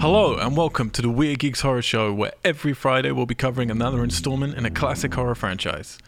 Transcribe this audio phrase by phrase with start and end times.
[0.00, 3.68] Hello and welcome to the Weird Geeks Horror Show, where every Friday we'll be covering
[3.68, 5.98] another installment in a classic horror franchise.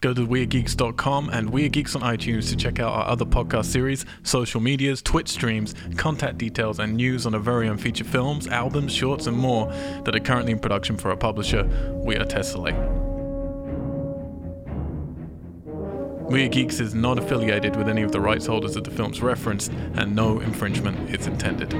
[0.00, 4.06] Go to weirdgeeks.com and Weird Geeks on iTunes to check out our other podcast series,
[4.22, 8.90] social medias, Twitch streams, contact details, and news on our very own feature films, albums,
[8.90, 9.66] shorts, and more
[10.04, 12.95] that are currently in production for our publisher, We Are Tessellate.
[16.28, 19.72] Weird Geeks is not affiliated with any of the rights holders of the films referenced,
[19.94, 21.70] and no infringement is intended.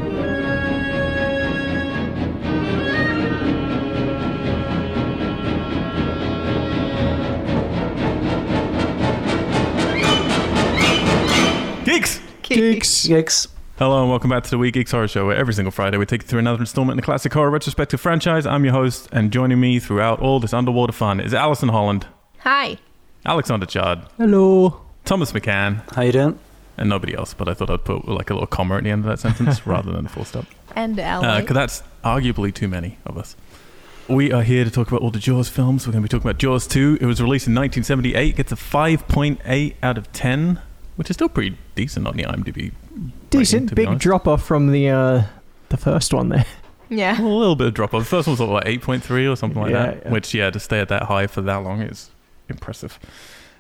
[11.85, 12.21] Geeks!
[12.43, 13.07] Geeks.
[13.07, 13.49] Geeks.
[13.79, 16.07] Hello and welcome back to the Weird Geeks Horror Show, where every single Friday we
[16.07, 18.47] take you through another installment in the classic horror retrospective franchise.
[18.47, 22.07] I'm your host, and joining me throughout all this underwater fun is Alison Holland,
[22.47, 22.79] Hi.
[23.27, 24.81] Alexander Chard, Hello.
[25.05, 26.39] Thomas McCann, How you doing?
[26.79, 29.05] and nobody else, but I thought I'd put like a little comma at the end
[29.05, 30.45] of that sentence rather than a full stop.
[30.75, 31.41] And Ally.
[31.41, 33.35] Because that's arguably too many of us.
[34.09, 35.87] We are here to talk about all the Jaws films.
[35.87, 36.99] We're going to be talking about Jaws 2.
[37.01, 40.61] It was released in 1978, gets a 5.8 out of 10,
[40.95, 42.73] which is still pretty decent on the IMDb.
[43.31, 44.03] Decent, rating, big honest.
[44.03, 45.23] drop off from the uh,
[45.71, 46.45] the first one there.
[46.89, 47.21] yeah.
[47.21, 48.03] A little bit of drop off.
[48.03, 50.13] The first one was like 8.3 or something like Yeah, that, yeah.
[50.13, 52.11] which, yeah, to stay at that high for that long is
[52.49, 52.99] impressive.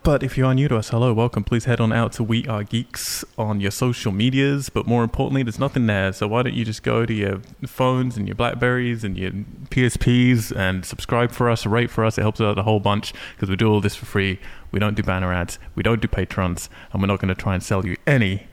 [0.02, 1.42] But if you are new to us, hello, welcome.
[1.42, 4.68] Please head on out to We Are Geeks on your social medias.
[4.68, 6.12] But more importantly, there's nothing there.
[6.12, 9.32] So why don't you just go to your phones and your Blackberries and your
[9.70, 12.18] PSPs and subscribe for us, rate for us.
[12.18, 14.38] It helps us out a whole bunch because we do all this for free.
[14.70, 17.54] We don't do banner ads, we don't do patrons, and we're not going to try
[17.54, 18.46] and sell you any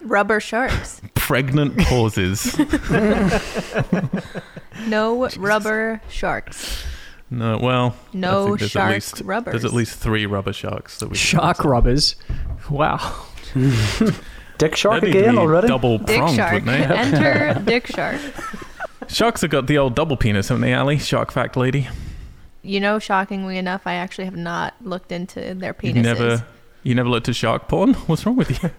[0.00, 1.00] Rubber sharks.
[1.14, 2.58] pregnant pauses.
[4.86, 6.84] No rubber sharks.
[7.30, 9.52] No, well, No think there's shark at least, rubbers.
[9.52, 12.16] There's at least three rubber sharks that we Shark rubbers.
[12.70, 13.26] Wow.
[14.58, 15.68] Dick Shark They'd again be already?
[15.68, 16.52] Double Dick pronged, shark.
[16.52, 16.84] wouldn't they?
[16.94, 18.20] Enter dick shark.
[19.08, 20.98] Sharks have got the old double penis, haven't they, Ali?
[20.98, 21.88] Shark fact lady.
[22.62, 25.96] You know, shockingly enough, I actually have not looked into their penises.
[25.96, 26.46] You never,
[26.82, 27.94] you never looked at shark porn.
[27.94, 28.70] What's wrong with you?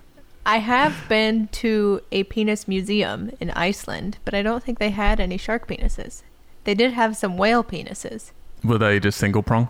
[0.45, 5.19] I have been to a penis museum in Iceland, but I don't think they had
[5.19, 6.23] any shark penises.
[6.65, 8.31] They did have some whale penises.
[8.63, 9.67] Were they just single prong?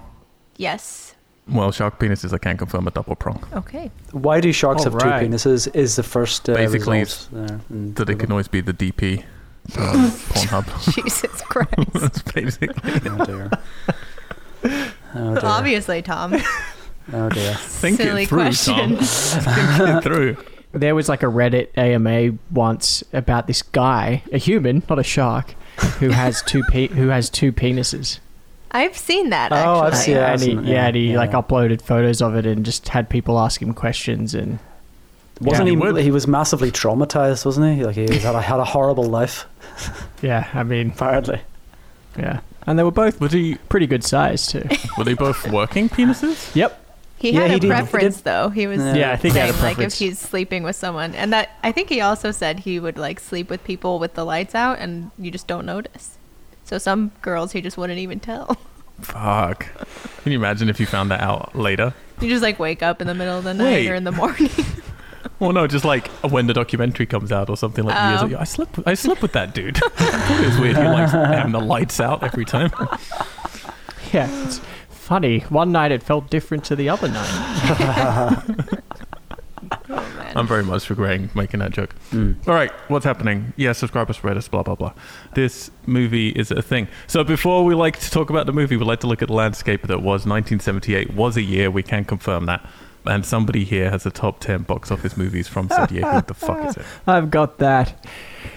[0.58, 1.14] Yes.
[1.48, 3.46] Well, shark penises, I can't confirm, a double prong.
[3.54, 3.92] Okay.
[4.12, 5.20] Why do sharks All have right.
[5.22, 5.74] two penises?
[5.76, 9.24] Is the first uh, Basically, result there in So they can always be the DP.
[9.78, 9.94] Uh,
[10.30, 10.94] Pornhub.
[10.96, 11.70] Jesus Christ.
[11.94, 12.94] That's basically.
[13.12, 13.50] Oh dear.
[14.64, 15.40] Oh dear.
[15.44, 16.36] Obviously, Tom.
[17.14, 17.54] Oh dear.
[17.56, 18.96] Think Silly it through, question.
[18.96, 19.06] Tom.
[19.06, 20.38] Think it through.
[20.76, 25.56] There was like a Reddit AMA once about this guy, a human, not a shark,
[26.00, 28.20] who has two pe- who has two penises.
[28.72, 29.80] I've seen that, Oh.
[29.82, 31.18] I've seen- Yeah, and I've seen it, yeah, and he yeah.
[31.18, 34.60] like uploaded photos of it and just had people ask him questions and
[35.40, 35.98] Wasn't Yeah, he?
[35.98, 36.04] he.
[36.04, 37.86] He was massively traumatized, wasn't he?
[37.86, 39.46] Like he was, had, a, had a horrible life.
[40.22, 41.42] yeah, I mean, Apparently.
[42.20, 44.64] yeah, and they were both Were, he, pretty good size too.
[44.98, 46.54] were they both working penises?
[46.56, 46.85] yep.
[47.18, 48.50] He Yeah, had he a did- preference, did- though.
[48.50, 48.94] He was Yeah.
[48.96, 51.52] Yeah, I think he had a saying, like if he's sleeping with someone, and that
[51.64, 54.80] I think he also said he would like sleep with people with the lights out,
[54.80, 56.18] and you just don't notice.
[56.66, 58.58] So some girls he just wouldn't even tell.
[59.02, 59.68] Fuck.
[60.24, 61.94] Can you imagine if you found that out later?
[62.22, 63.90] You just like wake up in the middle of the night Wait.
[63.90, 64.50] or in the morning.
[65.40, 68.26] Well, no, just like when the documentary comes out or something like years Oh.
[68.28, 68.38] ago.
[68.40, 68.80] I slept.
[68.86, 69.76] I slept with that dude.
[69.84, 70.78] I thought it was weird.
[70.78, 72.72] He likes having the lights out every time.
[74.14, 74.62] Yeah, it's
[75.06, 75.40] funny.
[75.50, 77.30] One night it felt different to the other night.
[77.80, 78.44] oh
[79.90, 80.34] man.
[80.36, 81.96] I'm very much regretting making that joke.
[82.10, 82.48] Mm.
[82.48, 83.54] All right, what's happening?
[83.56, 84.94] Yeah, subscribe us, Reddit, blah blah blah.
[85.36, 86.88] This movie is a thing.
[87.08, 89.36] So before we like to talk about the movie, we like to look at the
[89.36, 91.14] landscape that was 1978.
[91.14, 92.68] Was a year we can confirm that.
[93.08, 96.12] And somebody here has a top 10 box office movies from said year.
[96.12, 96.86] Who the fuck is it?
[97.08, 98.04] I've got that.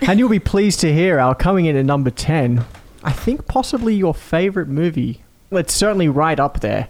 [0.00, 2.64] And you'll be pleased to hear, our coming in at number 10,
[3.04, 5.22] I think possibly your favorite movie.
[5.50, 6.88] Well, It's certainly right up there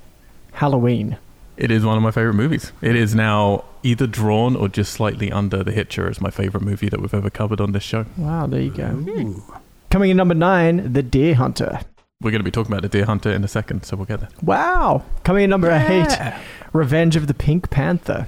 [0.53, 1.17] Halloween.
[1.57, 2.73] It is one of my favorite movies.
[2.83, 6.89] It is now either drawn or just slightly under The Hitcher as my favorite movie
[6.89, 8.07] that we've ever covered on this show.
[8.17, 8.87] Wow, there you go.
[9.09, 9.43] Ooh.
[9.91, 11.81] Coming in number 9, The Deer Hunter.
[12.21, 14.21] We're going to be talking about The Deer Hunter in a second, so we'll get
[14.21, 14.29] there.
[14.43, 15.03] Wow.
[15.25, 16.35] Coming in number 8,
[16.73, 18.27] Revenge of the Pink Panther.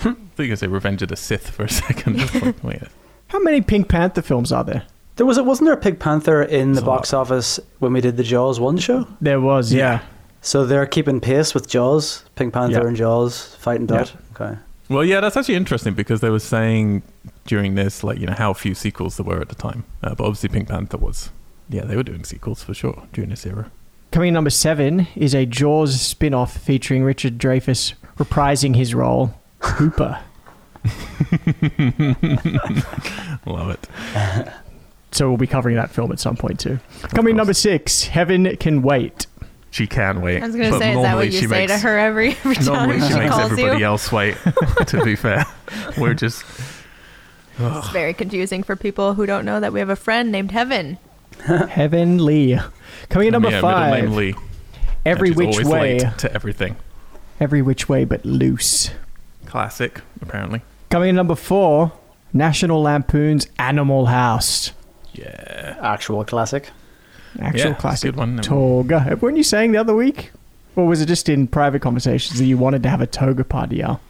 [0.00, 0.08] Hmm.
[0.08, 2.16] I thought you were going to say Revenge of the Sith for a second.
[2.20, 2.80] It's like,
[3.28, 4.82] How many Pink Panther films are there?
[5.16, 8.00] There was wasn't there a Pink Panther in the There's a box office when we
[8.00, 9.06] did the Jaws one show?
[9.20, 10.00] There was, yeah.
[10.40, 12.86] So they're keeping pace with Jaws, Pink Panther Yeah.
[12.88, 14.04] and Jaws fighting Yeah.
[14.04, 14.12] that.
[14.34, 14.58] Okay.
[14.88, 17.02] Well, yeah, that's actually interesting because they were saying
[17.46, 19.84] during this, like, you know, how few sequels there were at the time.
[20.02, 21.30] Uh, but obviously, Pink Panther was,
[21.68, 23.70] yeah, they were doing sequels for sure during this era.
[24.10, 29.34] Coming in number 7 is a Jaws spin off featuring Richard Dreyfuss reprising his role,
[29.60, 30.18] Hooper.
[33.46, 33.88] Love it.
[35.12, 36.78] So we'll be covering that film at some point too.
[37.14, 39.26] Coming in number six, Heaven Can Wait.
[39.70, 40.42] She can wait.
[40.42, 42.64] I was gonna say, is that what you say makes, to her every, every time
[42.66, 43.86] Normally she she makes calls everybody you?
[43.86, 44.36] else wait.
[44.86, 45.46] to be fair,
[45.96, 46.44] we're just
[47.58, 50.98] It's very confusing for people who don't know that we have a friend named Heaven.
[51.46, 52.58] Heavenly.
[53.08, 54.34] Coming in number yeah, five, Middle name Lee.
[55.06, 55.98] Every and Which Way.
[56.00, 56.76] late to everything.
[57.40, 58.90] Every Which Way But Loose.
[59.46, 60.60] Classic, apparently.
[60.90, 61.92] Coming in number four,
[62.34, 64.72] National Lampoon's Animal House.
[65.12, 65.76] Yeah.
[65.80, 66.70] Actual classic.
[67.40, 68.08] Actual Yeah, classic.
[68.08, 68.38] good one.
[68.38, 69.16] Toga.
[69.20, 70.32] Weren't you saying the other week?
[70.76, 73.82] Or was it just in private conversations that you wanted to have a toga party,
[73.82, 74.00] Al?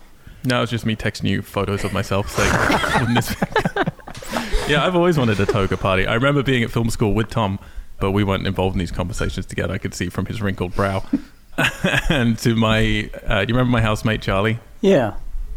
[0.44, 3.34] No, it's just me texting you photos of myself saying, this
[4.69, 6.06] Yeah, I've always wanted a toga party.
[6.06, 7.58] I remember being at film school with Tom,
[8.00, 9.75] but we weren't involved in these conversations together.
[9.75, 11.04] I could see from his wrinkled brow.
[12.08, 14.58] and to my, uh, do you remember my housemate Charlie?
[14.81, 15.14] Yeah.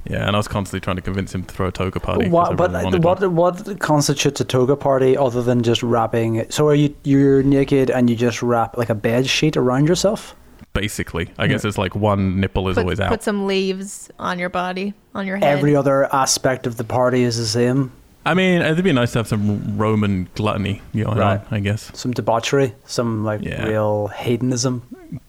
[0.10, 2.30] Yeah, and I was constantly trying to convince him to throw a toga party.
[2.30, 3.31] What, but really uh, one.
[3.31, 6.50] what what constitutes a toga party other than just wrapping?
[6.52, 10.36] So are you you're naked and you just wrap like a bed sheet around yourself?
[10.74, 13.10] Basically, I guess it's like one nipple is Put, always out.
[13.10, 15.57] put some leaves on your body, on your head.
[15.57, 17.94] Every other aspect of the party is the same.
[18.25, 21.39] I mean, it'd be nice to have some Roman gluttony going Right.
[21.39, 21.92] on, I guess.
[21.94, 23.66] Some debauchery, some like Yeah.
[23.66, 24.81] real hedonism.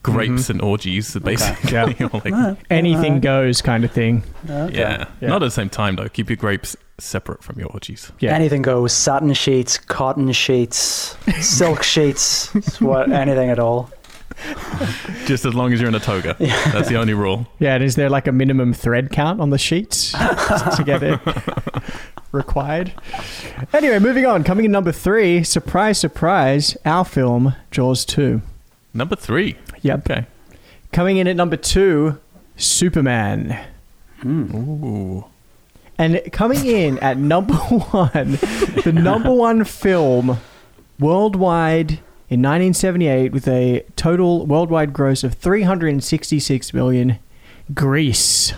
[0.03, 0.53] Grapes mm-hmm.
[0.53, 1.73] and orgies, basically.
[1.73, 1.93] Yeah.
[2.13, 4.23] Or like- Anything goes kind of thing.
[4.49, 4.79] Okay.
[4.79, 5.05] yeah.
[5.21, 5.29] Yeah.
[5.29, 6.09] Not at the same time, though.
[6.09, 8.11] Keep your grapes separate from your orgies.
[8.19, 8.35] Yeah.
[8.35, 8.95] Anything goes.
[8.95, 12.49] Satin sheets, cotton sheets, silk sheets,
[12.81, 13.91] what anything at all.
[15.27, 16.37] Just as long as you're in a toga.
[16.39, 17.47] That's the only rule.
[17.59, 20.13] Yeah, and is there like a minimum thread count on the sheets
[20.77, 21.21] to get it
[22.33, 22.93] required?
[23.73, 24.45] Anyway, moving on.
[24.45, 28.43] Coming in number three, surprise, surprise, our film, Jaws 2.
[28.95, 29.57] Number three.
[29.83, 30.11] Yep.
[30.11, 30.27] Okay.
[30.93, 32.19] Coming in at number two,
[32.57, 33.59] Superman.
[34.25, 35.27] Ooh.
[35.99, 38.33] And coming in at number one,
[38.85, 40.39] the number one film
[40.99, 41.93] worldwide
[42.29, 47.19] in 1978 with a total worldwide gross of 366 million,
[47.73, 48.53] Grease.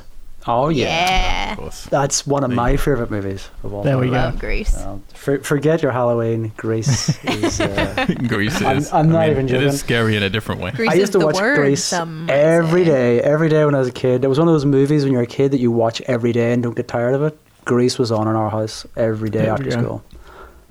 [0.50, 0.86] Oh yeah.
[0.86, 1.52] Yeah.
[1.52, 1.84] Of course.
[1.84, 4.12] That's one of There my favorite movies of all There we time.
[4.14, 4.18] go.
[4.18, 4.76] Love Grease.
[4.78, 6.52] Um, for, forget your Halloween.
[6.56, 7.60] Grease is.
[7.68, 8.92] Uh, Grease I'm- is.
[8.92, 9.68] I'm I not mean, even joking.
[9.68, 10.70] is scary in a different way.
[10.70, 12.90] Grease I used to watch word, Grease some might every say.
[12.90, 14.24] day, every day when I was a kid.
[14.24, 16.52] It was one of those movies when you're a kid that you watch every day
[16.52, 17.38] and don't get tired of it.
[17.66, 20.02] Grease was on in our house every day There after school.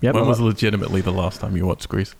[0.01, 0.15] Yep.
[0.15, 2.15] When was legitimately the last time you watched Grease?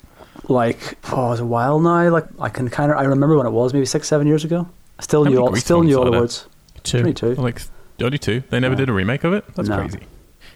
[0.49, 2.09] Like, oh, it was a while now.
[2.09, 4.67] Like, I can kind of, I remember when it was, maybe six, seven years ago.
[4.99, 6.21] I still How knew all, still knew all the there?
[6.21, 6.47] words.
[6.91, 6.99] Two.
[6.99, 7.35] Twenty-two.
[7.35, 7.61] Like,
[8.01, 8.43] only two?
[8.49, 8.79] They never No.
[8.79, 9.43] did a remake of it?
[9.55, 9.77] That's No.
[9.79, 9.99] crazy.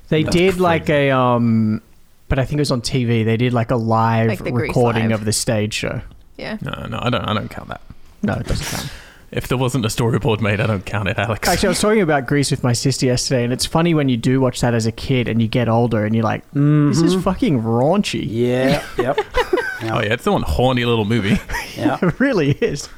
[0.09, 1.81] They That's did like a um,
[2.27, 3.23] but I think it was on TV.
[3.25, 5.19] They did like a live Like recording Live.
[5.19, 6.01] of the stage show.
[6.37, 6.57] Yeah.
[6.61, 7.23] No, no, I don't.
[7.23, 7.81] I don't count that.
[8.23, 8.91] No, it doesn't count.
[9.31, 11.47] If there wasn't a storyboard made, I don't count it, Alex.
[11.47, 14.17] Actually, I was talking about Grease with my sister yesterday, and it's funny when you
[14.17, 16.89] do watch that as a kid and you get older and you're like, mm-hmm.
[16.89, 18.25] this is fucking raunchy.
[18.27, 18.83] Yeah.
[18.97, 19.17] yep.
[19.83, 21.39] oh yeah, it's the one horny little movie.
[21.77, 21.97] Yeah.
[22.01, 22.89] It really is.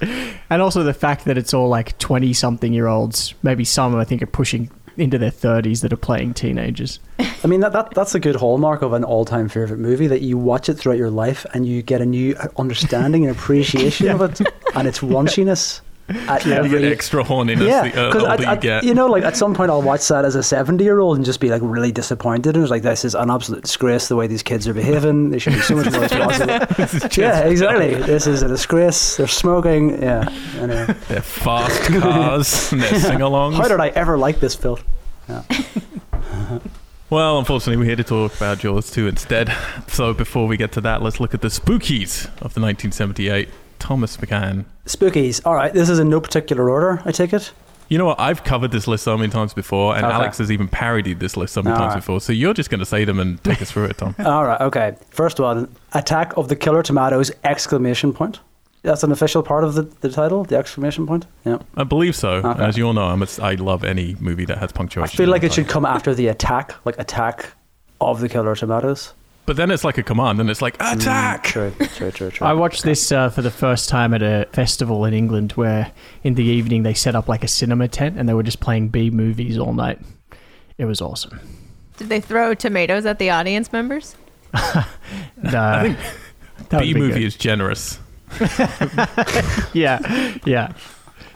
[0.50, 4.04] And also the fact that it's all like 20 something year olds, maybe some I
[4.04, 7.00] think are pushing into their 30s that are playing teenagers.
[7.20, 10.38] I mean, that, that that's a good hallmark of an all-time favorite movie that you
[10.38, 14.42] watch it throughout your life and you get a new understanding and appreciation of it
[14.76, 15.82] and its raunchiness.
[16.10, 18.84] At you get extra horniness yeah, the uh, you get.
[18.84, 21.50] you know, like at some point I'll watch that as a seventy-year-old and just be
[21.50, 22.56] like really disappointed.
[22.56, 25.30] And it's like this is an absolute disgrace the way these kids are behaving.
[25.30, 27.08] They should be so much more responsible.
[27.18, 27.96] yeah, exactly.
[27.96, 29.16] This is a disgrace.
[29.18, 30.01] They're smoking.
[30.01, 30.27] Yeah.
[30.58, 30.94] Anyway.
[31.08, 33.56] They're fast cars and they're sing-alongs.
[33.56, 34.84] How did I ever like this filth?
[37.10, 39.56] Well, unfortunately, we're here to talk about Jaws 2 instead.
[39.88, 43.50] So before we get to that, let's look at the spookies of the 1978.
[43.84, 44.63] Thomas McCann.
[44.86, 45.42] Spookies.
[45.46, 45.74] All right.
[45.74, 47.02] This is in no particular order.
[47.04, 47.52] I take it.
[47.90, 48.20] You know what?
[48.20, 50.16] I've covered this list so many times before, and Okay.
[50.16, 52.00] Alex has even parodied this list so many All times right.
[52.00, 52.22] before.
[52.22, 54.16] So you're just going to say them and take us through it, Tom.
[54.25, 54.60] All right.
[54.62, 54.96] Okay.
[55.10, 57.30] First one: Attack of the Killer Tomatoes!
[57.44, 58.40] Exclamation point.
[58.84, 60.46] That's an official part of the, the title.
[60.46, 61.25] The exclamation point.
[61.46, 61.60] Yeah.
[61.75, 62.30] I believe so.
[62.36, 62.63] Okay.
[62.63, 65.13] as you all know, I'm a, I love any movie that has punctuation.
[65.13, 67.54] I feel like it should come after the attack, like attack
[68.02, 69.13] of the Killer Tomatoes.
[69.46, 71.44] But then it's like a command, and it's like attack.
[71.44, 71.72] True.
[71.96, 72.12] True.
[72.12, 72.32] True.
[72.32, 72.48] True.
[72.48, 75.92] I watched this uh, for the first time at a festival in England where
[76.24, 78.88] in the evening they set up like a cinema tent and they were just playing
[78.90, 80.00] B movies all night.
[80.78, 81.40] It was awesome.
[81.98, 84.16] Did they throw tomatoes at the audience members?
[85.46, 85.94] Uh,
[86.70, 87.24] that would B movie good.
[87.24, 88.00] is generous.
[89.74, 90.72] Yeah, yeah.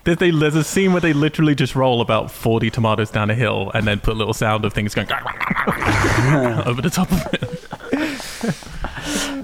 [0.05, 3.35] There's, they, there's a scene where they literally just roll about 40 tomatoes down a
[3.35, 7.76] hill and then put a little sound of things going over the top of it.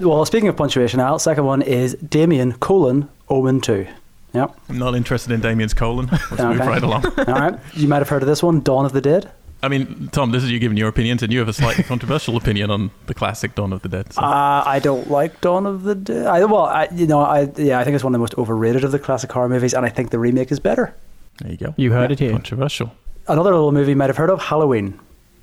[0.00, 3.86] Well, speaking of punctuation, Al, second one is Damien colon Omen two.
[4.32, 4.56] Yep.
[4.68, 6.06] I'm not interested in Damien's colon.
[6.12, 7.04] Let's move right along.
[7.18, 7.58] All right.
[7.74, 9.30] You might have heard of this one, Dawn of the Dead.
[9.62, 12.36] I mean, Tom, this is you giving your opinions, and you have a slightly controversial
[12.36, 14.12] opinion on the classic Dawn of the Dead.
[14.12, 14.20] So.
[14.20, 16.26] Uh, I don't like Dawn of the Dead.
[16.26, 18.84] I, well, I, you know, I yeah, I think it's one of the most overrated
[18.84, 20.94] of the classic horror movies, and I think the remake is better.
[21.38, 21.72] there you go.
[21.78, 22.32] You heard it here.
[22.32, 22.92] Controversial.
[23.26, 24.98] Another little movie you might have heard of, Halloween.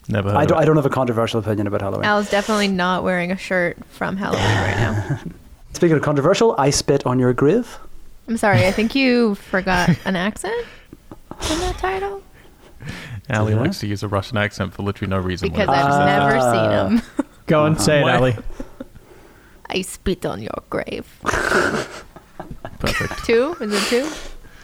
[0.07, 0.61] Never heard I of don't, it.
[0.61, 2.05] I don't have a controversial opinion about Halloween.
[2.05, 5.19] Al's definitely not wearing a shirt from Halloween right now.
[5.73, 7.77] Speaking of controversial, I spit on your grave.
[8.27, 8.65] I'm sorry.
[8.65, 10.65] I think you forgot an accent
[11.49, 12.21] in that title
[13.29, 13.59] Ali Yeah.
[13.61, 15.49] likes to use a Russian accent for literally no reason.
[15.49, 15.69] because.
[15.69, 16.05] I've Ah.
[16.05, 17.27] never seen him.
[17.45, 18.15] Go and say it, Why?
[18.15, 18.37] Ali.
[19.69, 21.07] I spit on your grave.
[22.79, 23.25] Perfect.
[23.25, 23.55] Two?
[23.61, 24.09] Is it two?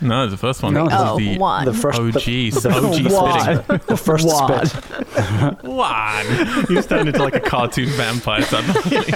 [0.02, 0.74] No, the first one.
[0.74, 1.66] No, This Oh, the one.
[1.66, 3.12] The first, OG, the, OG spitting.
[3.12, 3.82] One.
[3.88, 4.66] the first One.
[4.66, 5.64] spit.
[5.64, 6.66] One.
[6.70, 9.08] You turned into like a cartoon vampire suddenly.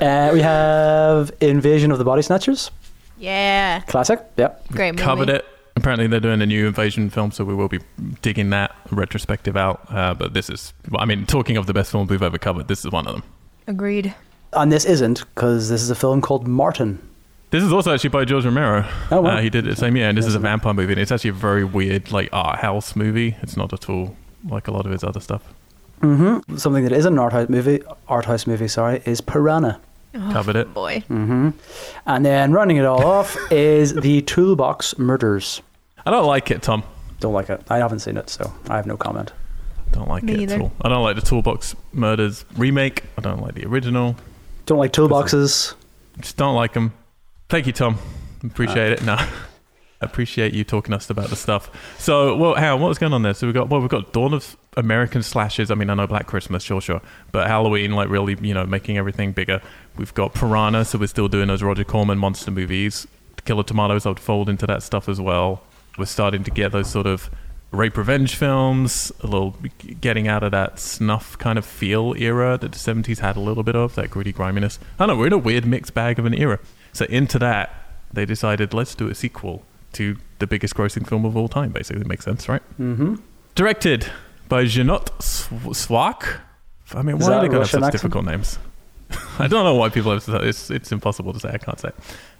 [0.00, 2.70] Uh, we have Invasion of the Body Snatchers.
[3.18, 3.80] Yeah.
[3.86, 4.20] Classic.
[4.36, 4.68] Yep.
[4.72, 5.02] Great movie.
[5.02, 5.46] Covered it.
[5.74, 7.78] Apparently, they're doing a new invasion film, so we will be
[8.22, 9.86] digging that retrospective out.
[9.88, 12.84] Uh, but this is, I mean, talking of the best films we've ever covered, this
[12.84, 13.22] is one of them.
[13.66, 14.14] Agreed.
[14.52, 16.98] And this isn't because this is a film called Martin.
[17.50, 18.84] This is also actually by George Romero.
[19.10, 19.36] Oh, wow.
[19.36, 20.92] Uh, he did it the same year, and this is a vampire movie.
[20.92, 23.36] And it's actually a very weird, like art house movie.
[23.42, 24.16] It's not at all
[24.48, 25.42] like a lot of his other stuff.
[26.02, 26.56] Mm-hmm.
[26.56, 27.82] Something that is an art house movie.
[28.08, 28.68] Art house movie.
[28.68, 29.80] Sorry, is Piranha.
[30.14, 30.74] Oh, Covered it.
[30.74, 31.04] Boy.
[31.08, 31.50] Mm-hmm.
[32.06, 35.62] And then running it all off is the Toolbox Murders.
[36.04, 36.82] I don't like it, Tom.
[37.20, 37.62] Don't like it.
[37.70, 39.32] I haven't seen it, so I have no comment.
[39.92, 40.54] Don't like Me it either.
[40.56, 40.72] at all.
[40.82, 43.04] I don't like the Toolbox Murders remake.
[43.16, 44.16] I don't like the original.
[44.66, 45.74] Don't like toolboxes.
[46.20, 46.92] Just don't like them.
[47.48, 47.98] Thank you, Tom.
[48.42, 49.04] Appreciate it.
[49.04, 49.16] No,
[50.00, 51.70] appreciate you talking to us about the stuff.
[51.98, 53.34] So, well, how what was going on there?
[53.34, 55.70] So we got well, we've got Dawn of American slashes.
[55.70, 57.00] I mean, I know Black Christmas, sure, sure,
[57.30, 59.60] but Halloween, like really, you know, making everything bigger.
[59.96, 63.06] We've got Piranha, so we're still doing those Roger Corman monster movies.
[63.44, 65.62] Killer Tomatoes, I would fold into that stuff as well.
[65.96, 67.30] We're starting to get those sort of
[67.70, 69.56] rape revenge films, a little
[70.00, 73.62] getting out of that snuff kind of feel era that the 70s had a little
[73.62, 74.78] bit of, that gritty griminess.
[74.98, 76.58] I don't know, we're in a weird mixed bag of an era.
[76.96, 77.74] So into that,
[78.12, 82.04] they decided let's do a sequel to the biggest grossing film of all time, basically.
[82.04, 82.62] Makes sense, right?
[82.80, 83.16] Mm-hmm.
[83.54, 84.10] Directed
[84.48, 86.40] by Jeannot Szwarc.
[86.94, 87.92] I mean, why that do they a got Russian such accent?
[87.92, 88.58] difficult names?
[89.38, 91.50] I don't know why people have to, it's it's impossible to say.
[91.50, 91.90] I can't say.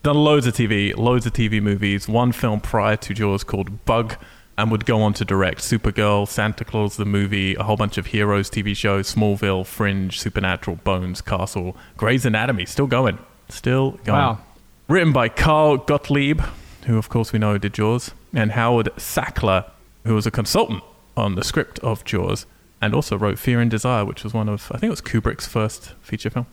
[0.03, 2.09] Done loads of TV, loads of TV movies.
[2.09, 4.17] One film prior to Jaws called Bug,
[4.59, 8.07] and would go on to direct Supergirl, Santa Claus the movie, a whole bunch of
[8.07, 14.19] Heroes TV shows, Smallville, Fringe, Supernatural, Bones, Castle, Grey's Anatomy, still going, still going.
[14.19, 14.39] Wow.
[14.89, 16.41] Written by Carl Gottlieb,
[16.87, 19.69] who of course we know did Jaws, and Howard Sackler,
[20.05, 20.85] who was a consultant
[21.17, 22.47] on the script of Jaws,
[22.81, 25.49] and also wrote Fear and Desire, which was one of I think it was Kubrick's
[25.49, 26.47] first feature film.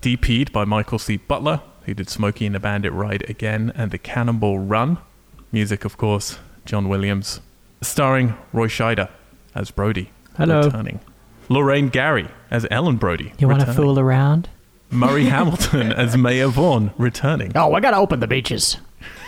[0.00, 1.18] DP'd by Michael C.
[1.18, 4.96] Butler, who did Smokey and the Bandit Ride Again and The Cannonball Run.
[5.52, 7.40] Music, of course, John Williams.
[7.82, 9.10] Starring Roy Scheider
[9.54, 10.10] as Brody.
[10.38, 10.62] Hello.
[10.62, 11.00] Returning.
[11.50, 13.34] Lorraine Gary as Ellen Brody.
[13.38, 14.48] You want to fool around?
[14.90, 17.52] Murray Hamilton as Mayor Vaughn, returning.
[17.54, 18.78] Oh, we gotta open the beaches.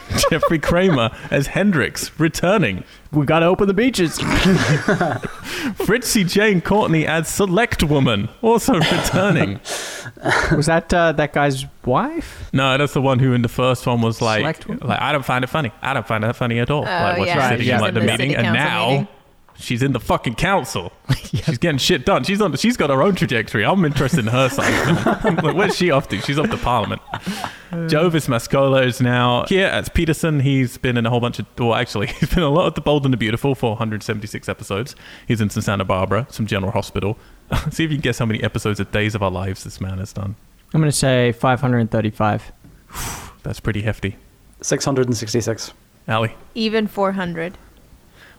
[0.30, 2.82] Jeffrey Kramer as Hendricks, returning.
[3.12, 4.18] We gotta open the beaches.
[5.78, 9.60] Fritzi Jane Courtney as Select Woman, also returning.
[10.52, 12.48] Was that uh, that guy's wife?
[12.54, 14.88] No, that's the one who in the first one was like, Select Woman?
[14.88, 15.72] like I don't find it funny.
[15.82, 16.82] I don't find that funny at all.
[16.82, 17.48] Oh, like, what's yeah.
[17.50, 19.08] sitting she's in like in the, the meeting, city and council now meeting.
[19.58, 20.92] She's in the fucking council.
[21.24, 22.22] She's getting shit done.
[22.22, 22.54] She's on.
[22.56, 23.64] She's got her own trajectory.
[23.64, 25.24] I'm interested in her side.
[25.42, 26.20] like, where's she off to?
[26.20, 27.02] She's off to Parliament.
[27.88, 30.40] Joseph Mascolo is now here as Peterson.
[30.40, 32.80] He's been in a whole bunch of, well, actually, he's been a lot of The
[32.80, 34.94] Bold and the Beautiful for 176 episodes.
[35.26, 37.18] He's in some Santa Barbara, some General Hospital.
[37.70, 39.98] See if you can guess how many episodes of Days of Our Lives this man
[39.98, 40.36] has done.
[40.72, 42.52] I'm gonna say 535.
[43.42, 44.16] That's pretty hefty.
[44.60, 45.72] 666.
[46.08, 46.34] Ali.
[46.54, 47.58] Even 400.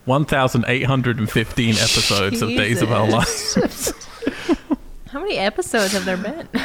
[0.09, 3.93] 1,815 episodes of Days of Our Lives.
[5.11, 6.49] How many episodes have there been?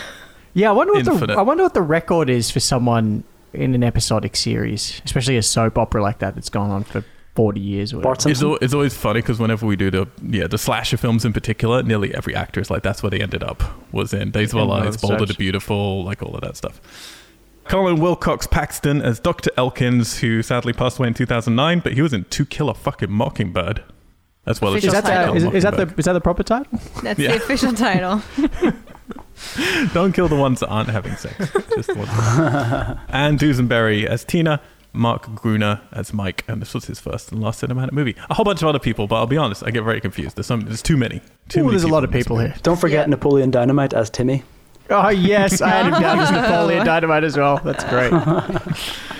[0.56, 3.82] Yeah, I wonder what the I wonder what the record is for someone in an
[3.82, 7.96] episodic series, especially a soap opera like that that's gone on for 40 years or
[7.96, 8.30] whatever.
[8.30, 11.32] It's, al- it's always funny because whenever we do the yeah the slasher films in
[11.32, 14.58] particular, nearly every actor is like that's where they ended up was in Days of
[14.58, 15.34] Our In one of Lives, the Bold and the.
[15.34, 16.80] Beautiful, like all of that stuff.
[17.64, 19.50] Collin Wilcox Paxton as Dr.
[19.56, 23.10] Elkins, who sadly passed away in 2009, but he was in To Kill a Fucking
[23.10, 23.82] Mockingbird,
[24.46, 25.34] as well as Official Is just that, title.
[25.34, 25.98] Kill a is, is that the Mockingbird.
[25.98, 26.78] is that the proper title?
[27.02, 27.30] That's Yeah.
[27.32, 28.22] the official title.
[29.92, 31.36] Don't kill the ones that aren't having sex.
[31.74, 32.10] Just the ones.
[33.08, 34.60] Ann Dusenberry as Tina,
[34.92, 38.14] Mark Gruner as Mike, and this was his first and last cinematic movie.
[38.30, 40.36] A whole bunch of other people, but I'll be honest, I get very confused.
[40.36, 41.20] There's some, there's too many.
[41.48, 42.54] Too Ooh, many there's a lot of people here.
[42.62, 43.10] Don't forget Yeah.
[43.10, 44.44] Napoleon Dynamite as Timmy.
[44.90, 47.60] Oh yes, I had him down as Napoleon Dynamite as well.
[47.64, 48.12] That's great.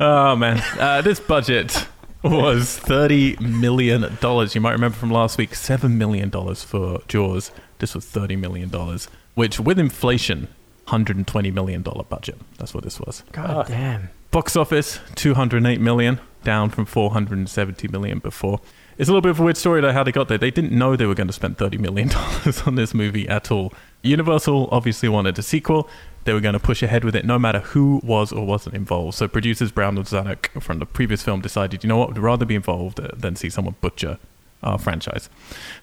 [0.00, 1.86] Oh man, uh, this budget
[2.24, 4.52] was thirty million dollars.
[4.52, 7.52] You might remember from last week, seven million dollars for Jaws.
[7.78, 10.48] This was thirty million dollars, which with inflation,
[10.86, 12.36] hundred and twenty million dollar budget.
[12.58, 13.22] That's what this was.
[13.30, 14.08] God damn.
[14.32, 18.60] Box office, two hundred eight million, down from four hundred and seventy million before.
[18.98, 20.38] It's a little bit of a weird story though how they got there.
[20.38, 23.52] They didn't know they were going to spend thirty million dollars on this movie at
[23.52, 23.72] all.
[24.02, 25.88] Universal obviously wanted a sequel.
[26.24, 29.16] They were going to push ahead with it no matter who was or wasn't involved.
[29.16, 32.44] So producers Brown and Zanuck from the previous film decided, you know what, we'd rather
[32.44, 34.18] be involved than see someone butcher
[34.62, 35.28] our franchise.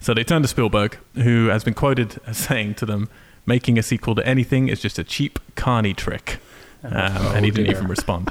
[0.00, 3.08] So they turned to Spielberg, who has been quoted as saying to them,
[3.46, 6.38] making a sequel to anything is just a cheap carny trick.
[6.82, 7.76] Um, and he didn't dear.
[7.76, 8.30] even respond,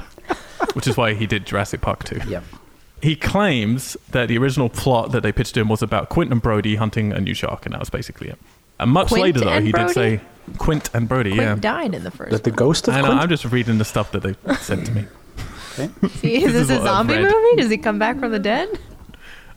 [0.72, 2.20] which is why he did Jurassic Park 2.
[2.26, 2.44] Yep.
[3.00, 6.42] He claims that the original plot that they pitched to him was about Quint and
[6.42, 8.38] Brody hunting a new shark, and that was basically it.
[8.80, 9.86] And much Quint later, though, he Brody?
[9.86, 10.20] did say
[10.58, 11.30] Quint and Brody.
[11.32, 12.30] Quint yeah, died in the first.
[12.32, 13.08] That the ghost of I know.
[13.08, 13.20] Quint?
[13.20, 15.02] I'm just reading the stuff that they sent to me.
[15.76, 16.10] one.
[16.10, 17.56] See, is This this is a zombie movie?
[17.56, 18.68] Does he come back from the dead?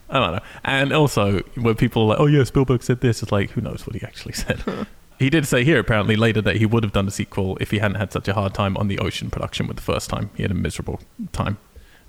[0.09, 0.41] I don't know.
[0.63, 3.87] And also, when people are like, "Oh yeah, Spielberg said this," it's like, who knows
[3.87, 4.61] what he actually said.
[5.19, 7.79] he did say here apparently later that he would have done a sequel if he
[7.79, 10.29] hadn't had such a hard time on the ocean production with the first time.
[10.35, 10.99] He had a miserable
[11.31, 11.57] time,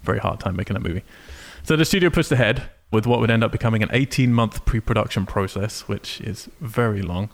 [0.03, 1.05] very hard time making that movie.
[1.63, 5.83] So the studio pushed ahead with what would end up becoming an 18-month pre-production process,
[5.83, 7.29] which is very long.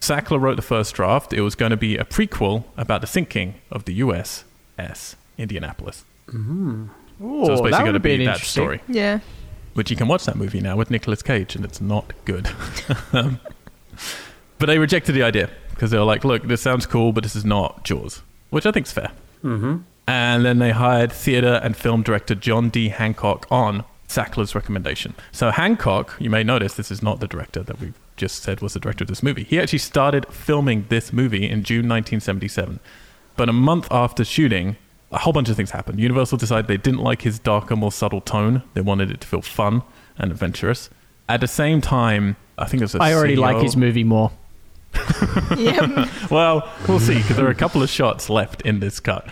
[0.00, 1.32] Sackler wrote the first draft.
[1.32, 6.04] It was going to be a prequel about the sinking of the USS Indianapolis.
[6.32, 6.88] Ooh,
[7.20, 8.62] so it's basically going to would've be that interesting.
[8.62, 9.20] story Yeah.
[9.74, 12.48] which you can watch that movie now with Nicolas Cage, and it's not good.
[13.12, 13.40] Um,
[14.58, 17.34] but they rejected the idea because they were like, "Look, this sounds cool, but this
[17.34, 19.10] is not Jaws," which I think is fair.
[19.42, 19.78] Mm-hmm.
[20.06, 22.88] And then they hired theater and film director John D.
[22.90, 25.14] Hancock on Sackler's recommendation.
[25.32, 28.74] So Hancock, you may notice, this is not the director that we just said was
[28.74, 29.44] the director of this movie.
[29.44, 32.80] He actually started filming this movie in June 1977.
[33.36, 34.76] But a month after shooting,
[35.12, 35.98] a whole bunch of things happened.
[36.00, 38.62] Universal decided they didn't like his darker, more subtle tone.
[38.74, 39.82] They wanted it to feel fun
[40.18, 40.90] and adventurous.
[41.28, 44.32] At the same time, I think it was a I already like his movie more.
[45.56, 46.08] Yep.
[46.30, 49.28] well, we'll see because there are a couple of shots left in this cut.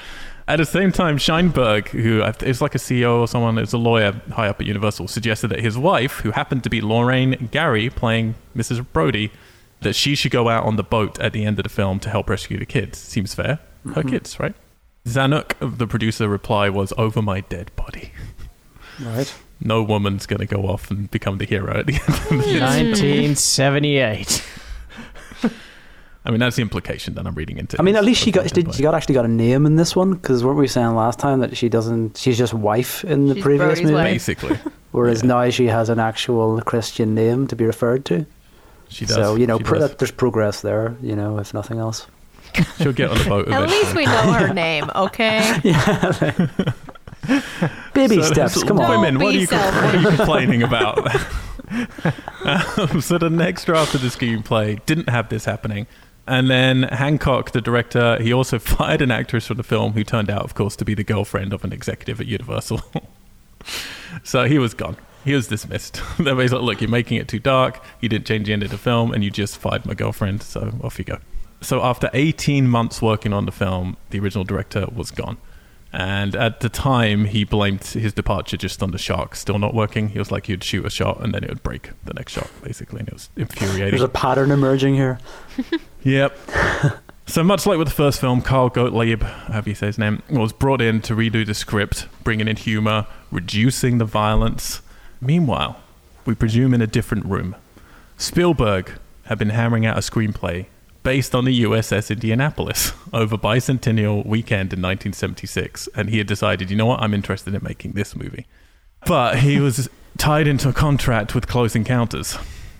[0.48, 4.18] At the same time, Sheinberg, who is like a CEO or someone, is a lawyer
[4.32, 8.34] high up at Universal, suggested that his wife, who happened to be Lorraine Gary playing
[8.56, 8.84] Mrs.
[8.94, 9.30] Brody,
[9.82, 12.08] that she should go out on the boat at the end of the film to
[12.08, 12.96] help rescue the kids.
[12.96, 13.58] Seems fair.
[13.84, 14.08] Her mm-hmm.
[14.08, 14.54] kids, right?
[15.04, 18.12] Zanuck, the producer, reply was over my dead body.
[18.98, 19.32] Right.
[19.60, 22.30] No woman's going to go off and become the hero at the end of this.
[22.60, 24.44] 1978.
[26.28, 27.78] I mean, that's the implication that I'm reading into.
[27.80, 29.64] I mean, at least she got my dead did, she got actually got a name
[29.64, 32.18] in this one because weren't we saying last time that she doesn't?
[32.18, 34.12] She's just wife in the She's previous movie, wife.
[34.12, 34.58] Basically,
[34.92, 35.28] whereas yeah.
[35.28, 38.26] now she has an actual Christian name to be referred to.
[38.90, 39.16] she does.
[39.16, 39.96] So you know, She pro- does.
[39.96, 40.94] there's progress there.
[41.00, 42.06] You know, if nothing else.
[42.78, 45.60] She'll get on the boat At least we know her name, okay?
[45.64, 46.12] yeah.
[47.94, 48.62] Baby So steps.
[48.64, 49.00] Come on.
[49.00, 50.98] Women, what are, you, what are you complaining about?
[52.44, 55.86] um, so the next draft of the screenplay didn't have this happening.
[56.28, 60.30] And then Hancock, the director, he also fired an actress from the film who turned
[60.30, 62.82] out, of course, to be the girlfriend of an executive at Universal.
[64.22, 64.96] so he was gone.
[65.24, 66.02] He was dismissed.
[66.18, 67.82] They're like, look, you're making it too dark.
[68.00, 70.42] You didn't change the end of the film, and you just fired my girlfriend.
[70.42, 71.18] So off you go.
[71.62, 75.38] So after 18 months working on the film, the original director was gone.
[75.98, 80.10] And at the time, he blamed his departure just on the shark still not working.
[80.10, 82.48] He was like, you'd shoot a shot and then it would break the next shot,
[82.62, 83.00] basically.
[83.00, 83.90] And it was infuriating.
[83.90, 85.18] There's a pattern emerging here.
[86.04, 86.38] Yep.
[87.26, 90.52] so much like with the first film, Carl Gottlieb, however you say his name, was
[90.52, 94.80] brought in to redo the script, bringing in humor, reducing the violence.
[95.20, 95.80] Meanwhile,
[96.24, 97.56] we presume in a different room,
[98.16, 98.92] Spielberg
[99.24, 100.66] had been hammering out a screenplay
[101.08, 106.76] based on the USS Indianapolis over bicentennial weekend in 1976, and he had decided, you
[106.76, 108.46] know what, I'm interested in making this movie.
[109.06, 112.36] But he was tied into a contract with Close Encounters.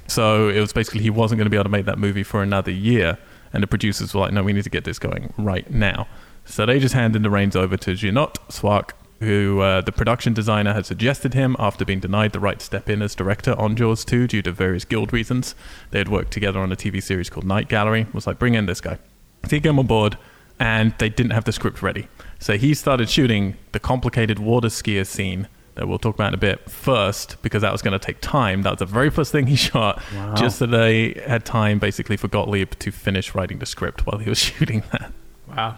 [0.08, 2.42] So it was basically he wasn't going to be able to make that movie for
[2.42, 3.16] another year.
[3.54, 6.06] And the producers were like, no, we need to get this going right now.
[6.44, 10.72] So they just handed the reins over to Jeannot Szwarc, who uh, the production designer
[10.74, 14.04] had suggested him after being denied the right to step in as director on Jaws
[14.04, 15.54] 2 due to various guild reasons.
[15.90, 18.06] They had worked together on a TV series called Night Gallery.
[18.12, 18.98] Was like, bring in this guy.
[19.44, 20.16] So he came on board,
[20.60, 22.06] and they didn't have the script ready.
[22.38, 26.38] So he started shooting the complicated water skier scene that we'll talk about in a
[26.38, 28.62] bit first because that was going to take time.
[28.62, 30.34] That was the very first thing he shot, Wow.
[30.34, 34.28] just so they had time basically for Gottlieb to finish writing the script while he
[34.28, 35.12] was shooting that.
[35.48, 35.76] Wow.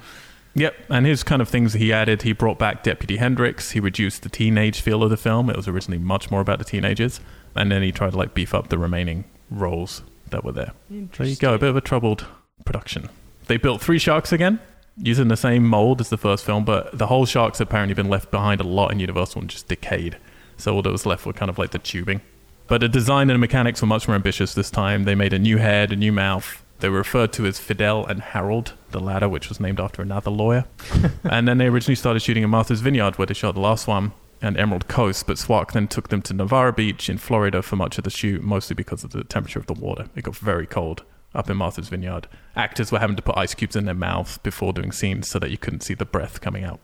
[0.55, 4.23] Yep, and his kind of things he added, he brought back Deputy Hendricks, he reduced
[4.23, 5.49] the teenage feel of the film.
[5.49, 7.21] It was originally much more about the teenagers,
[7.55, 10.73] and then he tried to like beef up the remaining roles that were there.
[10.89, 12.27] There you go, a bit of a troubled
[12.65, 13.09] production.
[13.47, 14.61] They built three sharks again,
[14.97, 18.31] using the same mold as the first film, but the whole shark's apparently been left
[18.31, 20.17] behind a lot in Universal and just decayed.
[20.57, 22.21] So all that was left were kind of like the tubing.
[22.67, 25.05] But the design and the mechanics were much more ambitious this time.
[25.05, 26.63] They made a new head, a new mouth.
[26.81, 30.31] They were referred to as Fidel and Harold, the latter, which was named after another
[30.31, 30.65] lawyer.
[31.25, 34.13] and then they originally started shooting in Martha's Vineyard, where they shot the last one,
[34.43, 35.27] and Emerald Coast.
[35.27, 38.43] But Szwarc then took them to Navarre Beach in Florida for much of the shoot,
[38.43, 40.07] mostly because of the temperature of the water.
[40.17, 42.29] It got very cold up in Martha's Vineyard.
[42.57, 45.51] Actors were having to put ice cubes in their mouth before doing scenes so that
[45.51, 46.81] you couldn't see the breath coming out.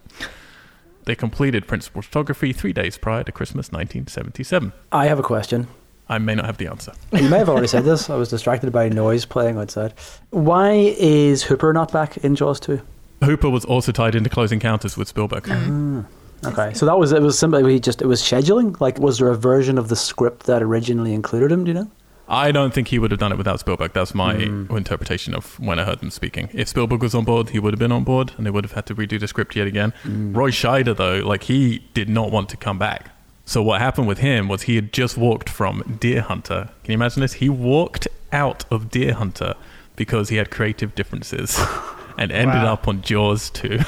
[1.04, 4.72] They completed principal photography three days prior to Christmas 1977.
[4.90, 5.68] I have a question.
[6.08, 6.92] I may not have the answer.
[7.12, 8.08] You may have already said this.
[8.10, 9.94] I was distracted by noise playing outside.
[10.30, 12.80] Why is Hooper not back in Jaws 2?
[13.24, 15.46] Hooper was also tied into Close Encounters with Spielberg.
[15.50, 16.04] Ah,
[16.44, 17.22] okay, so that was it.
[17.22, 18.78] Was simply we just it was scheduling.
[18.80, 21.64] Like, was there a version of the script that originally included him?
[21.64, 21.90] Do you know?
[22.28, 23.92] I don't think he would have done it without Spielberg.
[23.92, 24.76] That's my hmm.
[24.76, 26.50] interpretation of when I heard them speaking.
[26.52, 28.72] If Spielberg was on board, he would have been on board, and they would have
[28.72, 29.92] had to redo the script yet again.
[30.02, 30.36] Hmm.
[30.36, 33.10] Roy Scheider, though, like he did not want to come back.
[33.48, 36.68] So what happened with him was he had just walked from Deer Hunter.
[36.82, 37.34] Can you imagine this?
[37.34, 39.54] He walked out of Deer Hunter
[39.94, 41.58] because he had creative differences,
[42.18, 42.72] and ended Wow.
[42.74, 43.78] up on Jaws 2.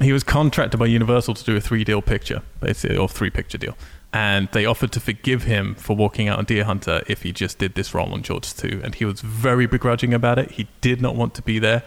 [0.00, 3.58] He was contracted by Universal to do a three deal picture, basically, or three picture
[3.58, 3.76] deal.
[4.12, 7.58] And they offered to forgive him for walking out on Deer Hunter if he just
[7.58, 8.82] did this role on Jaws 2.
[8.84, 10.52] And he was very begrudging about it.
[10.52, 11.82] He did not want to be there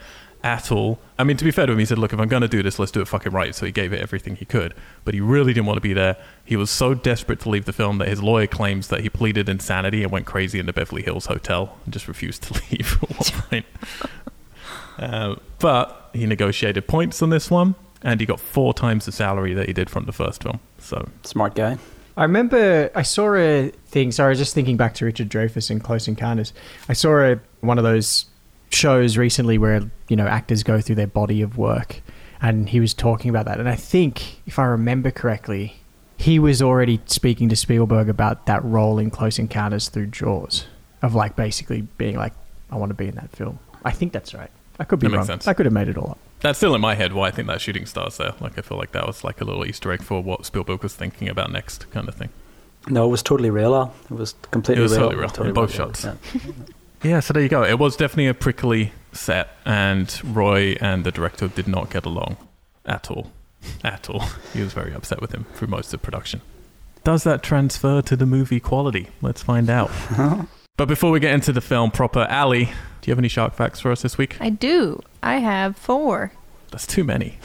[0.46, 1.00] at all.
[1.18, 2.62] I mean, to be fair to him, he said, Look, if I'm going to do
[2.62, 3.52] this, let's do it fucking right.
[3.52, 4.74] So he gave it everything he could.
[5.04, 6.16] But he really didn't want to be there.
[6.44, 9.48] He was so desperate to leave the film that his lawyer claims that he pleaded
[9.48, 13.10] insanity and went crazy in the Beverly Hills Hotel and just refused to leave at
[13.10, 13.66] one point.
[14.98, 19.52] Uh, but he negotiated points on this one, and he got four times the salary
[19.52, 20.58] that he did from the first film.
[20.78, 21.76] So Smart guy.
[22.16, 24.10] I remember I saw a thing.
[24.10, 26.54] Sorry, just thinking back to Richard Dreyfuss in Close Encounters.
[26.88, 28.24] I saw a, one of those
[28.70, 32.00] shows recently where you know actors go through their body of work,
[32.40, 33.58] and he was talking about that.
[33.60, 35.76] And I think, if I remember correctly,
[36.16, 40.66] he was already speaking to Spielberg about that role in Close Encounters through Jaws,
[41.02, 42.32] of like basically being like,
[42.70, 44.50] "I want to be in that film." I think that's right.
[44.78, 45.26] I could be That makes wrong.
[45.38, 45.48] sense.
[45.48, 46.18] I could have made it all up.
[46.40, 48.32] that's still in my head why I think that shooting stars there.
[48.40, 50.94] Like I feel like that was like a little Easter egg for what Spielberg was
[50.94, 52.28] thinking about next, kind of thing.
[52.88, 53.94] No, it was totally real.
[54.10, 55.10] It was completely It was real.
[55.10, 56.04] totally real, in both shots.
[56.04, 56.14] Yeah.
[57.06, 57.62] Yeah, so there you go.
[57.62, 62.36] It was definitely a prickly set, and Roy and the director did not get along
[62.84, 63.30] at all.
[63.84, 64.24] At all.
[64.52, 66.40] He was very upset with him through most of production.
[67.04, 69.08] Does that transfer to the movie quality?
[69.22, 69.92] Let's find out.
[70.76, 72.72] but before we get into the film proper, Ali, do
[73.04, 74.36] you have any shark facts for us this week?
[74.40, 75.00] I do.
[75.22, 76.32] I have four.
[76.72, 77.38] That's too many.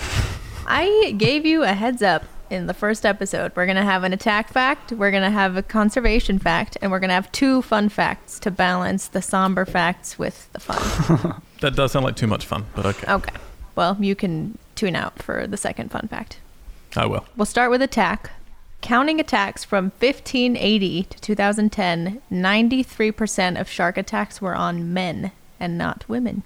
[0.65, 3.51] I gave you a heads up in the first episode.
[3.55, 6.91] We're going to have an attack fact, we're going to have a conservation fact, and
[6.91, 11.41] we're going to have two fun facts to balance the somber facts with the fun.
[11.61, 13.11] That does sound like too much fun, but okay.
[13.11, 13.35] okay.
[13.75, 16.39] Well, you can tune out for the second fun fact.
[16.97, 17.23] I will.
[17.37, 18.31] We'll start with attack.
[18.81, 26.03] Counting attacks from 1580 to 2010, 93% of shark attacks were on men and not
[26.09, 26.41] women.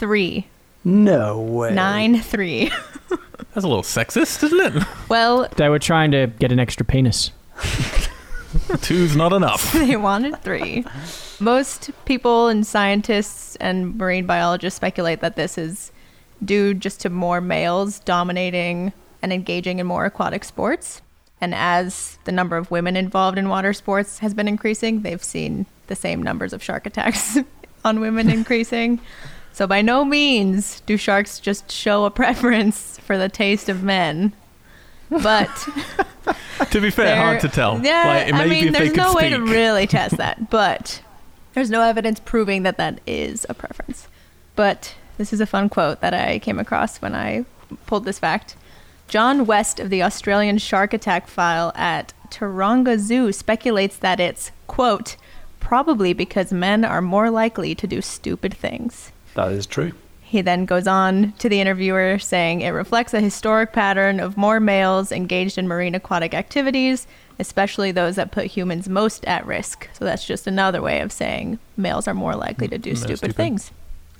[0.84, 0.91] 93.
[0.91, 1.74] No way.
[1.74, 2.72] 9 3.
[3.54, 4.84] That's a little sexist, isn't it?
[5.10, 7.32] well, They were trying to get an extra penis.
[8.82, 9.72] Two's not enough.
[9.74, 10.86] they wanted three.
[11.39, 15.91] Most people and scientists and marine biologists speculate that this is
[16.44, 21.02] due just to more males dominating and engaging in more aquatic sports.
[21.39, 25.65] And as the number of women involved in water sports has been increasing, they've seen
[25.88, 27.38] the same numbers of shark attacks
[27.86, 29.00] on women increasing.
[29.54, 34.34] So by no means do sharks just show a preference for the taste of men.
[35.10, 35.50] But
[36.72, 37.84] to be fair, hard to tell.
[37.84, 41.02] Yeah, like, I mean, there's no way to really test that, but
[41.54, 44.08] there's no evidence proving that that is a preference.
[44.56, 47.46] But this is a fun quote that I came across when I
[47.86, 48.56] pulled this fact.
[49.08, 55.18] John West of the Australian Shark Attack file at Taronga Zoo speculates that it's, quote,
[55.60, 59.11] probably because men are more likely to do stupid things.
[59.36, 59.91] That is true.
[60.22, 64.62] He then goes on to the interviewer saying it reflects a historic pattern of more
[64.62, 67.06] males engaged in marine aquatic activities,
[67.38, 69.89] especially those that put humans most at risk.
[69.91, 73.17] So that's just another way of saying males are more likely to mm, do stupid,
[73.17, 73.36] stupid.
[73.36, 73.72] things.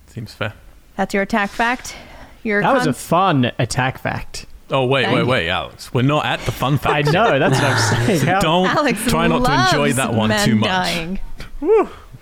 [0.08, 0.54] Seems fair.
[0.98, 1.96] That's your attack fact.
[2.44, 4.48] Your That was a fun attack fact.
[4.70, 5.94] Oh wait, Thank wait, wait, Alex.
[5.94, 6.94] We're not at the fun fact.
[6.94, 7.14] I fact.
[7.14, 8.26] know, that's what I'm saying.
[8.26, 10.70] How- Don't Alex try not to enjoy that one too much.
[10.70, 11.20] Dying.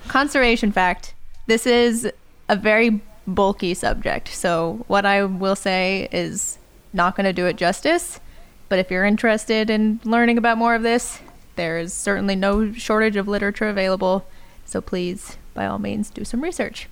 [0.07, 1.15] Conservation fact.
[1.47, 2.11] This is
[2.49, 4.27] a very bulky subject.
[4.27, 6.57] So what I will say is
[6.91, 8.19] not going to do it justice.
[8.67, 11.19] But if you're interested in learning about more of this,
[11.55, 14.27] there is certainly no shortage of literature available.
[14.65, 16.87] So please, by all means, do some research.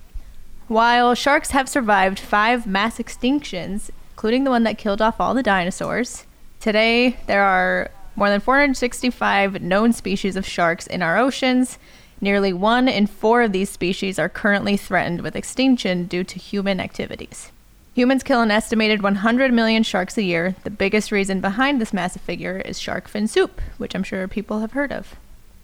[0.66, 5.44] While sharks have survived five mass extinctions including the one that killed off all the
[5.44, 6.26] dinosaurs.
[6.58, 11.78] Today, there are more than 465 known species of sharks in our oceans.
[12.20, 16.80] Nearly one in four of these species are currently threatened with extinction due to human
[16.80, 17.52] activities.
[17.94, 20.54] Humans kill an estimated 100 million sharks a year.
[20.64, 24.60] The biggest reason behind this massive figure is shark fin soup, which I'm sure people
[24.60, 25.16] have heard of.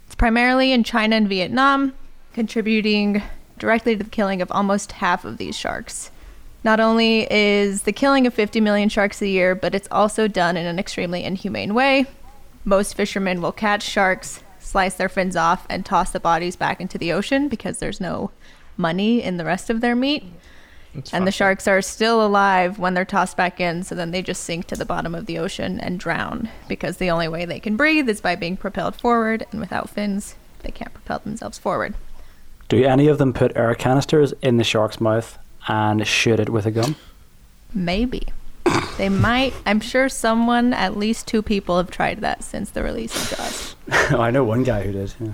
[0.06, 1.92] It's primarily in China and Vietnam,
[2.32, 3.22] contributing
[3.58, 6.10] directly to the killing of almost half of these sharks.
[6.62, 10.56] Not only is the killing of 50 million sharks a year, but it's also done
[10.56, 12.06] in an extremely inhumane way.
[12.64, 16.98] Most fishermen will catch sharks, slice their fins off, and toss the bodies back into
[16.98, 18.30] the ocean because there's no
[18.76, 20.24] money in the rest of their meat.
[21.12, 24.44] and the sharks are still alive when they're tossed back in, so then they just
[24.44, 27.76] sink to the bottom of the ocean and drown because the only way they can
[27.76, 31.94] breathe is by being propelled forward, and without fins, they can't propel themselves forward.
[32.68, 35.36] Do any of them put air canisters in the shark's mouth
[35.68, 36.96] and shoot it with a gun?
[37.72, 38.28] Maybe.
[38.96, 39.54] They might.
[39.66, 43.76] I'm sure someone, at least two people, have tried that since the release of Jaws.
[44.18, 45.14] I know one guy who did.
[45.20, 45.32] Yeah.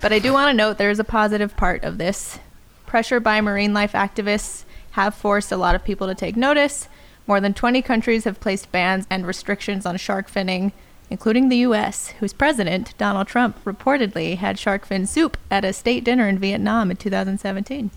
[0.00, 2.38] But I do want to note there is a positive part of this.
[2.86, 6.88] Pressure by marine life activists have forced a lot of people to take notice.
[7.26, 10.72] More than 20 countries have placed bans and restrictions on shark finning,
[11.10, 16.02] including the US, whose president, Donald Trump, reportedly had shark fin soup at a state
[16.02, 17.90] dinner in Vietnam in 2017.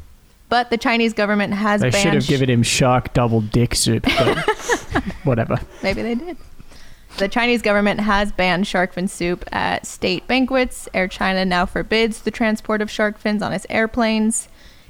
[0.53, 4.03] But the Chinese government has They banned should have given him shark double dick soup,
[4.03, 4.37] but
[5.23, 5.59] whatever.
[5.81, 6.37] Maybe they did.
[7.17, 10.87] The Chinese government has banned shark fin soup at state banquets.
[10.93, 14.47] Air China now forbids the transport of shark fins on its airplanes.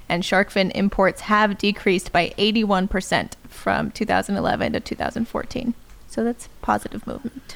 [0.10, 5.74] And shark fin imports have decreased by 81% from 2011 to 2014.
[6.10, 7.56] So that's positive movement.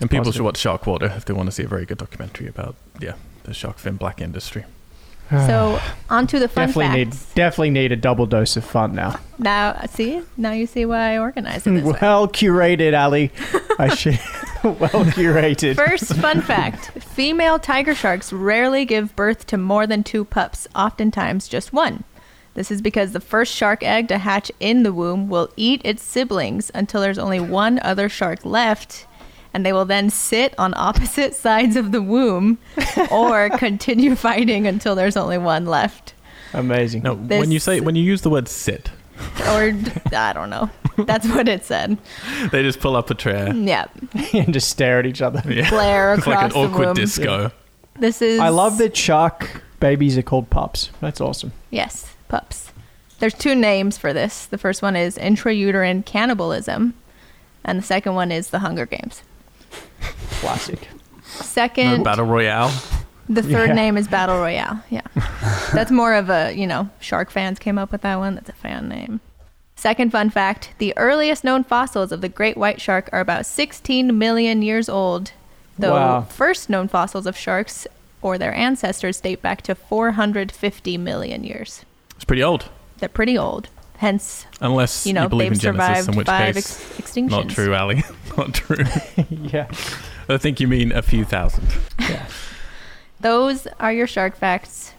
[0.00, 0.36] And people Positive.
[0.36, 3.52] should watch Sharkwater if they want to see a very good documentary about yeah the
[3.52, 4.64] shark fin black industry.
[5.30, 5.46] Ah.
[5.46, 7.34] So on to the fun definitely need facts.
[7.34, 9.18] definitely need a double dose of fun now.
[9.38, 10.22] Now, see?
[10.36, 11.98] Now you see why I organized it this way.
[12.00, 13.32] Well curated, Ali.
[13.78, 14.20] I should
[14.62, 15.76] well curated.
[15.76, 21.48] First fun fact female tiger sharks rarely give birth to more than two pups, oftentimes
[21.48, 22.04] just one.
[22.54, 26.02] This is because the first shark egg to hatch in the womb will eat its
[26.02, 29.06] siblings until there's only one other shark left,
[29.56, 32.58] and they will then sit on opposite sides of the womb
[33.10, 36.12] or continue fighting until there's only one left.
[36.52, 37.02] Amazing.
[37.04, 38.90] No, when you say when you use the word sit,
[39.48, 39.72] Or,
[40.14, 40.70] I don't know.
[40.98, 41.96] That's what it said.
[42.52, 43.50] they just pull up a chair.
[43.54, 43.86] Yeah.
[44.34, 45.42] and just stare at each other.
[45.50, 45.70] Yeah.
[45.70, 46.94] Glare across it's like an the awkward womb.
[46.94, 47.50] disco.
[47.98, 48.38] This is.
[48.38, 50.90] I love that shark babies are called pups.
[51.00, 51.52] That's awesome.
[51.70, 52.72] Yes, pups.
[53.20, 54.44] There's two names for this.
[54.44, 56.92] The first one is intrauterine cannibalism,
[57.64, 59.22] and the second one is the Hunger Games.
[60.40, 60.88] Classic.
[61.24, 62.72] Second, battle royale.
[63.28, 63.74] the third Yeah.
[63.74, 64.80] name is Battle Royale.
[64.90, 65.00] Yeah.
[65.74, 68.34] That's more of a, you know, shark fans came up with that one.
[68.36, 69.20] That's a fan name.
[69.74, 74.16] Second fun fact the earliest known fossils of the great white shark are about 16
[74.16, 75.32] million years old,
[75.78, 76.20] though Wow.
[76.22, 77.86] first known fossils of sharks
[78.22, 81.84] or their ancestors date back to 450 million years.
[82.14, 83.68] It's pretty old, They're pretty old.
[83.98, 87.10] Hence, unless you know, you believe they've in Genesis, survived in which five case, ex-
[87.12, 87.30] extinctions.
[87.30, 88.04] not true, Ali.
[88.36, 88.84] not true.
[89.30, 89.68] yeah.
[90.28, 91.66] I think you mean a few thousand.
[92.00, 92.26] Yeah.
[93.20, 94.92] Those are your shark facts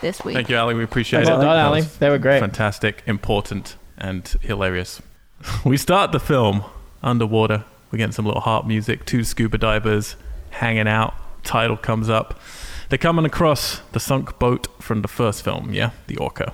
[0.00, 0.34] this week.
[0.36, 0.74] Thank you, Ali.
[0.74, 1.44] We appreciate Well it.
[1.44, 1.80] done, Ali.
[1.82, 2.40] They were great.
[2.40, 5.02] Fantastic, important, and hilarious.
[5.64, 6.64] We start the film
[7.02, 7.64] underwater.
[7.90, 10.16] We're getting some little harp music, two scuba divers
[10.50, 11.14] hanging out.
[11.44, 12.40] Title comes up.
[12.88, 15.90] They're coming across the sunk boat from the first film, yeah?
[16.06, 16.52] The Orca.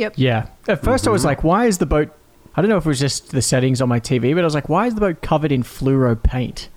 [0.00, 0.14] Yep.
[0.16, 0.46] Yeah.
[0.66, 1.26] At 1st I was mm-hmm.
[1.26, 2.10] like, why is the boat.
[2.56, 4.54] I don't know if it was just the settings on my TV, but I was
[4.54, 6.70] like, why is the boat covered in fluoro paint?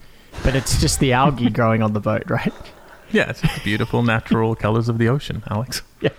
[0.44, 2.54] But it's just the algae growing on the boat, right?
[3.12, 5.84] Yeah, it's just the beautiful natural colors of the ocean, Alex.
[6.02, 6.10] Yeah.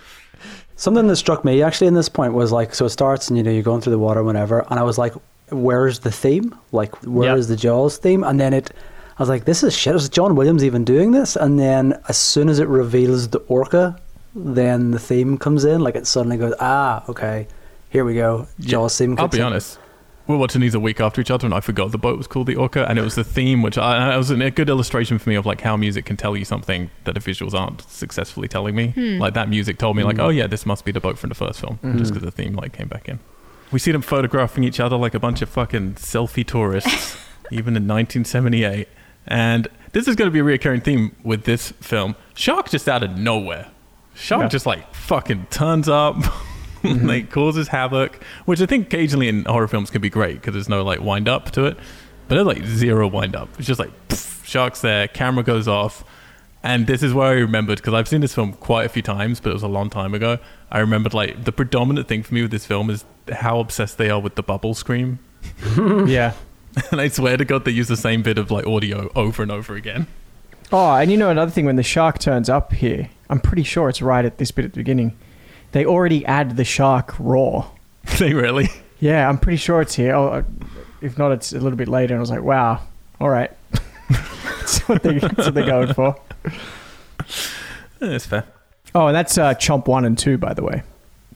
[0.77, 3.43] Something that struck me actually in this point was like, so it starts and you
[3.43, 5.13] know you're going through the water, whatever, and I was like,
[5.49, 6.55] where's the theme?
[6.71, 7.55] Like, where is Yep.
[7.55, 8.23] the Jaws theme?
[8.23, 8.71] And then it,
[9.17, 9.95] I was like, this is shit.
[9.95, 11.35] Is John Williams even doing this?
[11.35, 13.95] And then as soon as it reveals the orca,
[14.35, 15.81] then the theme comes in.
[15.81, 17.47] Like it suddenly goes, ah, okay,
[17.89, 18.47] here we go.
[18.59, 19.15] Jaws theme.
[19.17, 19.43] I'll be in.
[19.43, 19.79] honest.
[20.27, 22.47] We're watching these a week after each other, and I forgot the boat was called
[22.47, 25.29] the Orca, and it was the theme, which I, it was a good illustration for
[25.29, 28.75] me of like how music can tell you something that the visuals aren't successfully telling
[28.75, 28.91] me.
[29.19, 30.23] Like that music told me, like, Mm.
[30.23, 32.55] oh yeah, this must be the boat from the first film, just because the theme
[32.55, 33.19] like came back in.
[33.71, 37.17] We see them photographing each other like a bunch of fucking selfie tourists,
[37.51, 38.87] even in 1978.
[39.27, 42.15] And this is going to be a recurring theme with this film.
[42.33, 43.67] Shark just out of nowhere.
[44.15, 44.47] Shark Yeah.
[44.47, 46.15] just like fucking turns up,
[46.83, 47.05] mm-hmm.
[47.07, 50.69] like causes havoc, which I think occasionally in horror films can be great because there's
[50.69, 51.77] no like wind up to it.
[52.27, 53.49] But there's like zero wind up.
[53.57, 56.03] It's just like pff, shark's there, camera goes off,
[56.63, 59.39] and this is where I remembered because I've seen this film quite a few times,
[59.39, 60.39] but it was a long time ago.
[60.71, 64.09] I remembered like the predominant thing for me with this film is how obsessed they
[64.09, 65.19] are with the bubble scream.
[66.07, 66.33] yeah.
[66.91, 69.51] and I swear to God, they use the same bit of like audio over and
[69.51, 70.07] over again.
[70.71, 73.89] Oh, and you know another thing when the shark turns up here, I'm pretty sure
[73.89, 75.17] it's right at this bit at the beginning.
[75.71, 77.67] They already add the shark raw.
[78.19, 78.69] they really.
[78.99, 80.15] Yeah, I'm pretty sure it's here.
[80.15, 80.43] Oh, uh,
[81.01, 82.13] if not, it's a little bit later.
[82.13, 82.81] And I was like, wow,
[83.19, 83.51] all right.
[84.09, 86.15] that's, what they, that's what they're going for.
[87.99, 88.45] That's fair.
[88.93, 90.83] Oh, and that's uh, Chomp 1 and 2, by the way.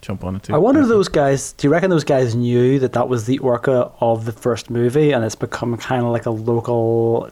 [0.02, 0.56] Jump on it too.
[0.56, 1.52] I wonder if those guys.
[1.54, 5.12] Do you reckon those guys knew that that was the orca of the first movie,
[5.12, 7.30] and it's become kind of like a local,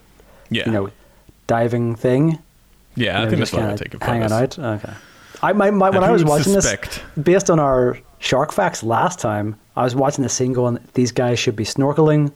[0.49, 0.65] Yeah.
[0.65, 0.89] you know,
[1.47, 2.39] diving thing?
[2.95, 4.07] yeah, I think just that's what I kinda take it from.
[4.07, 4.59] hanging out.
[4.59, 4.93] Okay.
[5.41, 7.03] I my, my, when I was watching suspect?
[7.15, 11.11] this, based on our shark facts last time, I was watching the scene going, these
[11.11, 12.33] guys should be snorkeling,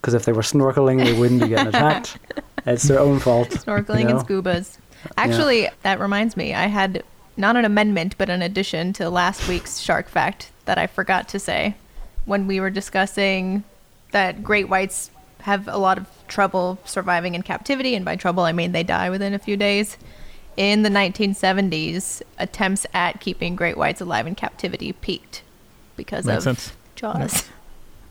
[0.00, 2.18] because if they were snorkeling, they wouldn't be getting attacked.
[2.64, 3.48] It's their own fault.
[3.48, 4.18] Snorkeling you know?
[4.18, 4.78] and scubas.
[5.16, 7.02] Actually, that reminds me, I had
[7.36, 11.40] not an amendment, but an addition to last week's shark fact that I forgot to
[11.40, 11.74] say
[12.24, 13.64] when we were discussing
[14.12, 15.10] that great whites
[15.42, 19.10] have a lot of trouble surviving in captivity, and by trouble I mean they die
[19.10, 19.96] within a few days.
[20.56, 25.42] In the 1970s, attempts at keeping great whites alive in captivity peaked
[25.96, 26.72] because Makes of sense.
[26.94, 27.48] Jaws.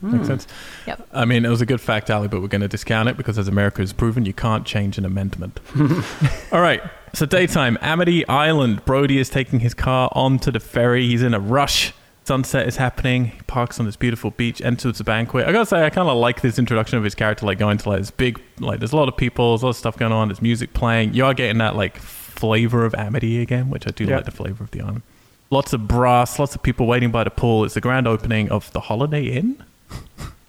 [0.01, 0.45] Makes sense.
[0.45, 0.89] Hmm.
[0.89, 1.07] Yep.
[1.13, 3.37] I mean, it was a good fact, Ali, but we're going to discount it because,
[3.37, 5.59] as America has proven, you can't change an amendment.
[6.51, 6.81] All right.
[7.13, 8.83] So, daytime, Amity Island.
[8.85, 11.05] Brody is taking his car onto the ferry.
[11.05, 11.93] He's in a rush.
[12.23, 13.25] Sunset is happening.
[13.25, 15.47] He parks on this beautiful beach, enters the banquet.
[15.47, 17.89] I gotta say, I kind of like this introduction of his character, like going to
[17.89, 20.11] like this big, like there's a lot of people, there's a lot of stuff going
[20.11, 21.13] on, there's music playing.
[21.13, 24.17] You are getting that like flavor of Amity again, which I do Yeah.
[24.17, 25.01] like the flavor of the island.
[25.49, 27.65] Lots of brass, lots of people waiting by the pool.
[27.65, 29.63] It's the grand opening of the Holiday Inn.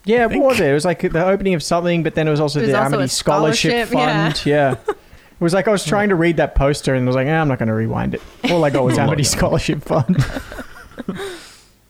[0.05, 0.67] Yeah, what was it?
[0.67, 2.77] It was like the opening of something, but then it was also It was the
[2.83, 4.43] also Amity Scholarship, scholarship, Fund.
[4.47, 4.73] Yeah.
[4.89, 4.97] It
[5.39, 7.47] was like I was trying to read that poster and I was like, eh, I'm
[7.47, 8.23] not going to rewind it.
[8.51, 10.17] All I got was Amity Scholarship Fund.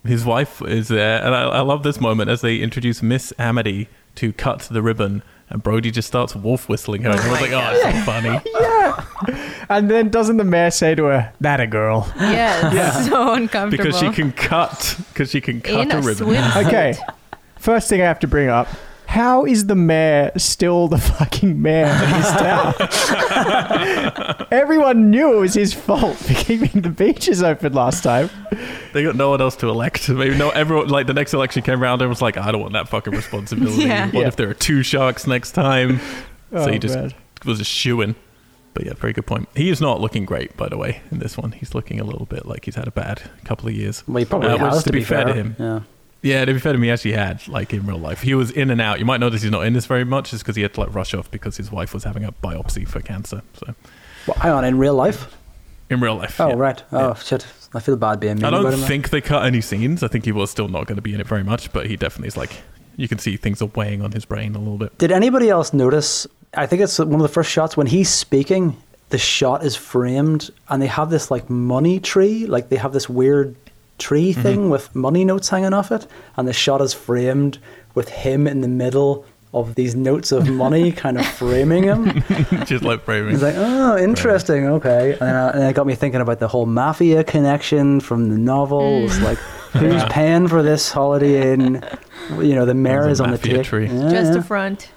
[0.04, 3.88] His wife is there, and I, I love this moment as they introduce Miss Amity
[4.16, 7.10] to cut the ribbon, and Brody just starts wolf whistling her.
[7.10, 8.40] and I was like, oh, it's so funny.
[9.68, 12.12] And then doesn't the mayor say to her, that a girl?
[12.20, 13.84] Yeah, it's so uncomfortable.
[13.84, 16.26] because she can cut, because she can cut in a a ribbon.
[16.26, 16.66] swimsuit.
[16.66, 16.94] Okay.
[17.56, 18.68] First thing I have to bring up.
[19.12, 22.74] How is the mayor still the fucking mayor of this town?
[24.50, 28.30] Everyone knew it was his fault for keeping the beaches open last time.
[28.94, 30.08] They got no one else to elect.
[30.08, 32.72] Maybe no everyone like the next election came around and was like, I don't want
[32.72, 33.82] that fucking responsibility.
[33.84, 34.06] Yeah.
[34.06, 34.28] What Yeah.
[34.28, 35.98] if there are two sharks next time?
[36.50, 37.12] so Oh, he just man.
[37.44, 38.14] was a shoo-in.
[38.74, 39.50] But yeah, very good point.
[39.54, 41.52] He is not looking great, by the way, in this one.
[41.52, 44.02] He's looking a little bit like he's had a bad couple of years.
[44.08, 45.56] Well, he probably Uh, which, has, to be fair to him.
[45.58, 45.80] Yeah.
[46.22, 48.22] Yeah, to be fair to me, he actually had, like in real life.
[48.22, 48.98] He was in and out.
[49.00, 50.94] You might notice he's not in this very much, just because he had to like
[50.94, 53.42] rush off because his wife was having a biopsy for cancer.
[53.54, 53.74] So
[54.28, 55.26] Well, hang on, in real life?
[55.90, 56.40] in real life.
[56.40, 56.54] Oh, yeah.
[56.54, 56.82] right.
[56.92, 57.14] Oh, Yeah.
[57.14, 57.46] shit.
[57.74, 60.02] I feel bad being mean I don't think they cut any scenes.
[60.02, 61.96] I think he was still not going to be in it very much, but he
[61.96, 62.50] definitely is like,
[62.96, 64.96] you can see things are weighing on his brain a little bit.
[64.98, 66.26] Did anybody else notice?
[66.54, 68.76] I think it's one of the first shots when he's speaking.
[69.08, 72.46] The shot is framed, and they have this like money tree.
[72.46, 73.54] Like they have this weird
[73.98, 74.42] tree Mm-hmm.
[74.42, 77.58] thing with money notes hanging off it, and the shot is framed
[77.94, 79.24] with him in the middle
[79.54, 82.22] of these notes of money, kind of framing him.
[82.64, 83.34] just like framing.
[83.34, 85.10] It's like, oh, interesting, okay.
[85.12, 88.38] And then, uh, and it got me thinking about the whole mafia connection from the
[88.38, 89.04] novel.
[89.04, 89.36] It's like,
[89.72, 91.84] who's paying for this holiday Inn?
[92.38, 93.64] You know, the mayor is on the take.
[93.64, 93.86] tree.
[93.88, 94.38] Yeah, Just yeah.
[94.38, 94.90] a front.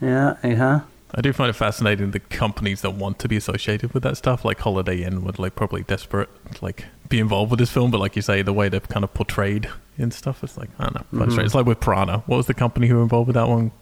[0.00, 0.80] Yeah, uh-huh.
[1.14, 4.44] I do find it fascinating the companies that want to be associated with that stuff,
[4.46, 6.30] like Holiday Inn, would like probably desperate
[6.62, 9.12] like be involved with this film, but like you say, the way they're kind of
[9.12, 9.68] portrayed
[9.98, 11.26] in stuff, it's like I don't know.
[11.26, 11.44] Mhm.
[11.44, 12.22] It's like with Piranha.
[12.26, 13.72] What was the company who were involved with that one?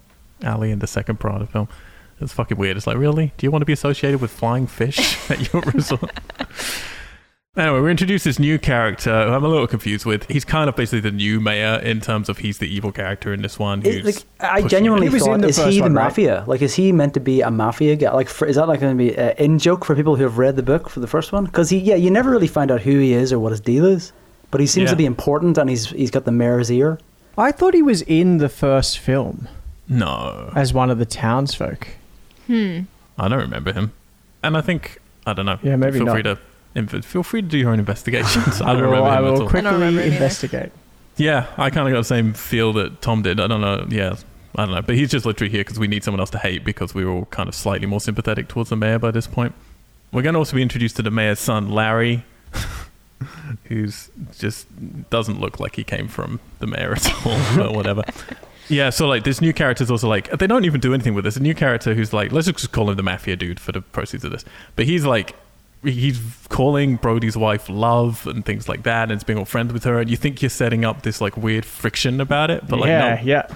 [0.45, 1.69] Ali in the second Piranha film.
[2.21, 2.77] It's fucking weird.
[2.77, 3.33] It's like, really?
[3.37, 6.11] Do you want to be associated with flying fish at your resort?
[7.59, 10.31] Anyway, we introduced this new character who I'm a little confused with.
[10.31, 13.42] He's kind of basically the new mayor in terms of he's the evil character in
[13.42, 13.85] this one.
[13.85, 16.05] It- like, I genuinely He thought, the is first he the one, right?
[16.05, 16.44] mafia?
[16.47, 18.12] Like, is he meant to be a mafia guy?
[18.12, 20.38] Like, for, is that like going to be an in joke for people who have
[20.38, 21.47] read the book for the first one?
[21.47, 23.85] Because he, yeah, you never really find out who he is or what his deal
[23.85, 24.12] is,
[24.53, 24.91] but he seems Yeah.
[24.93, 27.01] to be important and he's he's got the mayor's ear.
[27.37, 29.49] I thought he was in the first film
[29.89, 30.53] No.
[30.55, 31.89] as one of the townsfolk.
[32.47, 32.83] Hmm.
[33.18, 33.91] I don't remember him,
[34.45, 35.59] and I think I don't know.
[35.62, 36.12] Yeah, maybe feel not.
[36.14, 36.39] free to
[36.75, 38.61] inv- feel free to do your own investigations.
[38.61, 39.47] I I don't will, remember I him at will all.
[39.49, 40.73] I quickly don't remember investigate.
[41.16, 43.41] Yeah, I kind of got the same feel that Tom did.
[43.41, 43.87] I don't know.
[43.89, 44.16] Yeah,
[44.57, 46.64] I don't know, but he's just literally here because we need someone else to hate
[46.64, 49.55] because we were all kind of slightly more sympathetic towards the mayor by this point.
[50.12, 52.25] We're going to also be introduced to the mayor's son, Larry.
[53.64, 54.66] Who's just
[55.11, 57.33] doesn't look like he came from the mayor at all,
[57.69, 58.03] or whatever.
[58.69, 61.25] Yeah, so like this new character is also like they don't even do anything with
[61.25, 61.37] this.
[61.37, 64.25] A new character who's like let's just call him the mafia dude for the proceeds
[64.25, 64.45] of this.
[64.77, 65.35] But he's like
[65.83, 69.85] he's calling Brody's wife love and things like that, and it's being all friends with
[69.85, 70.01] her.
[70.01, 73.14] And you think you're setting up this like weird friction about it, but like yeah,
[73.14, 73.55] no, yeah.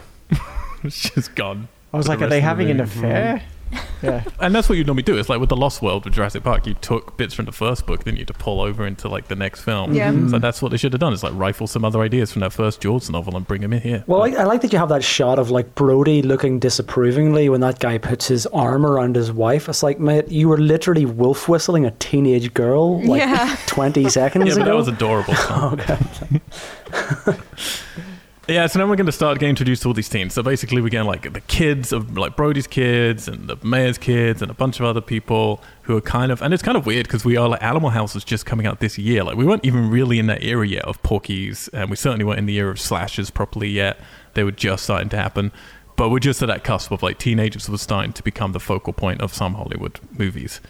[0.85, 1.69] it's just gone.
[1.93, 3.43] I was like, are they the having an affair?
[4.03, 4.25] yeah.
[4.41, 5.17] And that's what you'd normally do.
[5.19, 7.87] It's like with the Lost World with Jurassic Park, you took bits from the first
[7.87, 9.95] book, then you had to pull over into like the next film.
[9.95, 10.11] Yeah.
[10.13, 10.29] Mm-hmm.
[10.31, 11.13] So that's what they should have done.
[11.13, 13.81] Is like rifle some other ideas from that first Jaws novel and bring them in
[13.81, 14.05] here.
[14.07, 17.61] Well, I, I like that you have that shot of like Brody looking disapprovingly when
[17.61, 19.69] that guy puts his arm around his wife.
[19.69, 23.57] It's like, mate, you were literally wolf whistling a teenage girl like Yeah.
[23.67, 24.71] 20 seconds yeah, but ago.
[24.71, 25.35] that was adorable.
[25.73, 25.99] okay.
[28.53, 30.35] Yeah, so now we're going to start getting introduced to all these teens.
[30.35, 34.43] So basically, we're getting like the kids of like Brody's kids and the mayor's kids
[34.43, 37.07] and a bunch of other people who are kind of, and it's kind of weird
[37.07, 39.25] because we are like Animal House was just coming out this year.
[39.25, 42.41] Like we weren't even really in that era yet of Porky's, and we certainly weren't
[42.41, 43.99] in the era of slashers properly yet.
[44.35, 45.51] They were just starting to happen,
[45.97, 48.93] but we're just at that cusp of like teenagers were starting to become the focal
[48.93, 50.61] point of some Hollywood movies,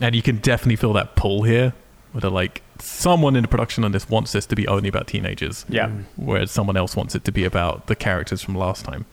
[0.00, 1.74] and you can definitely feel that pull here.
[2.14, 5.08] Where they're like, someone in the production on this wants this to be only about
[5.08, 5.88] teenagers Yeah.
[5.88, 6.04] Mm.
[6.14, 9.04] whereas someone else wants it to be about the characters from last time.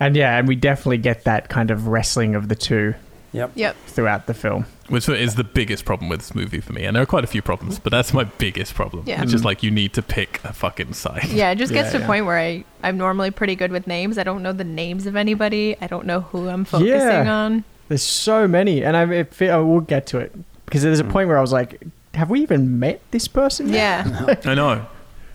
[0.00, 2.94] And yeah, and we definitely get that kind of wrestling of the two
[3.32, 3.52] Yep.
[3.54, 3.76] Yep.
[3.86, 4.64] throughout the film.
[4.88, 6.84] Which is the biggest problem with this movie for me.
[6.84, 9.04] And there are quite a few problems, but that's my biggest problem.
[9.06, 9.22] Yeah.
[9.22, 9.46] It's just mm.
[9.46, 11.28] like you need to pick a fucking side.
[11.28, 12.06] Yeah, it just gets Yeah, to a yeah.
[12.06, 14.16] point where I, I'm normally pretty good with names.
[14.18, 15.76] I don't know the names of anybody.
[15.80, 17.32] I don't know who I'm focusing Yeah.
[17.32, 17.64] on.
[17.88, 20.32] There's so many, and I, it, I will get to it
[20.64, 21.10] because there's a mm.
[21.10, 21.82] point where I was like,
[22.14, 23.68] have we even met this person?
[23.68, 24.06] yet?
[24.06, 24.34] Yeah.
[24.44, 24.86] I know.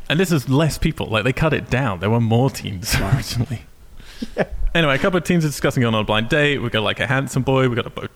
[0.10, 1.08] And this is less people.
[1.08, 2.00] Like they cut it down.
[2.00, 3.62] There were more teams originally.
[4.74, 6.60] Anyway, a couple of teams are discussing going on a blind date.
[6.60, 7.68] We've got like a handsome boy.
[7.70, 8.08] we've got a bow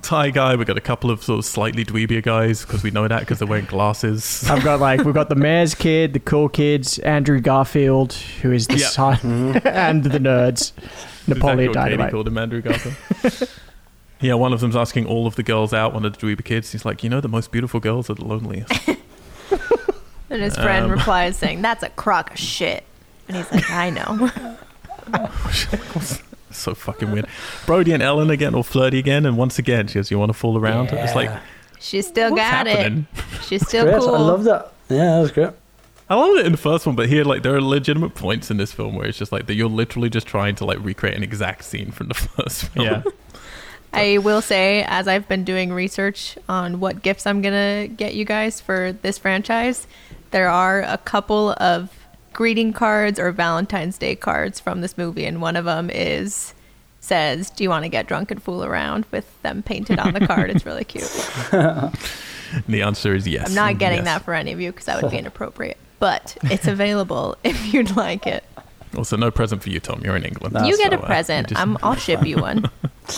[0.00, 0.54] tie guy.
[0.56, 3.38] we've got a couple of sort of slightly dweebier guys because we know that because
[3.38, 4.48] they're wearing glasses.
[4.48, 8.66] I've got like we've got the mayor's kid, the cool kids, Andrew Garfield, who is
[8.68, 8.86] the Yeah.
[8.88, 9.58] son, mm-hmm.
[9.68, 10.72] and the nerds,
[11.26, 12.10] Napoleon Is that Katie Dynamite.
[12.12, 12.94] called him Andrew Garfield.
[14.20, 16.72] yeah, one of them's asking all of the girls out, one of the dweeby kids.
[16.72, 18.72] He's like, you know, the most beautiful girls are the loneliest.
[20.30, 22.84] And his friend Um, replies saying, "That's a crock of shit."
[23.28, 24.30] And he's like, "I know."
[26.50, 27.26] so fucking weird.
[27.64, 30.28] Brody and Ellen again, getting all flirty again, and once again, she goes, "You want
[30.30, 31.40] to fool around?" It's like, Yeah.
[31.80, 33.06] She still what's got happening?
[33.16, 33.24] it.
[33.44, 34.00] She's still Great.
[34.00, 34.14] cool.
[34.14, 34.72] I love that.
[34.90, 35.50] Yeah, that was great.
[36.10, 38.56] I loved it in the first one, but here, like, there are legitimate points in
[38.56, 41.22] this film where it's just like that you're literally just trying to like recreate an
[41.22, 42.84] exact scene from the first film.
[42.86, 43.02] Yeah,
[43.92, 48.24] I will say, as I've been doing research on what gifts I'm gonna get you
[48.24, 49.86] guys for this franchise,
[50.30, 51.90] there are a couple of
[52.32, 56.54] greeting cards or Valentine's Day cards from this movie, and one of them is
[57.00, 60.26] says, "Do you want to get drunk and fool around?" with them painted on the
[60.26, 60.50] card.
[60.50, 61.08] It's really cute.
[62.66, 63.50] The answer is yes.
[63.50, 64.04] I'm not getting Yes.
[64.06, 65.76] that for any of you because that would be inappropriate.
[65.98, 68.42] But it's available if you'd like it.
[68.96, 70.00] Also, no present for you, Tom.
[70.02, 70.54] You're in England.
[70.56, 71.50] That's you get a so, uh, present.
[71.50, 72.70] you just- I'm, I'll ship you one.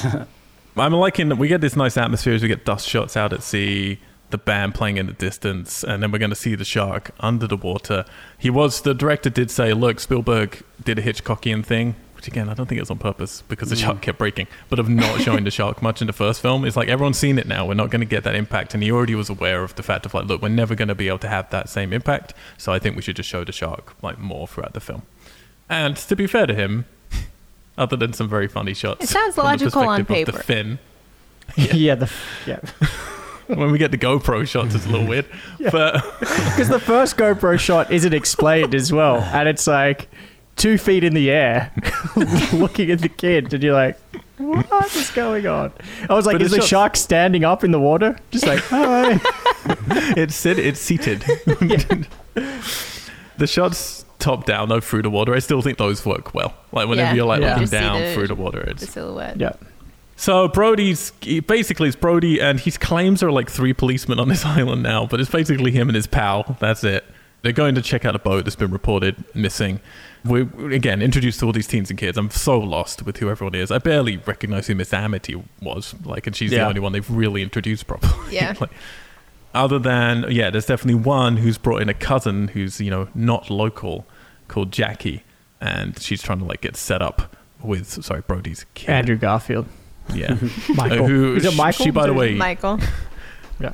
[0.76, 3.42] I'm liking that we get this nice atmosphere as we get dust shots out at
[3.42, 3.98] sea,
[4.30, 7.46] the band playing in the distance, and then we're going to see the shark under
[7.46, 8.04] the water.
[8.38, 12.54] He was the director did say, look, Spielberg did a Hitchcockian thing, which again I
[12.54, 13.82] don't think it was on purpose because the mm.
[13.82, 16.64] shark kept breaking, but of not showing the shark much in the first film.
[16.64, 17.66] It's like everyone's seen it now.
[17.66, 20.06] We're not going to get that impact, and he already was aware of the fact
[20.06, 22.32] of like, look, we're never going to be able to have that same impact.
[22.56, 25.02] So I think we should just show the shark like more throughout the film.
[25.68, 26.86] And to be fair to him.
[27.80, 30.38] Other than some very funny shots, It sounds logical on perspective of paper.
[30.38, 30.78] The fin,
[31.76, 32.10] yeah, the
[32.46, 32.60] yeah.
[33.46, 35.24] when we get the GoPro shots, it's a little weird.
[35.72, 40.08] But Because the first GoPro shot isn't explained as well, and it's like
[40.56, 41.72] two feet in the air,
[42.52, 43.98] looking at the kid, and you're like,
[44.36, 45.72] "What is going on?"
[46.08, 48.46] I was like, But "Is the the shots- shark standing up in the water?" Just
[48.46, 49.18] like, "Hi."
[50.20, 51.20] it's sit, it's seated.
[53.38, 55.34] the shots top down though through the water.
[55.34, 56.54] I still think those work well.
[56.72, 57.14] Like whenever Yeah.
[57.14, 57.48] you're like Yeah.
[57.48, 59.40] looking Just down the- through the water, it's The silhouette.
[59.40, 59.52] yeah,
[60.16, 61.12] so Brody's
[61.46, 65.20] basically it's Brody and his claims are like three policemen on this island now, but
[65.20, 66.56] it's basically him and his pal.
[66.60, 67.04] That's it.
[67.42, 69.80] They're going to check out a boat that's been reported missing.
[70.26, 72.18] We're again introduced to all these teens and kids.
[72.18, 73.70] I'm so lost with who everyone is.
[73.70, 75.94] I barely recognize who Miss Amity was.
[76.04, 78.12] Like, and she's the only one they've really introduced properly.
[78.34, 78.52] Yeah.
[78.60, 78.68] like,
[79.54, 83.50] other than yeah, there's definitely one who's brought in a cousin who's you know not
[83.50, 84.06] local,
[84.48, 85.24] called Jackie,
[85.60, 88.90] and she's trying to like get set up with sorry Brody's kid.
[88.90, 89.66] Andrew Garfield,
[90.14, 90.36] Yeah.
[90.74, 91.04] Michael.
[91.04, 91.84] Uh, who is it sh- Michael?
[91.84, 92.78] She, by the way, Michael.
[93.60, 93.72] yeah.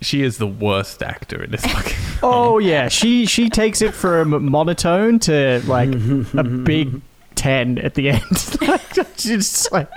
[0.00, 1.96] she is the worst actor in this fucking.
[2.22, 5.90] Oh yeah, she she takes it from monotone to like
[6.34, 7.00] a big
[7.34, 8.22] ten at the end.
[8.62, 8.80] Like,
[9.16, 9.88] She's just like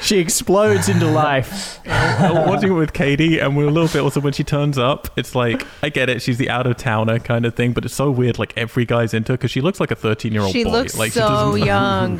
[0.00, 1.80] she explodes into life.
[1.86, 5.08] I'm watching it with Katie, and we're a little bit also when she turns up.
[5.16, 7.94] It's like I get it, she's the out of towner kind of thing, but it's
[7.94, 8.38] so weird.
[8.38, 10.70] Like every guy's into her because she looks like a 13 year old She boy.
[10.70, 11.66] looks like so she doesn't.
[11.66, 12.18] young.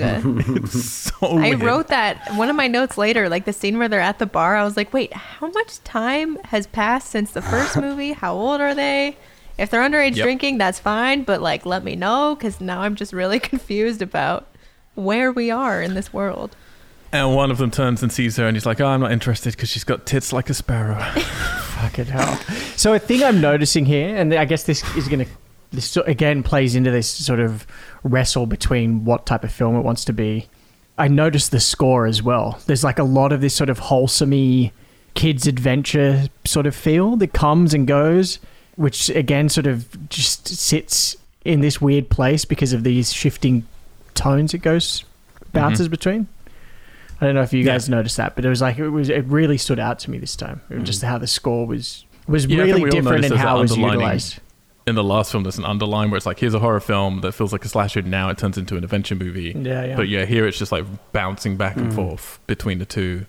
[0.57, 1.63] It's so I weird.
[1.63, 4.57] wrote that one of my notes later, like the scene where they're at the bar.
[4.57, 8.13] I was like, wait, how much time has passed since the first movie?
[8.13, 9.17] How old are they?
[9.59, 10.25] If they're underage Yep.
[10.25, 14.47] drinking, that's fine, but like, let me know because now I'm just really confused about
[14.95, 16.57] where we are in this world.
[17.11, 19.55] And one of them turns and sees her, and he's like, "Oh, I'm not interested
[19.57, 20.99] because she's got tits like a sparrow."
[21.81, 22.37] Fucking hell.
[22.77, 25.31] So a thing I'm noticing here, and I guess this is going to,
[25.73, 27.67] this again plays into this sort of
[28.03, 30.49] wrestle between what type of film it wants to be.
[30.99, 32.59] I noticed the score as well.
[32.67, 34.73] There's like a lot of this sort of wholesomey
[35.15, 38.39] kids adventure sort of feel that comes and goes,
[38.79, 43.67] which again sort of just sits in this weird place because of these shifting
[44.15, 45.05] tones it goes
[45.53, 46.29] bounces between.
[47.21, 47.73] I don't know if you Yeah.
[47.73, 50.19] guys noticed that, but it was like it was it really stood out to me
[50.19, 50.61] this time.
[50.71, 53.63] It was just how the score was was Yeah, really different in there's how it
[53.63, 54.39] was utilized.
[54.87, 57.33] In the last film, there's an underline where it's like, "Here's a horror film that
[57.33, 59.53] feels like a slasher." Now it turns into an adventure movie.
[59.55, 59.97] Yeah, yeah.
[59.97, 61.95] But yeah, here it's just like bouncing back and Mm.
[61.95, 63.27] forth between the two,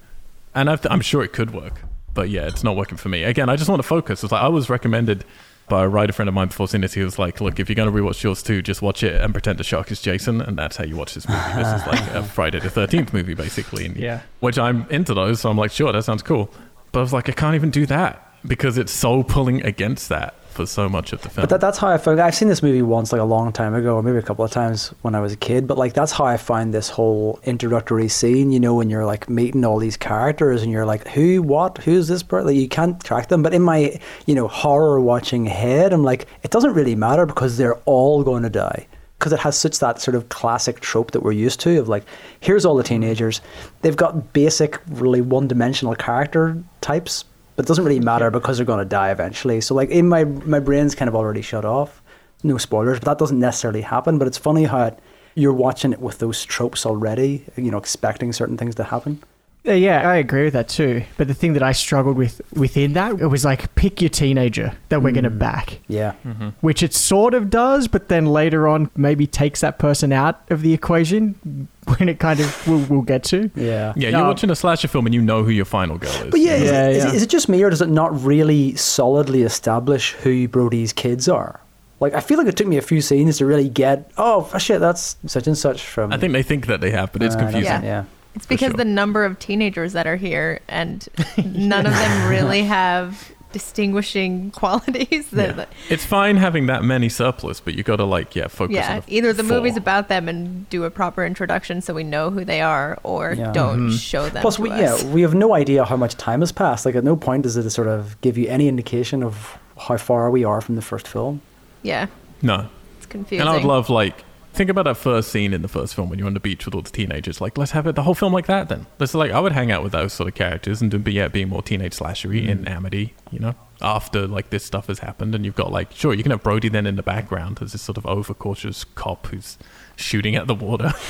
[0.55, 1.81] and I've, I'm sure it could work.
[2.14, 3.24] But yeah, it's not working for me.
[3.24, 4.24] Again, I just want to focus.
[4.24, 5.24] It's like I was recommended
[5.70, 6.93] by a writer friend of mine before seeing this.
[6.95, 9.34] He was like, "Look, if you're going to rewatch Jaws 2, just watch it and
[9.34, 11.41] pretend the shark is Jason, and that's how you watch this movie.
[11.55, 14.22] This is like a Friday the Thirteenth movie, basically." And Yeah.
[14.39, 16.49] which I'm into those, so I'm like, sure, that sounds cool.
[16.91, 20.34] But I was like, I can't even do that because it's so pulling against that
[20.60, 21.43] for so much of the film.
[21.43, 22.20] But that, that's how I found.
[22.20, 24.51] I've seen this movie once, like a long time ago, or maybe a couple of
[24.51, 25.68] times when I was a kid.
[25.68, 28.51] But like that's how I find this whole introductory scene.
[28.51, 32.10] You know, when you're like meeting all these characters, and you're like, who, what, who's
[32.10, 32.47] this person?
[32.47, 33.41] Like, you can't track them.
[33.41, 37.57] But in my, you know, horror watching head, I'm like, it doesn't really matter because
[37.57, 38.86] they're all going to die.
[39.18, 42.03] Because it has such that sort of classic trope that we're used to of like,
[42.39, 43.41] here's all the teenagers.
[43.82, 47.26] They've got basic, really one dimensional character types,
[47.60, 49.60] but it doesn't really matter because they're going to die eventually.
[49.60, 52.01] So like in my my brain's kind of already shut off.
[52.41, 54.18] No spoilers, but that doesn't necessarily happen.
[54.18, 54.99] But it's funny how it,
[55.36, 57.43] you're watching it with those tropes already.
[57.57, 59.22] You know, expecting certain things to happen.
[59.66, 61.03] Yeah, I agree with that too.
[61.18, 64.74] But the thing that I struggled with within that, it was like pick your teenager
[64.88, 66.14] that we're going to back, Yeah,
[66.62, 70.62] which it sort of does, but then later on maybe takes that person out of
[70.62, 73.51] the equation when it kind of will we'll get to.
[73.53, 73.93] yeah.
[73.95, 76.32] yeah, you're watching a slasher film and you know who your final girl is.
[76.32, 77.10] But yeah, is, Yeah, it, is, yeah.
[77.10, 81.28] it- is it just me or does it not really solidly establish who Brody's kids
[81.28, 81.60] are?
[81.99, 84.10] Like I feel like it took me a few scenes to really get.
[84.18, 86.14] Oh shit, that's such and such from.
[86.14, 87.64] I think they think that they have, but it's Uh, confusing.
[87.66, 87.82] Yeah.
[87.84, 88.03] Yeah.
[88.39, 88.45] Yeah.
[88.45, 88.77] It's because sure.
[88.77, 91.07] the number of teenagers that are here and
[91.45, 95.65] none of them really have distinguishing qualities that Yeah.
[95.89, 98.99] It's fine having that many surplus, but you got to like, yeah, focus on yeah,
[98.99, 99.57] the either the four.
[99.57, 103.33] movie's about them and do a proper introduction so we know who they are or
[103.33, 103.51] Yeah.
[103.51, 103.99] don't Mhm.
[103.99, 105.03] show them Plus, to we us.
[105.03, 106.85] yeah we have no idea how much time has passed.
[106.85, 110.29] Like at no point does it sort of give you any indication of how far
[110.29, 111.41] we are from the first film.
[111.81, 112.05] yeah
[112.41, 112.67] No,
[112.97, 114.23] it's confusing and I would love like
[114.60, 116.76] think about that first scene in the first film when you're on the beach with
[116.76, 117.39] all the teenagers.
[117.39, 118.68] Like, let's have it the whole film like that.
[118.68, 121.30] Then let's like I would hang out with those sort of characters and be yeah,
[121.30, 122.49] being more teenage slashery mm.
[122.49, 123.16] in Amity.
[123.32, 126.32] You know, after like this stuff has happened, and you've got like sure you can
[126.32, 129.57] have Brody then in the background as this sort of overcautious cop who's
[129.95, 130.91] shooting at the water.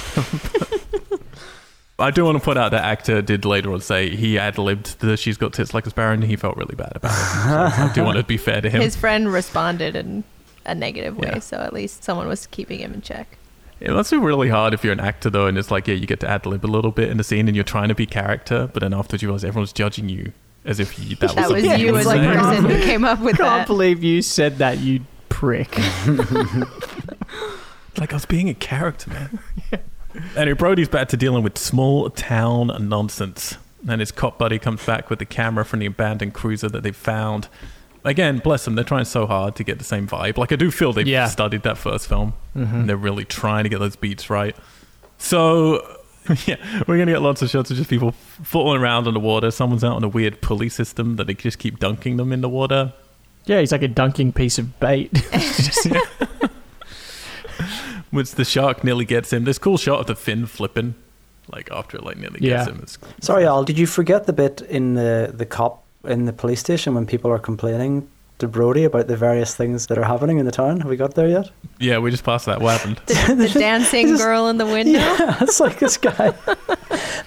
[1.97, 4.99] I do want to put out that actor did later on say he ad libbed
[4.99, 7.73] the "She's Got Tits Like a Sparrow" and he felt really bad about it.
[7.73, 8.79] So I do want to be fair to him.
[8.79, 10.23] his friend responded in
[10.67, 11.39] a negative way Yeah.
[11.39, 13.38] so at least someone was keeping him in check
[13.79, 16.05] It must be really hard if you're an actor though, and it's like yeah, you
[16.05, 18.05] get to ad lib a little bit in the scene, and you're trying to be
[18.05, 20.33] character, but then afterwards you realize everyone's judging you
[20.65, 22.35] as if you, that, that was something you would as a say.
[22.35, 23.45] person who came up with that.
[23.45, 25.77] I Can't believe you said that, you prick.
[27.97, 29.39] Like I was being a character, man.
[30.35, 33.57] Anyway, Brody's back to dealing with small town nonsense,
[33.87, 36.91] and his cop buddy comes back with the camera from the abandoned cruiser that they
[36.91, 37.49] found.
[38.09, 40.37] Again, bless them, they're trying so hard to get the same vibe.
[40.37, 41.27] Like I do feel they've Yeah.
[41.27, 42.75] studied that first film, Mm-hmm.
[42.75, 44.55] and they're really trying to get those beats right.
[45.17, 45.85] So,
[46.45, 46.55] yeah,
[46.87, 48.11] we're gonna get lots of shots of just people
[48.43, 49.51] falling around in the water.
[49.51, 52.49] Someone's out on a weird pulley system that they just keep dunking them in the
[52.49, 52.93] water.
[53.45, 55.11] Yeah, he's like a dunking piece of bait.
[58.11, 59.43] Which the shark nearly gets him.
[59.43, 60.95] This cool shot of the fin flipping,
[61.51, 62.57] like after it like nearly Yeah.
[62.65, 62.79] gets him.
[62.81, 66.59] It's, Sorry, Al, did you forget the bit in the the cop in the police
[66.59, 68.07] station when people are complaining
[68.39, 70.79] to Brody about the various things that are happening in the town?
[70.79, 71.51] Have we got there yet?
[71.79, 72.61] yeah, we just passed that.
[72.61, 73.01] What happened?
[73.07, 76.33] the, the dancing just- girl in the window Yeah, it's like this guy.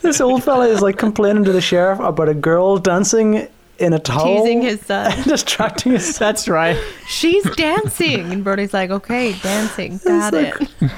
[0.01, 3.47] this old fella is like complaining to the sheriff about a girl dancing
[3.79, 4.25] in a towel.
[4.45, 6.79] teasing his son distracting his That's right.
[7.09, 10.91] she's dancing and brody's like okay dancing got like- it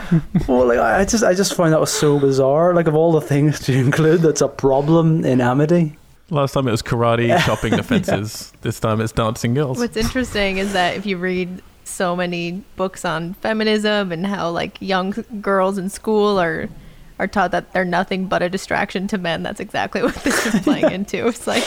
[0.48, 2.74] Well, like, I I just, I just find that was so bizarre.
[2.74, 5.96] Like, of all the things to include, that's a problem in Amity.
[6.30, 8.52] Last time it was karate, chopping the fences.
[8.62, 9.78] This time it's dancing girls.
[9.78, 14.80] What's interesting is that if you read so many books on feminism and how like
[14.80, 16.70] young girls in school are
[17.18, 20.60] are taught that they're nothing but a distraction to men, that's exactly what this is
[20.64, 21.28] playing into.
[21.28, 21.62] It's like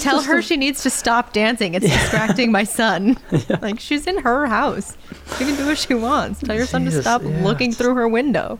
[0.00, 1.74] tell her she needs to stop dancing.
[1.74, 3.18] It's distracting my son.
[3.60, 4.96] Like she's in her house.
[5.36, 6.40] She can do what she wants.
[6.40, 8.58] Tell your son to stop yeah, looking through her window.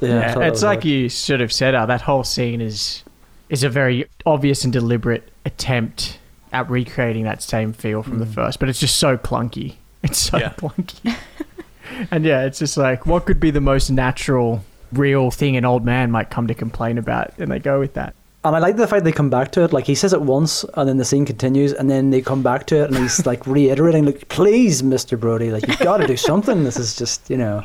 [0.00, 0.84] Yeah, so it's like hard.
[0.86, 1.74] you sort of said.
[1.74, 3.03] Uh, that whole scene is
[3.48, 6.18] is a very obvious and deliberate attempt
[6.52, 8.32] at recreating that same feel from the hmm.
[8.32, 9.74] first, but it's just so clunky.
[10.02, 10.50] It's so Yeah.
[10.50, 11.16] clunky.
[12.10, 15.84] and yeah, it's just like what could be the most natural, real thing an old
[15.84, 18.14] man might come to complain about, and they go with that.
[18.44, 19.72] And I like the fact they come back to it.
[19.72, 22.66] Like he says it once, and then the scene continues, and then they come back
[22.66, 26.16] to it, and he's like reiterating, "Like, please, Mister Brody, like you've got to do
[26.16, 26.62] something.
[26.62, 27.62] This is just, you know,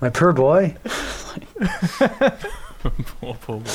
[0.00, 0.74] my poor boy."
[2.82, 3.70] Poor, poor boy.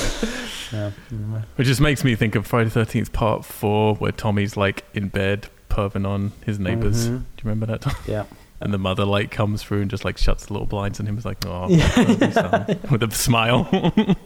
[0.72, 0.90] Yeah.
[1.56, 5.48] Which just makes me think of Friday Thirteenth Part Four, where Tommy's like in bed,
[5.68, 7.08] perving on his neighbors.
[7.08, 7.18] Mhm.
[7.18, 7.94] Do you remember that?
[8.06, 8.24] Yeah.
[8.60, 11.14] And the mother like comes through and just like shuts the little blinds, and him
[11.16, 11.92] was like, "Oh, Yeah.
[11.96, 13.68] love you, son," with a smile.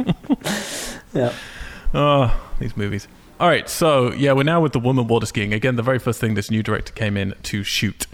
[1.13, 1.33] Yeah.
[1.93, 3.09] Oh, these movies.
[3.41, 5.53] All right, so yeah, we're now with the woman water skiing.
[5.53, 8.07] Again, the very first thing this new director came in to shoot.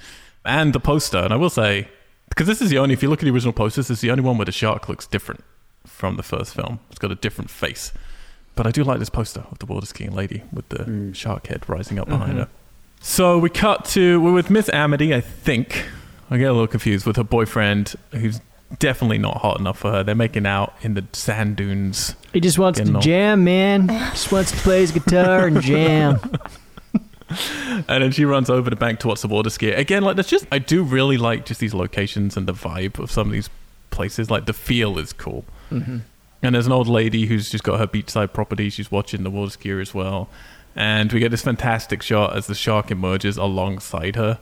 [0.46, 1.88] And the poster, and I will say,
[2.30, 4.10] because this is the only, if you look at the original posters, this is the
[4.10, 5.44] only one where the shark looks different
[5.86, 6.80] from the first film.
[6.90, 7.92] It's got a different face.
[8.54, 11.14] But I do like this poster of the water skiing lady with the Mm.
[11.14, 12.48] shark head rising up behind her.
[13.00, 15.84] So we cut to, we're with Miss Amity, I think.
[16.30, 18.40] I get a little confused with her boyfriend, who's
[18.78, 20.02] definitely not hot enough for her.
[20.02, 22.14] They're making out in the sand dunes.
[22.32, 23.02] He just wants to old.
[23.02, 23.88] jam, man.
[23.88, 26.18] Just wants to play his guitar and jam.
[27.88, 29.70] And then she runs over the bank towards the water ski.
[29.70, 33.10] Again, like that's just I do really like just these locations and the vibe of
[33.10, 33.50] some of these
[33.90, 34.30] places.
[34.30, 35.44] Like the feel is cool.
[35.68, 35.98] Hmm
[36.42, 38.70] And there's an old lady who's just got her beachside property.
[38.70, 40.28] She's watching the water skier as well.
[40.74, 44.38] And we get this fantastic shot as the shark emerges alongside her.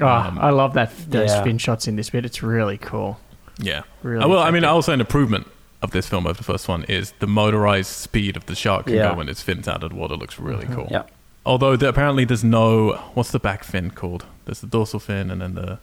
[0.00, 1.40] Oh, Um, I love that those yeah.
[1.40, 2.24] spin shots in this bit.
[2.24, 3.18] It's really cool.
[3.58, 3.82] Yeah.
[4.02, 4.26] Really.
[4.26, 4.70] Well, I mean, effective.
[4.70, 5.46] also an improvement
[5.82, 8.94] of this film over the first one is the motorized speed of the shark can
[8.96, 9.10] Yeah.
[9.10, 10.88] go when its fins out of the water looks really cool.
[10.90, 11.02] Yeah.
[11.44, 14.24] Although there, apparently there's no what's the back fin called?
[14.46, 15.78] There's the dorsal fin and then the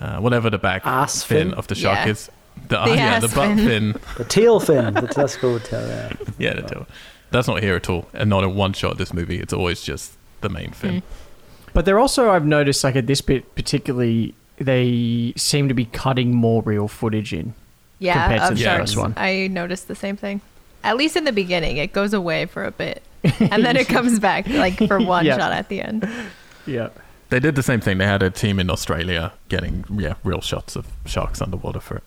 [0.00, 1.54] uh, whatever the back Ass fin, fin?
[1.58, 2.08] of the shark Yeah.
[2.12, 2.30] is.
[2.68, 3.58] The, uh, yeah, the butt fin.
[3.58, 3.94] fin.
[4.18, 4.94] The tail fin.
[4.94, 5.86] The, let's go with tail.
[5.86, 6.12] Yeah.
[6.38, 6.86] Yeah, the tail.
[7.30, 8.92] That's not here at all, and not in one shot.
[8.92, 11.02] of This movie, it's always just the main fin.
[11.72, 16.34] But they're also, I've noticed, like at this bit particularly, they seem to be cutting
[16.34, 17.54] more real footage in.
[18.00, 18.80] Yeah, compared to of the sharks.
[18.92, 19.14] first one.
[19.16, 20.40] I noticed the same thing.
[20.82, 23.02] At least in the beginning, it goes away for a bit,
[23.40, 25.36] and then it comes back like for one Yeah.
[25.36, 26.08] shot at the end.
[26.66, 26.88] Yeah.
[27.28, 27.98] They did the same thing.
[27.98, 32.02] They had a team in Australia getting yeah real shots of sharks underwater for it.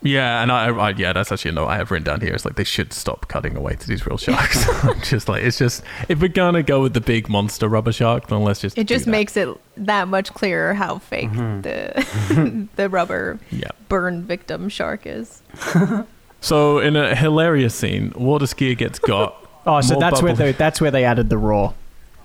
[0.00, 2.32] Yeah, and I, I yeah, that's actually a note I have written down here.
[2.32, 4.64] It's like they should stop cutting away to these real sharks.
[5.08, 8.42] just like it's just if we're gonna go with the big monster rubber shark, then
[8.42, 9.10] let's just It just that.
[9.10, 11.62] makes it that much clearer how fake mm-hmm.
[11.62, 12.64] the mm-hmm.
[12.76, 13.70] the rubber yeah.
[13.88, 15.42] burn victim shark is.
[16.40, 19.44] So in a hilarious scene, water skier gets got.
[19.66, 21.74] Oh, so More that's where they, that's where they added the raw.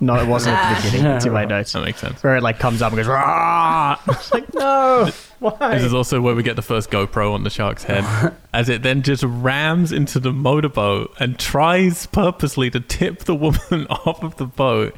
[0.00, 1.06] No, it wasn't at the beginning.
[1.06, 1.16] Ah.
[1.16, 1.72] It's in my notes.
[1.72, 2.22] That makes sense.
[2.22, 3.98] Where it like comes up and goes, Rah!
[4.08, 5.74] It's like, no, why?
[5.74, 8.82] This is also where we get the first GoPro on the shark's head, as it
[8.82, 14.36] then just rams into the motorboat and tries purposely to tip the woman off of
[14.36, 14.94] the boat.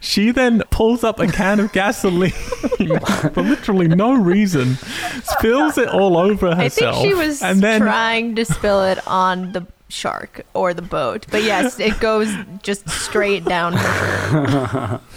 [0.00, 4.76] She then pulls up a can of gasoline for literally no reason,
[5.24, 6.96] spills it all over I herself.
[6.96, 11.26] think she was and then trying to spill it on the shark or the boat,
[11.30, 12.32] but yes, it goes
[12.62, 15.00] just straight down her.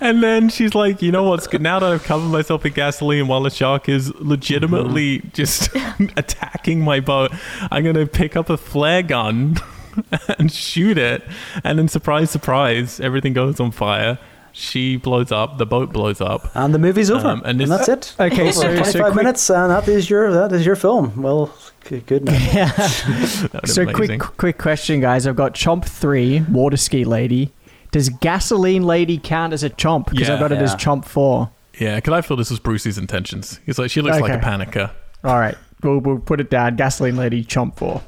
[0.00, 1.62] And then she's like, you know what's good?
[1.62, 5.28] Now that I've covered myself in gasoline while the shark is legitimately mm-hmm.
[5.32, 5.70] just
[6.16, 7.32] attacking my boat,
[7.70, 9.56] I'm going to pick up a flare gun
[10.38, 11.22] and shoot it.
[11.64, 14.18] And then, surprise, surprise, everything goes on fire.
[14.60, 16.50] She blows up, the boat blows up.
[16.56, 17.28] And the movie's over.
[17.28, 18.14] Um, and and, that's it.
[18.18, 18.52] Okay, Over.
[18.52, 21.22] so- so 25 quick- minutes, and that is your that is your film.
[21.22, 21.54] Well,
[21.84, 22.40] good, good night.
[22.54, 22.70] Yeah.
[23.66, 24.18] So amazing.
[24.18, 25.26] quick, quick question, guys.
[25.28, 27.52] I've got Chomp Three, Water Ski Lady.
[27.92, 30.10] Does Gasoline Lady count as a chomp?
[30.10, 30.48] Because I've Yeah.
[30.48, 31.50] got it as Chomp Four.
[31.78, 33.60] Yeah, because I feel this was Brucey's intentions.
[33.64, 34.90] He's like, she looks like a panicker.
[35.22, 36.74] All right, we'll, we'll put it down.
[36.74, 38.02] Gasoline Lady, Chomp Four.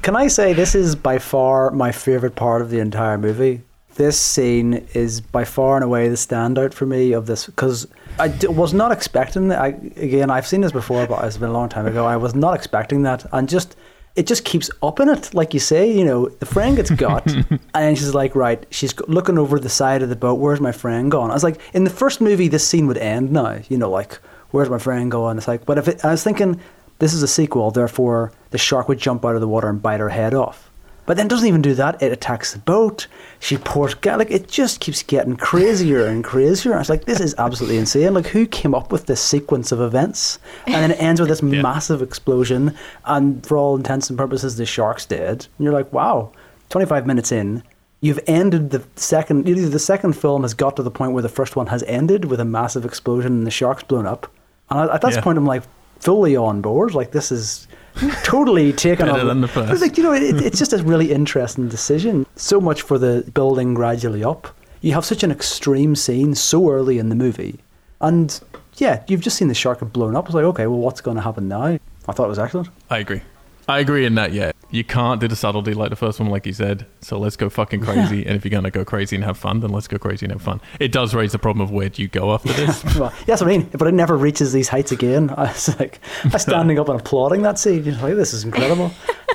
[0.00, 3.60] Can I say this is by far my favorite part of the entire movie?
[3.96, 7.86] This scene is by far and away the standout for me of this because
[8.18, 9.60] I d- was not expecting that.
[9.60, 12.04] I, again, I've seen this before, but it's been a long time ago.
[12.04, 13.76] I was not expecting that, and just
[14.16, 15.90] it just keeps upping it, like you say.
[15.92, 17.26] You know, the friend gets got,
[17.74, 20.34] and she's like, right, she's looking over the side of the boat.
[20.40, 21.30] Where's my friend gone?
[21.30, 23.60] I was like, in the first movie, this scene would end now.
[23.68, 24.14] You know, like,
[24.50, 25.38] where's my friend going?
[25.38, 26.60] It's like, but if it, I was thinking
[26.98, 30.00] this is a sequel, therefore the shark would jump out of the water and bite
[30.00, 30.70] her head off.
[31.06, 32.02] But then it doesn't even do that.
[32.02, 33.06] It attacks the boat.
[33.38, 34.18] She pours gas.
[34.18, 36.74] Like it just keeps getting crazier and crazier.
[36.74, 38.14] I was like, this is absolutely insane.
[38.14, 40.38] Like who came up with this sequence of events?
[40.66, 41.60] And then it ends with this Yeah.
[41.60, 42.74] massive explosion.
[43.04, 45.46] And for all intents and purposes, the shark's dead.
[45.58, 46.32] And you're like, wow.
[46.70, 47.62] Twenty five minutes in,
[48.00, 49.46] you've ended the second.
[49.46, 52.24] Either the second film has got to the point where the first one has ended
[52.24, 54.32] with a massive explosion and the shark's blown up.
[54.70, 55.20] And at at that Yeah.
[55.20, 55.62] point, I'm like
[56.00, 56.94] fully on board.
[56.94, 57.68] Like this is
[58.24, 59.80] totally taken Better than the first.
[59.80, 62.26] like you know, it, it's just a really interesting decision.
[62.36, 64.54] So much for the building gradually up.
[64.80, 67.60] You have such an extreme scene so early in the movie,
[68.00, 68.38] and
[68.76, 70.26] yeah, you've just seen the shark blown up.
[70.26, 71.62] It's like, okay, well, what's going to happen now?
[72.06, 72.68] I thought it was excellent.
[72.90, 73.22] I agree.
[73.68, 74.52] I agree in that, yeah.
[74.70, 76.86] You can't do the subtlety like the first one, like you said.
[77.00, 78.26] So let's go fucking crazy.
[78.26, 80.32] and if you're going to go crazy and have fun, then let's go crazy and
[80.32, 80.60] have fun.
[80.80, 82.82] It does raise the problem of where do you go after this?
[82.96, 83.70] Well, yeah, that's what I mean.
[83.72, 85.30] But it never reaches these heights again.
[85.30, 87.84] I was like, I was standing up and applauding that scene.
[87.84, 88.90] You're like, this is incredible.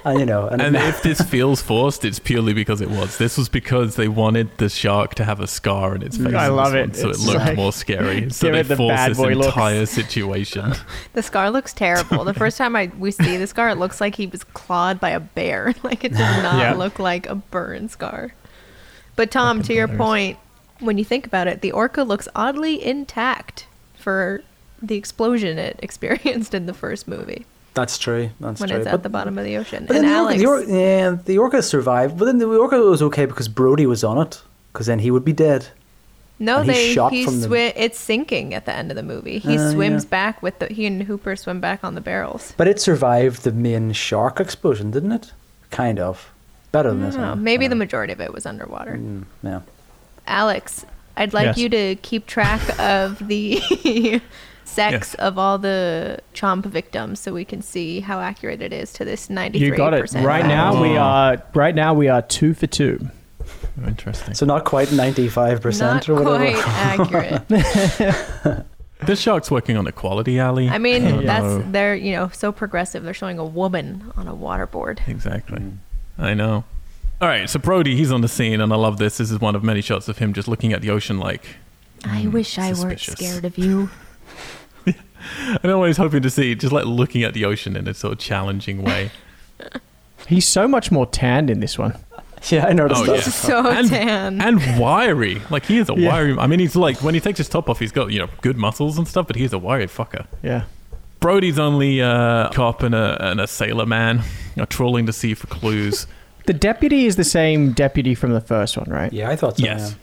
[0.05, 3.17] And you know, and, and if this feels forced, it's purely because it was.
[3.17, 6.25] This was because they wanted the shark to have a scar in its mm.
[6.25, 6.35] face.
[6.35, 6.81] I love it.
[6.87, 8.29] one, so It's it looked like- more scary.
[8.39, 9.47] So Give they it the forced bad this boy looks.
[9.47, 10.73] entire situation.
[11.13, 12.23] The scar looks terrible.
[12.23, 15.09] The first time I we see the scar, it looks like he was clawed by
[15.09, 15.73] a bear.
[15.83, 16.73] Like it does not Yeah.
[16.73, 18.33] look like a burn scar.
[19.15, 20.05] But Tom, Fucking to your hilarious.
[20.05, 20.37] point,
[20.79, 23.65] when you think about it, the orca looks oddly intact
[23.95, 24.41] for
[24.81, 27.45] the explosion it experienced in the first movie
[27.75, 28.31] that's true.
[28.41, 28.75] That's when true.
[28.79, 29.85] When it's at But- the bottom of the ocean.
[29.87, 32.17] But and then the orca, the orca, yeah, the orca survived.
[32.17, 34.41] But then the orca was okay because Brody was on it.
[34.73, 35.67] Because then he would be dead.
[36.39, 37.83] No, and they he swi- the...
[37.83, 39.39] it's sinking at the end of the movie.
[39.39, 40.09] He uh, swims yeah.
[40.09, 42.53] back with the he and Hooper swim back on the barrels.
[42.55, 45.33] But it survived the main shark explosion, didn't it?
[45.69, 46.31] Kind of.
[46.71, 47.15] Better than this.
[47.15, 47.43] Oh, one.
[47.43, 48.93] Maybe the majority of it was underwater.
[48.93, 49.61] Mm, yeah.
[50.27, 50.85] Alex,
[51.17, 51.57] I'd like yes.
[51.57, 53.59] you to keep track of the
[54.63, 55.15] sex yes.
[55.15, 59.29] of all the chomp victims so we can see how accurate it is to this
[59.29, 60.13] 93 You got it.
[60.13, 63.09] Right now we are right now we are 2 for 2.
[63.87, 64.33] Interesting.
[64.33, 66.61] So not quite 95% Not or whatever.
[66.61, 68.65] quite accurate.
[69.01, 70.67] This shark's working on equality, Ali.
[70.67, 71.71] I mean, don't that's know.
[71.71, 73.03] they're you know so progressive.
[73.03, 75.07] They're showing a woman on a waterboard.
[75.07, 75.63] Exactly.
[76.17, 76.65] I know.
[77.21, 79.17] All right, so Brody, he's on the scene, and I love this.
[79.17, 81.57] This is one of many shots of him just looking at the ocean like.
[82.03, 83.89] I mm, wish I weren't scared of you.
[84.85, 87.87] I know what I was hoping to see, just like looking at the ocean in
[87.87, 89.11] a sort of challenging way.
[90.27, 91.97] He's so much more tanned in this one.
[92.49, 93.15] Yeah, I noticed Oh, that.
[93.17, 93.21] yeah.
[93.21, 94.41] So and, tan.
[94.41, 95.41] and wiry.
[95.49, 96.09] Like he is a Yeah.
[96.09, 96.35] wiry.
[96.37, 98.57] I mean, he's like when he takes his top off, he's got you know good
[98.57, 100.25] muscles and stuff, but he's a wiry fucker.
[100.41, 100.63] Yeah.
[101.19, 104.23] Brody's only a cop and a, and a sailor man, you
[104.61, 106.07] know, trawling the sea for clues.
[106.45, 109.13] The deputy is the same deputy from the first one, right?
[109.13, 109.63] Yeah, I thought so.
[109.65, 109.95] yes.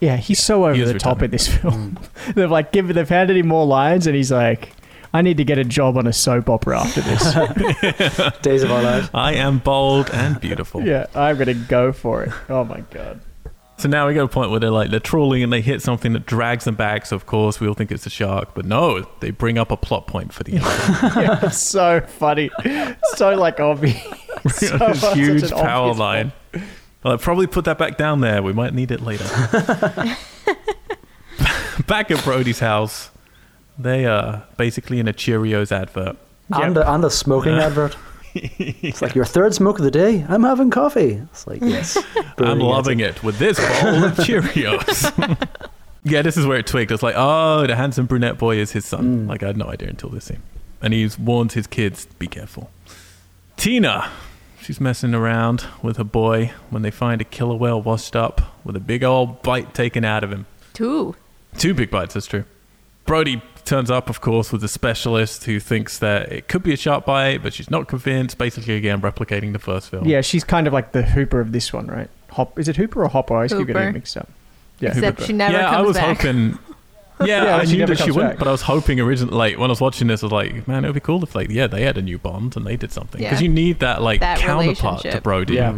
[0.00, 1.24] Yeah, he's so over He is the top returning.
[1.24, 1.98] in this film.
[2.26, 2.34] Mm.
[2.34, 4.70] they've like given they've handed him more lines and he's like,
[5.14, 8.32] I need to get a job on a soap opera after this.
[8.42, 9.10] Days of Our Lives.
[9.14, 10.82] I am bold and beautiful.
[10.82, 12.32] yeah, I'm gonna go for it.
[12.48, 13.20] Oh my god.
[13.78, 16.12] So now we got a point where they're like they're trawling and they hit something
[16.14, 17.06] that drags them back.
[17.06, 19.76] So of course we all think it's a shark, but no, they bring up a
[19.76, 20.64] plot point for the end.
[21.16, 22.50] Yeah, so funny.
[23.14, 24.02] So like obvious.
[24.50, 26.32] So much- huge power obvious line.
[27.04, 28.42] I'll probably put that back down there.
[28.42, 29.24] We might need it later.
[31.86, 33.10] back at Brody's house,
[33.78, 36.16] they are basically in a Cheerios advert.
[36.50, 37.96] And, a, and a smoking advert.
[38.34, 40.24] It's like your third smoke of the day.
[40.28, 41.14] I'm having coffee.
[41.14, 41.98] It's like yes,
[42.36, 45.48] I'm loving it with this bowl of Cheerios.
[46.04, 46.92] yeah, this is where it twigged.
[46.92, 49.24] It's like, oh, the handsome brunette boy is his son.
[49.24, 49.28] Mm.
[49.28, 50.42] Like I had no idea until this scene,
[50.80, 52.70] and he's warned his kids, be careful.
[53.56, 54.08] Tina,
[54.60, 58.76] she's messing around with her boy when they find a killer whale washed up with
[58.76, 60.46] a big old bite taken out of him.
[60.74, 61.16] Two.
[61.56, 62.44] Two big bites, that's true.
[63.04, 66.76] Brody turns up, of course, with a specialist who thinks that it could be a
[66.76, 68.38] shark bite, but she's not convinced.
[68.38, 70.06] Basically, again, replicating the first film.
[70.06, 72.08] Yeah, she's kind of like the Hooper of this one, right?
[72.30, 73.34] Hop is it Hooper or Hopper?
[73.34, 74.28] I always keep getting it mixed up.
[74.80, 75.26] Yeah, Except Hooper.
[75.26, 76.16] she never yeah, comes I was back.
[76.18, 76.58] hoping.
[77.20, 78.38] Yeah, Yeah, I knew that she comes wouldn't, back.
[78.38, 80.84] but I was hoping originally, like when I was watching this, I was like, man,
[80.84, 82.92] it would be cool if, like, yeah, they had a new bond and they did
[82.92, 83.48] something because Yeah.
[83.48, 85.20] you need that like That counterpart to.
[85.20, 85.54] Brody.
[85.54, 85.74] Yeah.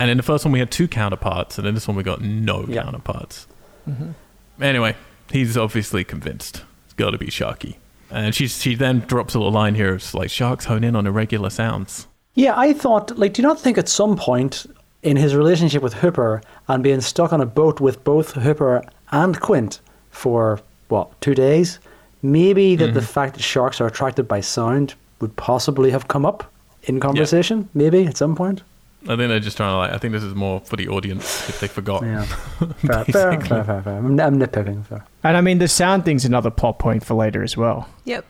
[0.00, 2.22] And in the first one, we had two counterparts, and in this one, we got
[2.22, 2.82] no Yeah.
[2.82, 3.46] counterparts.
[3.86, 4.14] Mhm.
[4.58, 4.96] Anyway,
[5.30, 6.62] he's obviously convinced.
[6.98, 7.76] Got to be Sharky.
[8.10, 9.94] And she, she then drops a little line here.
[9.94, 12.06] It's like, sharks hone in on irregular sounds.
[12.34, 14.66] Yeah, I thought, like, do you not think at some point
[15.02, 18.82] in his relationship with Hooper and being stuck on a boat with both Hooper
[19.12, 19.80] and Quint
[20.10, 21.78] for, what, two days?
[22.20, 23.06] Maybe that the mm-hmm.
[23.06, 26.50] fact that sharks are attracted by sound would possibly have come up
[26.82, 28.62] in conversation, maybe at some point.
[29.04, 31.48] I think they're just trying to, like, I think this is more for the audience
[31.48, 32.02] if they forgot.
[32.02, 32.24] Yeah.
[32.24, 33.96] fair, fair, fair, fair, fair.
[33.96, 34.84] I'm, I'm nitpicking.
[34.86, 35.04] Fair.
[35.22, 37.88] And I mean, the sound thing's another plot point for later as well.
[38.04, 38.24] Yep.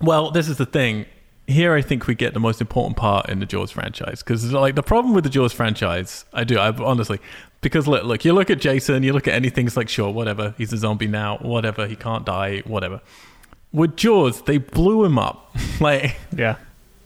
[0.00, 1.06] Well, this is the thing.
[1.46, 4.74] Here, I think we get the most important part in the Jaws franchise because, like,
[4.74, 7.18] the problem with the Jaws franchise, I do, I honestly,
[7.60, 10.54] because look, look, you look at Jason, you look at anything, it's like, sure, whatever,
[10.58, 13.00] he's a zombie now, whatever, he can't die, whatever.
[13.72, 16.56] With Jaws, they blew him up, like, Yeah.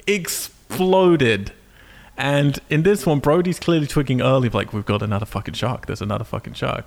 [0.06, 1.52] exploded.
[2.16, 5.86] And in this one, Brody's clearly twigging early, like, we've got another fucking shark.
[5.86, 6.86] There's another fucking shark.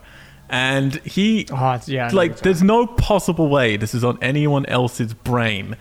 [0.50, 2.10] And he Oh, yeah.
[2.14, 5.76] Like there's no possible way this is on anyone else's brain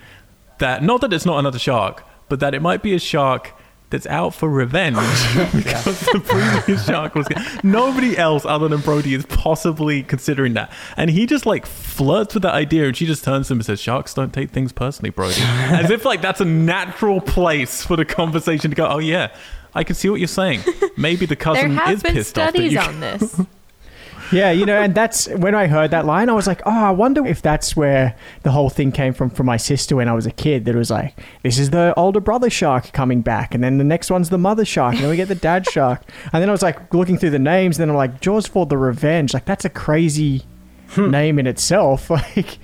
[0.58, 3.52] that not that it's not another shark but that it might be a shark
[3.90, 4.96] that's out for revenge
[5.54, 7.26] because the previous shark was.
[7.62, 12.42] Nobody else other than Brody is possibly considering that, and he just like flirts with
[12.42, 15.10] that idea, and she just turns to him and says, "Sharks don't take things personally,
[15.10, 18.86] Brody," as if like that's a natural place for the conversation to go.
[18.88, 19.34] Oh yeah,
[19.74, 20.60] I can see what you're saying.
[20.96, 22.78] Maybe the There cousin have is been pissed off that studies you.
[22.80, 23.40] on this.
[24.32, 26.90] Yeah, you know, and that's when I heard that line, I was like, oh, I
[26.90, 30.26] wonder if that's where the whole thing came from from my sister when I was
[30.26, 30.64] a kid.
[30.64, 33.84] That it was like, this is the older brother shark coming back, and then the
[33.84, 36.02] next one's the mother shark, and then we get the dad shark.
[36.32, 38.66] And then I was like looking through the names, and then I'm like, Jaws for
[38.66, 39.32] the Revenge.
[39.32, 40.42] Like, that's a crazy
[40.88, 41.10] hmm.
[41.10, 42.10] name in itself.
[42.16, 42.58] Like,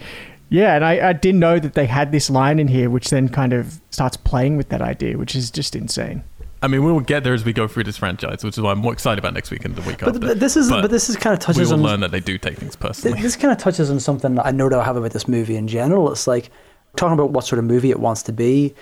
[0.52, 3.30] yeah, and I, I didn't know that they had this line in here, which then
[3.30, 6.24] kind of starts playing with that idea, which is just insane.
[6.62, 8.70] I mean, we will get there as we go through this franchise, which is why
[8.70, 10.20] I'm more excited about next week and the week But, after.
[10.20, 11.58] but this is but, this is kind of touches.
[11.58, 13.20] we will on learn that they do take things personally.
[13.20, 15.56] This kind of touches on something that I know that I have about this movie
[15.56, 16.10] in general.
[16.12, 16.50] It's like
[16.96, 18.74] talking about what sort of movie it wants to be.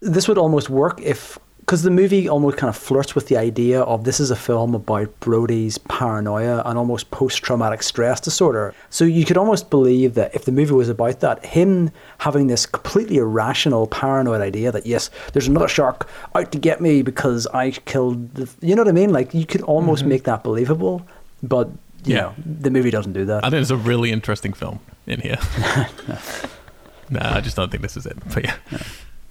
[0.00, 1.38] This would almost work if,
[1.68, 4.74] because the movie almost kind of flirts with the idea of this is a film
[4.74, 8.74] about Brody's paranoia and almost post traumatic stress disorder.
[8.88, 12.64] So you could almost believe that if the movie was about that, him having this
[12.64, 17.72] completely irrational, paranoid idea that, yes, there's another shark out to get me because I
[17.72, 18.48] killed the.
[18.66, 19.12] You know what I mean?
[19.12, 20.08] Like, you could almost mm-hmm.
[20.08, 21.06] make that believable,
[21.42, 21.68] but.
[22.06, 22.20] You Yeah.
[22.20, 23.44] know, the movie doesn't do that.
[23.44, 25.36] I think it's a really interesting film in here.
[27.10, 28.16] nah, I just don't think this is it.
[28.32, 28.56] But yeah.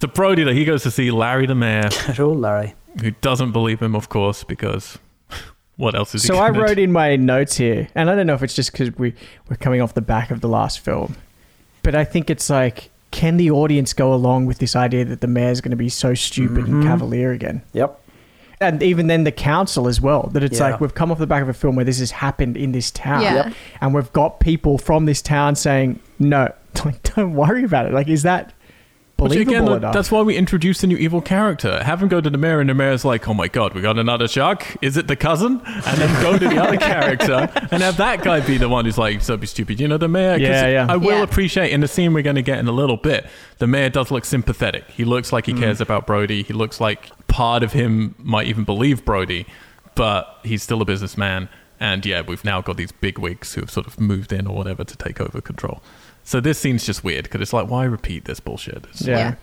[0.00, 1.88] To Brody, though, he goes to see Larry the mayor,
[2.18, 2.74] Oh, Larry.
[3.00, 4.98] who doesn't believe him, of course, because
[5.76, 6.82] what else is he So I wrote do?
[6.82, 9.14] in my notes here, and I don't know if it's just because we
[9.48, 11.16] we're coming off the back of the last film,
[11.82, 15.26] but I think it's like, can the audience go along with this idea that the
[15.26, 16.82] mayor's going to be so stupid and mm-hmm.
[16.82, 17.62] cavalier again?
[17.72, 18.00] Yep.
[18.60, 20.30] And even then, the council as well.
[20.32, 20.70] That it's Yeah.
[20.70, 22.90] like we've come off the back of a film where this has happened in this
[22.90, 23.34] town, Yeah.
[23.34, 23.52] Yep.
[23.80, 26.52] and we've got people from this town saying, "No,
[26.84, 28.54] like, don't worry about it." Like, is that Which
[29.18, 29.92] believable again, enough?
[29.92, 31.82] that's why we introduced a new evil character.
[31.84, 33.98] Have him go to the mayor, and the mayor's like, "Oh my god, we got
[33.98, 34.76] another shark.
[34.80, 38.40] Is it the cousin?" And then go to the other character and have that guy
[38.40, 40.36] be the one who's like, "So be stupid." You know, the mayor.
[40.38, 40.86] Yeah, yeah.
[40.88, 41.22] I will Yeah.
[41.22, 43.26] appreciate in the scene we're going to get in a little bit.
[43.58, 44.84] The mayor does look sympathetic.
[44.90, 45.60] He looks like he Mm.
[45.60, 46.42] cares about Brody.
[46.42, 49.46] He looks like part of him might even believe Brody,
[49.94, 51.48] but he's still a businessman.
[51.80, 54.56] And yeah, we've now got these big wigs who have sort of moved in or
[54.56, 55.80] whatever to take over control.
[56.28, 58.84] So this scene's just weird because it's like, why repeat this bullshit?
[58.90, 59.36] It's yeah.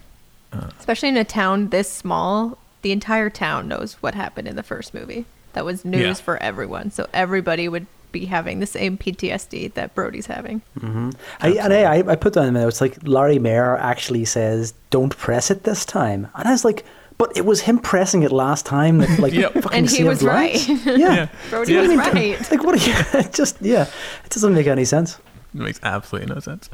[0.54, 0.70] Uh.
[0.78, 4.94] Especially in a town this small, the entire town knows what happened in the first
[4.94, 5.26] movie.
[5.54, 6.14] That was news Yeah.
[6.14, 6.92] for everyone.
[6.92, 10.62] So everybody would be having the same PTSD that Brody's having.
[10.80, 11.10] Mm-hmm.
[11.42, 12.68] I, and I, I put that in there.
[12.68, 16.86] It's like Larry Mayer actually says, "Don't press it this time," and I was like,
[17.18, 19.54] "But it was him pressing it last time that like Yep.
[19.54, 20.86] fucking And he was lives." right.
[20.86, 21.28] Yeah, Yeah.
[21.50, 21.80] Brody Yeah.
[21.82, 22.52] was What do you right.
[22.52, 22.76] Like what?
[22.76, 23.88] Are you, just yeah,
[24.24, 25.18] it doesn't make any sense.
[25.56, 26.70] It makes absolutely no sense.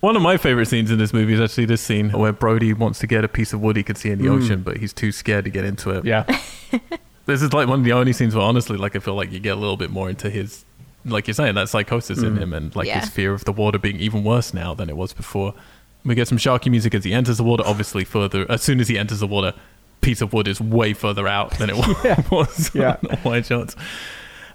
[0.00, 2.98] One of my favorite scenes in this movie is actually this scene where Brody wants
[2.98, 4.42] to get a piece of wood he could see in the hmm.
[4.42, 6.04] ocean, but he's too scared to get into it.
[6.04, 6.24] Yeah.
[7.26, 9.40] This is like one of the only scenes where, honestly, like I feel like you
[9.40, 10.64] get a little bit more into his,
[11.04, 12.42] like you're saying, that psychosis in hmm.
[12.42, 13.00] him and like Yeah.
[13.00, 15.52] his fear of the water being even worse now than it was before.
[16.04, 17.64] We get some sharky music as he enters the water.
[17.66, 19.54] Obviously, further as soon as he enters the water,
[20.02, 21.76] piece of wood is way further out than it
[22.30, 22.96] was Yeah.
[23.10, 23.74] on wide shots.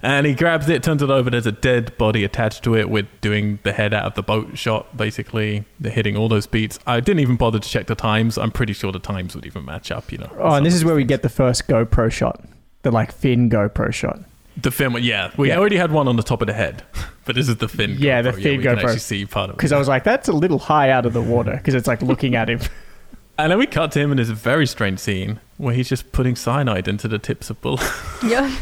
[0.04, 1.30] And he grabs it, turns it over.
[1.30, 2.90] There's a dead body attached to it.
[2.90, 4.96] With doing the head out of the boat shot.
[4.96, 6.78] Basically, they're hitting all those beats.
[6.88, 8.36] I didn't even bother to check the times.
[8.36, 10.10] I'm pretty sure the times would even match up.
[10.10, 10.30] You know.
[10.38, 12.42] Oh, and this is where we get the first GoPro shot,
[12.82, 14.20] the like fin GoPro shot.
[14.56, 15.58] The fin, yeah, we Yeah.
[15.58, 16.82] already had one on the top of the head,
[17.24, 17.96] but this is the fin.
[17.98, 18.78] Yeah, the GoPro, fin we can GoPro.
[18.80, 19.56] actually see part of it.
[19.56, 22.02] Because I was like, that's a little high out of the water because it's like
[22.02, 22.58] looking at him.
[23.38, 26.34] and then we cut to him in this very strange scene where he's just putting
[26.36, 27.88] cyanide into the tips of bullets.
[28.26, 28.54] Yeah.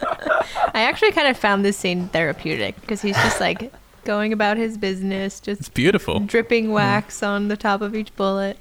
[0.72, 3.72] I actually kind of found this scene therapeutic because he's just like
[4.04, 6.20] going about his business, It's just beautiful.
[6.20, 8.56] dripping wax on the top of each bullet.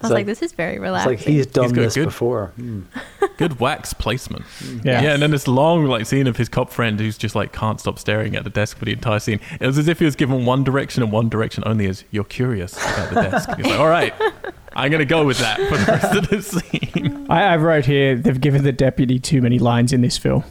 [0.00, 1.10] I was like- like, this is very It's relaxing.
[1.10, 2.52] like he's done got this good- before.
[2.58, 2.84] Mm.
[3.36, 4.44] Good wax placement.
[4.82, 5.00] Yeah.
[5.02, 7.78] Yeah, and then this long like scene of his cop friend who's just like can't
[7.80, 9.38] stop staring at the desk for the entire scene.
[9.60, 12.24] It was as if he was given one direction and one direction only as you're
[12.24, 13.50] curious about the desk.
[13.56, 14.12] He's like, all right,
[14.78, 17.26] I'm gonna go with that for the rest of the scene.
[17.30, 20.44] I, I wrote here they've given the deputy too many lines in this film.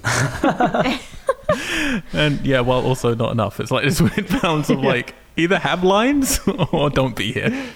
[2.13, 3.59] And yeah, well, also not enough.
[3.59, 6.39] It's like this weird balance of like either have lines
[6.71, 7.69] or don't be here.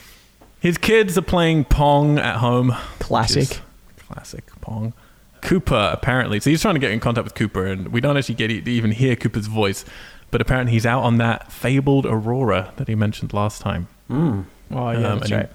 [0.60, 2.76] His kids are playing Pong at home.
[3.00, 3.60] Classic.
[3.98, 4.94] Classic Pong.
[5.42, 6.40] Cooper, apparently.
[6.40, 8.72] So he's trying to get in contact with Cooper, and we don't actually get to
[8.72, 9.86] even hear Cooper's voice,
[10.30, 13.88] but apparently he's out on that fabled Aurora that he mentioned last time.
[14.10, 14.46] Mm.
[14.70, 15.50] Oh yeah, Um, that's and he right.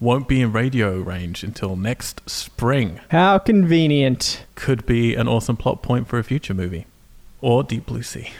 [0.00, 3.00] Won't be in radio range until next spring.
[3.08, 4.44] How convenient.
[4.54, 6.86] Could be an awesome plot point for a future movie.
[7.40, 8.30] Or Deep Blue Sea.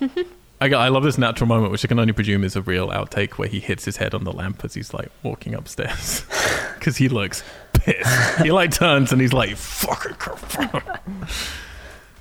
[0.60, 3.32] I, I love this natural moment, which I can only presume is a real outtake
[3.32, 6.24] where he hits his head on the lamp as he's like walking upstairs.
[6.78, 7.42] Because he looks
[7.72, 8.40] pissed.
[8.40, 11.00] he like turns and he's like, "Fuck it."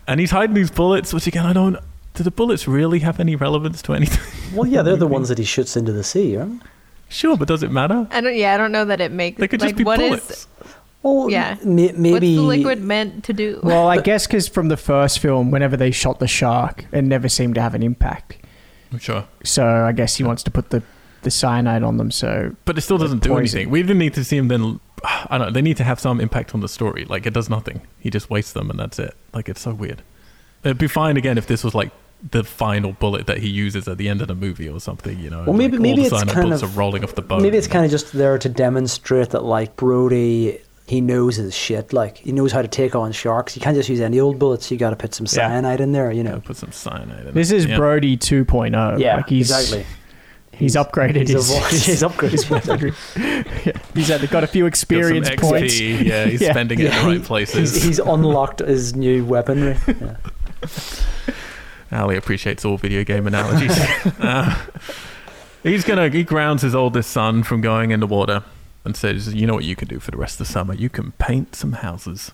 [0.08, 1.78] and he's hiding these bullets, which again, I don't.
[2.16, 4.56] Do the bullets really have any relevance to anything?
[4.58, 6.50] Well, yeah, they're the ones that he shoots into the sea, right?
[7.10, 8.08] Sure, but does it matter?
[8.12, 8.36] I don't.
[8.36, 9.40] Yeah, I don't know that it makes.
[9.40, 10.48] They could just like, be what is- bullets.
[11.04, 11.56] Well, Yeah.
[11.64, 13.60] may- maybe What's the liquid meant to do?
[13.64, 17.30] Well, I guess because from the first film, whenever they shot the shark, it never
[17.30, 18.38] seemed to have an impact.
[19.00, 19.26] Sure.
[19.44, 20.82] So I guess he wants to put the,
[21.22, 22.10] the cyanide on them.
[22.12, 23.70] So But it still doesn't do anything.
[23.70, 24.80] We didn't need to see him then.
[25.06, 25.52] I don't know.
[25.52, 27.06] They need to have some impact on the story.
[27.06, 27.82] Like, it does nothing.
[28.00, 29.16] He just wastes them and that's it.
[29.34, 30.02] Like, it's so weird.
[30.64, 31.92] It'd be fine again if this was like
[32.32, 35.30] the final bullet that he uses at the end of the movie or something, you
[35.30, 35.44] know?
[35.44, 37.42] Well, maybe- like, maybe all it's the cyanide kind of- are rolling off the boat.
[37.42, 41.94] maybe it's kind of just there to demonstrate that like Brody, he knows his shit.
[41.94, 43.56] Like he knows how to take on sharks.
[43.56, 44.72] You can't just use any old bullets.
[44.72, 45.30] You got to put some Yeah.
[45.50, 46.12] cyanide in there.
[46.12, 46.32] You You know.
[46.36, 47.58] know, put some cyanide in this it.
[47.58, 47.78] is Yeah.
[47.78, 49.00] Brody 2.0.
[49.00, 49.86] Yeah, like he's, exactly.
[50.54, 52.96] He's upgraded He's, his- he's upgraded.
[53.66, 55.40] yeah, he's had, got a few Got some experience XP.
[55.40, 55.80] points.
[55.80, 56.50] Yeah, he's Yeah.
[56.52, 57.74] spending it in the right places.
[57.76, 59.78] He's, he's unlocked his new weaponry.
[61.92, 63.78] Ali appreciates all video game analogies.
[64.20, 64.56] uh,
[65.64, 68.44] he's gonna he grounds his oldest son from going in the water
[68.86, 70.74] and says, "You know what you can do for the rest of the summer?
[70.74, 72.32] You can paint some houses."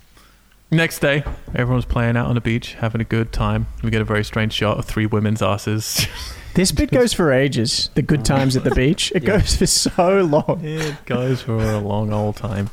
[0.71, 1.23] Next day,
[1.53, 3.67] everyone's playing out on the beach, having a good time.
[3.83, 6.07] We get a very strange shot of three women's asses.
[6.55, 7.89] This bit goes for ages.
[7.95, 9.11] The good times at the beach.
[9.15, 9.37] It Yeah.
[9.39, 10.61] goes for so long.
[10.63, 12.69] it goes for a long old time,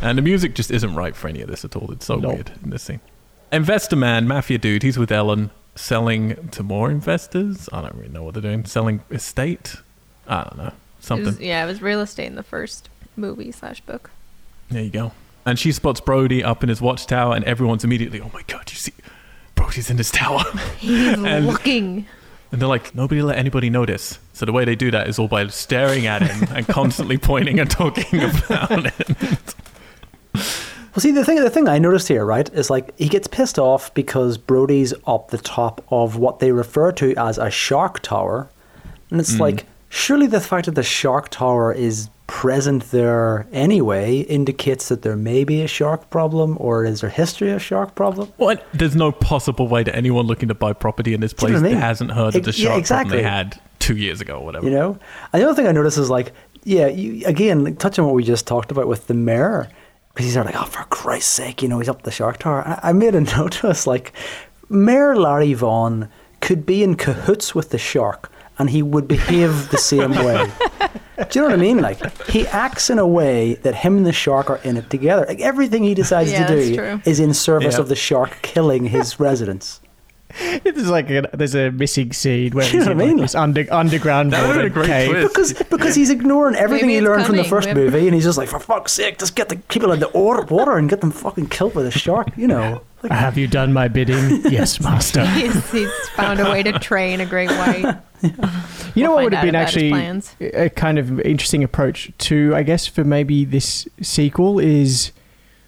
[0.00, 1.90] and the music just isn't right for any of this at all.
[1.90, 2.32] It's so Nope.
[2.32, 3.00] weird in this scene.
[3.50, 7.68] Investor man, mafia dude, he's with Ellen, selling to more investors.
[7.72, 8.64] I don't really know what they're doing.
[8.64, 9.76] Selling estate.
[10.26, 11.26] I don't know It something.
[11.26, 14.10] was, yeah, it was real estate in the first movie slash book.
[14.70, 15.12] There you go.
[15.46, 18.76] And she spots Brody up in his watchtower, and everyone's immediately, "Oh my god, you
[18.78, 18.92] see,
[19.54, 20.42] Brody's in his tower!"
[20.78, 22.06] He's And- looking.
[22.50, 25.28] and they're like, "Nobody let anybody notice." So the way they do that is all
[25.28, 29.54] by staring at him and constantly pointing and talking about it.
[30.94, 33.58] Well, see, the thing, the thing I noticed here, right, is like he gets pissed
[33.58, 38.48] off because Brody's up the top of what they refer to as a shark tower,
[39.10, 39.42] and it's mm-hmm.
[39.42, 45.16] like surely the fact that the shark tower is present there anyway indicates that there
[45.16, 48.32] may be a shark problem, or is there history of shark problem?
[48.36, 48.66] What?
[48.72, 51.60] There's no possible way that anyone looking to buy property in this Do you know
[51.60, 51.80] place I mean?
[51.80, 53.10] hasn't heard of the Ex- yeah, shark exactly.
[53.10, 54.64] problem they had two years ago or whatever.
[54.64, 54.98] You know,
[55.32, 56.32] and the other thing I noticed is like,
[56.64, 59.68] yeah, you, again, like, touching on what we just talked about with the mayor,
[60.14, 62.62] because he's there like, oh, for Christ's sake, you know, he's up the shark tower.
[62.66, 64.12] I, I made a note to us like,
[64.68, 66.08] Mayor Larry Vaughan
[66.40, 70.50] could be in cahoots with the shark, and he would behave the same way.
[71.16, 71.78] Do you know what I mean?
[71.80, 75.24] Like he acts in a way that him and the shark are in it together.
[75.26, 77.80] Like everything he decides Yeah, to do is in service Yeah.
[77.80, 79.80] of the shark killing his residents.
[80.64, 83.14] There's like a, there's a missing seed where You he's know in what I like
[83.16, 83.22] mean?
[83.22, 85.10] this under, underground That would've been great cave.
[85.10, 85.34] twist.
[85.34, 88.06] because because he's ignoring everything Maybe he it's learned from the first We have- movie,
[88.06, 90.76] and he's just like, for fuck's sake, just get the people in the water, water
[90.76, 92.28] and get them fucking killed by the shark.
[92.36, 94.40] You know, like, Have you done my bidding?
[94.50, 95.24] yes, master.
[95.34, 97.96] He's, he's found a way to train a great white.
[98.22, 98.30] You
[99.02, 100.34] know We'll what would have been actually plans.
[100.40, 105.12] a kind of interesting approach to, I guess, for maybe this sequel is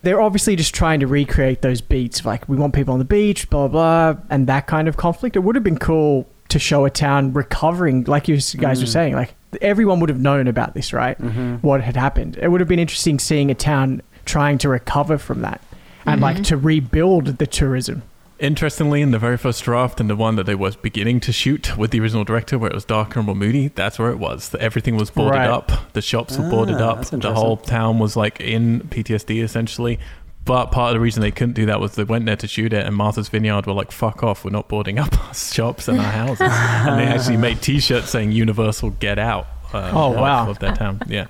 [0.07, 2.25] they're obviously just trying to recreate those beats.
[2.25, 5.35] Like we want people on the beach, blah blah, blah and that kind of conflict.
[5.35, 8.93] It would have been cool to show a town recovering, like you guys were mm.
[8.93, 9.15] saying.
[9.15, 11.21] Like everyone would have known about this, right?
[11.21, 11.57] Mm-hmm.
[11.57, 12.39] What had happened.
[12.41, 15.61] It would have been interesting seeing a town trying to recover from that
[16.07, 16.45] and like mm-hmm.
[16.45, 18.05] to rebuild the tourism.
[18.39, 21.77] Interestingly, in the very first draft and the one that they was beginning to shoot
[21.79, 24.55] with the original director, where it was darker and more moody, that's where it was.
[24.61, 25.49] Everything was boarded Right.
[25.49, 25.73] up.
[25.95, 27.07] The shops were boarded Ah, up.
[27.07, 29.99] The whole town was like in PTSD essentially.
[30.45, 32.73] But part of the reason they couldn't do that was they went there to shoot
[32.73, 34.45] it, and Martha's Vineyard were like, "Fuck off!
[34.45, 38.31] We're not boarding up our shops and our houses." and they actually made T-shirts saying
[38.33, 40.49] "Universal Get Out." Uh, Oh, of- wow.
[40.49, 41.27] Of their town, yeah.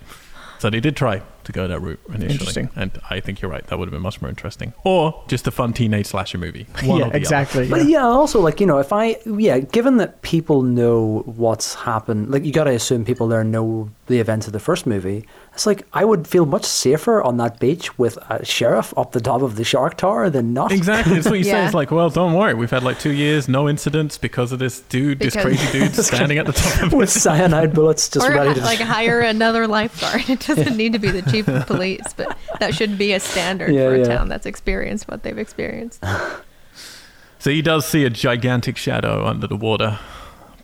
[0.58, 2.70] So they did try to go that route initially, Interesting.
[2.76, 3.66] and I think you're right.
[3.66, 6.66] That would have been much more interesting, or just a fun teenage slasher movie.
[6.84, 7.16] One or yeah, the other.
[7.16, 7.68] exactly.
[7.68, 12.30] But yeah, also like you know, if I yeah, given that people know what's happened,
[12.30, 15.26] like you got to assume people there know the events of the first movie.
[15.52, 19.20] It's like I would feel much safer on that beach with a sheriff up the
[19.20, 20.70] top of the shark tower than not.
[20.70, 21.14] Exactly.
[21.14, 21.56] That's what you say.
[21.66, 22.54] It's like, well, don't worry.
[22.54, 26.38] We've had like two years, no incidents because of this dude, this crazy dude standing
[26.38, 30.28] at the top of with cyanide bullets just or ready to like hire another lifeguard.
[30.28, 33.72] It doesn't need to be the chief of police, but that should be a standard
[33.74, 34.04] Yeah, for a yeah.
[34.04, 36.02] town that's experienced what they've experienced.
[37.38, 40.00] So he does see a gigantic shadow under the water,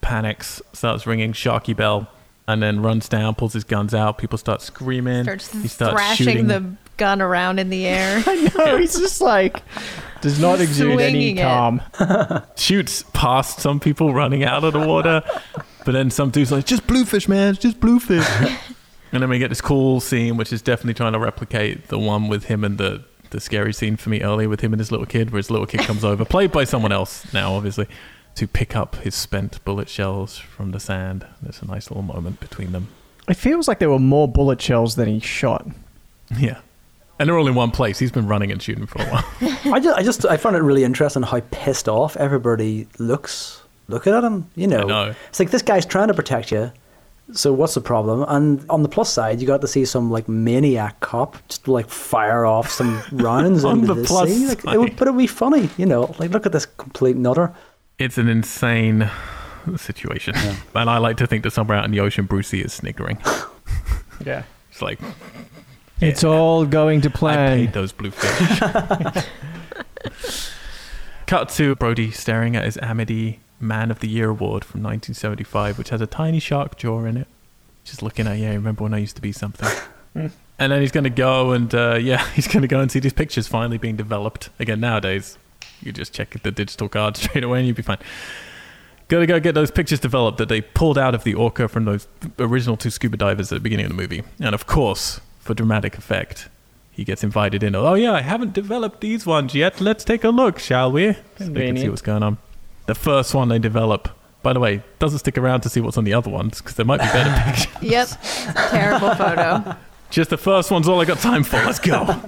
[0.00, 2.08] panics, starts ringing Sharky Bell,
[2.48, 4.18] and then runs down, pulls his guns out.
[4.18, 5.22] People start screaming.
[5.22, 6.46] Starts he starts thrashing shooting.
[6.48, 6.64] the
[6.96, 8.22] gun around in the air.
[8.26, 9.62] I know, he's just like
[10.22, 11.82] does not exude any calm.
[12.56, 15.22] shoots past some people running out of the water.
[15.84, 17.54] But then some dude's like, just bluefish, man.
[17.54, 18.26] Just bluefish.
[19.12, 22.28] And then we get this cool scene, which is definitely trying to replicate the one
[22.28, 25.06] with him and the the scary scene for me earlier with him and his little
[25.06, 27.88] kid, where his little kid comes over, played by someone else now, obviously,
[28.34, 31.26] to pick up his spent bullet shells from the sand.
[31.40, 32.88] There's a nice little moment between them.
[33.28, 35.66] It feels like there were more bullet shells than he shot.
[36.36, 36.60] Yeah.
[37.18, 37.98] And they're all in one place.
[37.98, 39.24] He's been running and shooting for a while.
[39.72, 44.12] I just, I just, I found it really interesting how pissed off everybody looks looking
[44.12, 44.50] at him.
[44.56, 45.14] You know, know.
[45.28, 46.72] it's like this guy's trying to protect you.
[47.32, 48.24] So what's the problem?
[48.28, 51.88] And on the plus side, you got to see some like maniac cop just like
[51.88, 54.46] fire off some rounds On into the the, plus sea.
[54.48, 54.98] Like, it would, side.
[54.98, 56.14] but it would be funny, you know.
[56.18, 57.54] Like look at this complete nutter.
[57.98, 59.08] it's an insane
[59.76, 60.34] situation.
[60.74, 63.18] And I like to think that somewhere out in the ocean, Brucey is sniggering.
[64.24, 64.42] Yeah.
[64.70, 65.00] It's like,
[66.00, 67.58] It's all going to I plan.
[67.58, 69.24] paid those blue fish.
[71.26, 75.90] Cut to Brody staring at his Amity Man of the Year award from 1975, which
[75.90, 77.28] has a tiny shark jaw in it.
[77.84, 79.68] Just looking at, yeah, remember when I used to be something?
[80.14, 83.00] and then he's going to go and, uh, yeah, he's going to go and see
[83.00, 84.50] these pictures finally being developed.
[84.58, 85.38] Again, nowadays,
[85.80, 87.98] you just check the digital card straight away and you'll be fine.
[89.08, 92.08] Gotta go get those pictures developed that they pulled out of the orca from those
[92.38, 94.22] original two scuba divers at the beginning of the movie.
[94.40, 96.48] And of course, for dramatic effect,
[96.90, 97.74] he gets invited in.
[97.74, 99.82] Oh yeah, I haven't developed these ones yet.
[99.82, 101.14] Let's take a look, shall we?
[101.36, 102.38] So they can see what's going on.
[102.92, 104.10] The first one they develop,
[104.42, 106.84] by the way, doesn't stick around to see what's on the other ones because there
[106.84, 107.82] might be better pictures.
[107.82, 108.08] Yep.
[108.68, 109.76] Terrible photo.
[110.10, 111.56] Just the first one's all I got time for.
[111.56, 112.20] Let's go.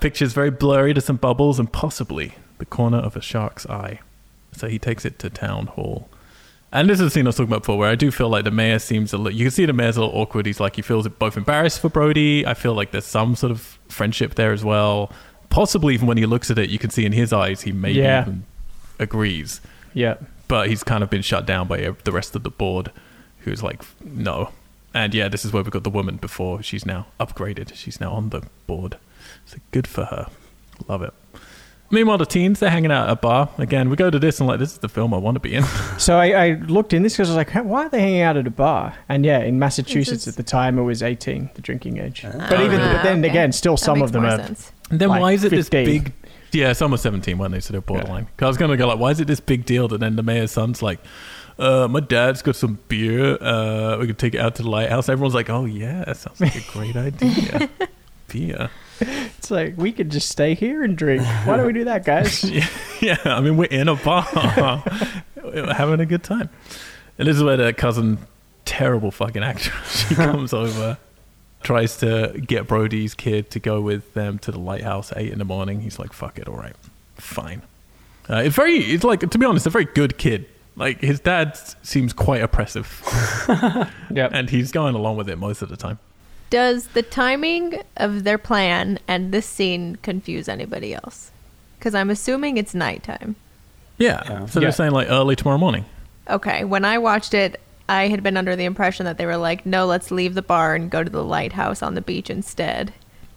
[0.00, 4.00] Pictures very blurry to some bubbles and possibly the corner of a shark's eye.
[4.52, 6.08] So he takes it to town hall.
[6.72, 8.44] And this is the scene I was talking about before, where I do feel like
[8.44, 9.38] the mayor seems a little.
[9.38, 10.46] You can see the mayor's a little awkward.
[10.46, 12.46] He's like he feels both embarrassed for Brody.
[12.46, 15.12] I feel like there's some sort of friendship there as well.
[15.50, 17.98] Possibly even when he looks at it, you can see in his eyes he maybe
[17.98, 18.22] Yeah.
[18.22, 18.44] even
[18.98, 19.60] agrees
[19.94, 20.14] Yeah.
[20.48, 22.90] but he's kind of been shut down by the rest of the board
[23.40, 24.50] who's like no
[24.94, 28.12] and yeah this is where we got the woman before she's now upgraded she's now
[28.12, 28.96] on the board
[29.46, 30.28] so good for her
[30.88, 31.12] love it
[31.90, 34.48] meanwhile the teens they're hanging out at a bar again we go to this and
[34.48, 35.62] like this is the film i want to be in
[35.98, 38.36] So I, I looked in this because I was like, why are they hanging out
[38.36, 38.94] at a bar?
[39.08, 42.22] And yeah, in Massachusetts This at the time it was 18, the drinking age.
[42.22, 42.92] but Oh, even really?
[42.94, 43.28] but then Ah, okay.
[43.28, 44.36] again, still That some of them are.
[44.38, 44.70] sense.
[44.90, 45.56] and then Like why is it 15.
[45.58, 46.12] this big
[46.52, 48.98] yeah some were 17 when they said they're borderline 'Cause i was gonna go like
[48.98, 51.00] why is it this big deal that then the mayor's son's like
[51.58, 53.36] uh, my dad's got some beer.
[53.42, 55.08] Uh, we could take it out to the lighthouse.
[55.08, 57.68] Everyone's like, "Oh yeah, that sounds like a great idea."
[58.28, 58.70] beer.
[59.00, 61.24] It's like we could just stay here and drink.
[61.44, 62.44] Why don't we do that, guys?
[62.48, 62.68] yeah,
[63.00, 64.24] yeah, I mean, we're in a bar,
[65.34, 66.48] We're having a good time.
[67.18, 68.18] And this is where the cousin,
[68.64, 70.96] terrible fucking actress, she comes over,
[71.62, 75.38] tries to get Brody's kid to go with them to the lighthouse at eight in
[75.38, 75.80] the morning.
[75.80, 76.74] He's like, "Fuck it, all right,
[77.16, 77.62] fine."
[78.30, 80.46] Uh, it's very, it's like to be honest, a very good kid.
[80.76, 83.02] Like his dad seems quite oppressive,
[84.10, 84.28] yeah.
[84.32, 85.98] and he's going along with it most of the time.
[86.50, 91.30] Does the timing of their plan and this scene confuse anybody else?
[91.78, 93.36] Because I'm assuming it's nighttime.
[93.98, 94.22] Yeah.
[94.24, 94.46] Yeah.
[94.46, 94.64] So Yeah.
[94.66, 95.84] they're saying like early tomorrow morning.
[96.30, 99.64] Okay, when I watched it, I had been under the impression that they were like,
[99.64, 102.92] no, let's leave the bar and go to the lighthouse on the beach instead.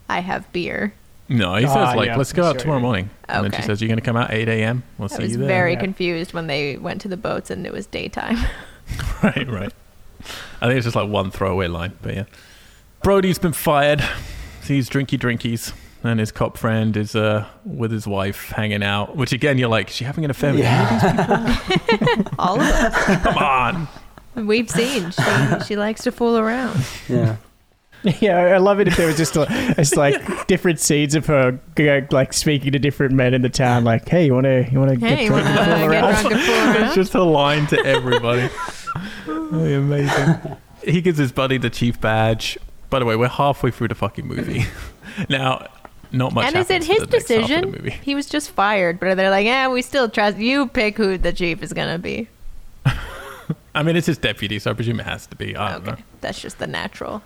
[0.08, 0.92] I have beer.
[1.28, 2.88] No, he Ah, says like, yeah, let's go I out see tomorrow you mean.
[2.88, 3.10] morning.
[3.28, 3.66] And then she Okay.
[3.66, 4.82] says, you're going to come out 8 a.m.
[4.98, 5.48] We'll I see was you there.
[5.48, 5.80] very yeah.
[5.80, 8.36] confused when they went to the boats and it was daytime.
[9.22, 9.72] right, right.
[10.60, 12.24] I think it's just like one throwaway line, but yeah.
[13.02, 14.02] Brody's been fired.
[14.64, 15.72] He's drinky drinkies,
[16.04, 19.16] and his cop friend is uh with his wife hanging out.
[19.16, 22.26] Which again, you're like, is she having an affair with any of these?
[22.38, 23.22] All of us.
[23.22, 23.88] Come on.
[24.34, 25.10] We've seen.
[25.10, 25.22] She,
[25.66, 26.84] she likes to fool around.
[27.08, 27.36] Yeah.
[28.20, 29.46] Yeah, I love it if there was just a,
[29.78, 31.60] it's like different scenes of her
[32.10, 34.98] like speaking to different men in the town, like, "Hey, you want to you want
[34.98, 37.14] to Hey, get you drunk want and to fool get around?" drunk and It's just
[37.14, 38.48] a line to everybody.
[39.28, 40.56] Oh, really amazing.
[40.82, 42.58] He gives his buddy the chief badge.
[42.90, 44.64] By the way, we're halfway through the fucking movie.
[45.28, 45.68] now,
[46.10, 48.00] not much And is it his the next half of the decision?
[48.02, 50.66] He was just fired, but they're like, yeah, we still trust you.
[50.66, 52.28] Pick who the chief is gonna be.
[53.74, 55.56] I mean, it's his deputy, so I presume it has to be.
[55.56, 56.06] I don't Okay, know.
[56.20, 57.22] that's just the natural.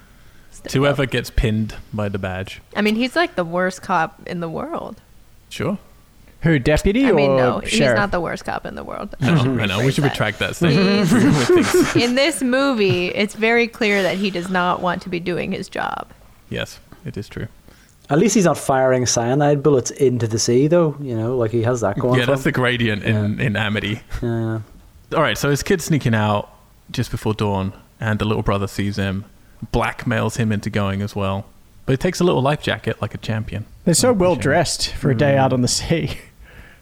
[0.50, 1.10] step To whoever up.
[1.10, 2.60] gets pinned by the badge.
[2.74, 5.00] I mean, he's like the worst cop in the world.
[5.48, 5.78] Sure.
[6.42, 7.96] Who deputy I or mean, no, he's sheriff?
[7.96, 9.14] not the worst cop in the world.
[9.20, 9.84] No, should I know.
[9.84, 11.10] We should retract that statement.
[11.50, 15.50] With in this movie, it's very clear that he does not want to be doing
[15.52, 16.06] his job.
[16.48, 17.48] Yes, it is true.
[18.10, 20.94] At least he's not firing cyanide bullets into the sea, though.
[21.00, 22.20] You know, like he has that going.
[22.20, 24.00] yeah, for that's the gradient in, in Amity.
[24.22, 24.60] Yeah.
[25.14, 26.50] All right, so his kid's sneaking out
[26.90, 29.24] just before dawn, and the little brother sees him,
[29.72, 31.46] blackmails him into going as well.
[31.84, 33.64] But he takes a little life jacket like a champion.
[33.84, 35.18] They're so well dressed for a Mm.
[35.18, 36.18] day out on the sea,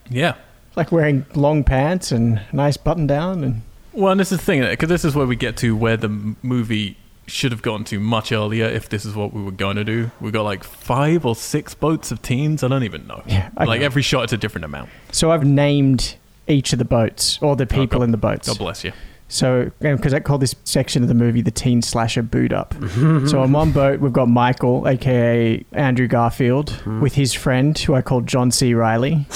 [0.08, 0.34] Yeah.
[0.76, 4.62] like wearing long pants and nice button down and Well, and this is the thing,
[4.62, 6.08] because this is where we get to where the
[6.42, 6.96] movie
[7.26, 10.10] should have gone to much earlier if this is what we were going to do.
[10.20, 12.62] We got like five or six boats of teens.
[12.62, 13.22] I don't even know.
[13.26, 13.86] Yeah, I like know.
[13.86, 14.88] every shot, it's a different amount.
[15.12, 16.16] So I've named
[16.48, 18.48] each of the boats or the people God- in the boats.
[18.48, 18.92] God bless you.
[19.26, 22.74] So, because I call this section of the movie the teen slasher boot up.
[23.26, 28.02] so, on one boat, we've got Michael, aka Andrew Garfield, with his friend, who I
[28.02, 28.74] call John C.
[28.74, 29.26] Reilly,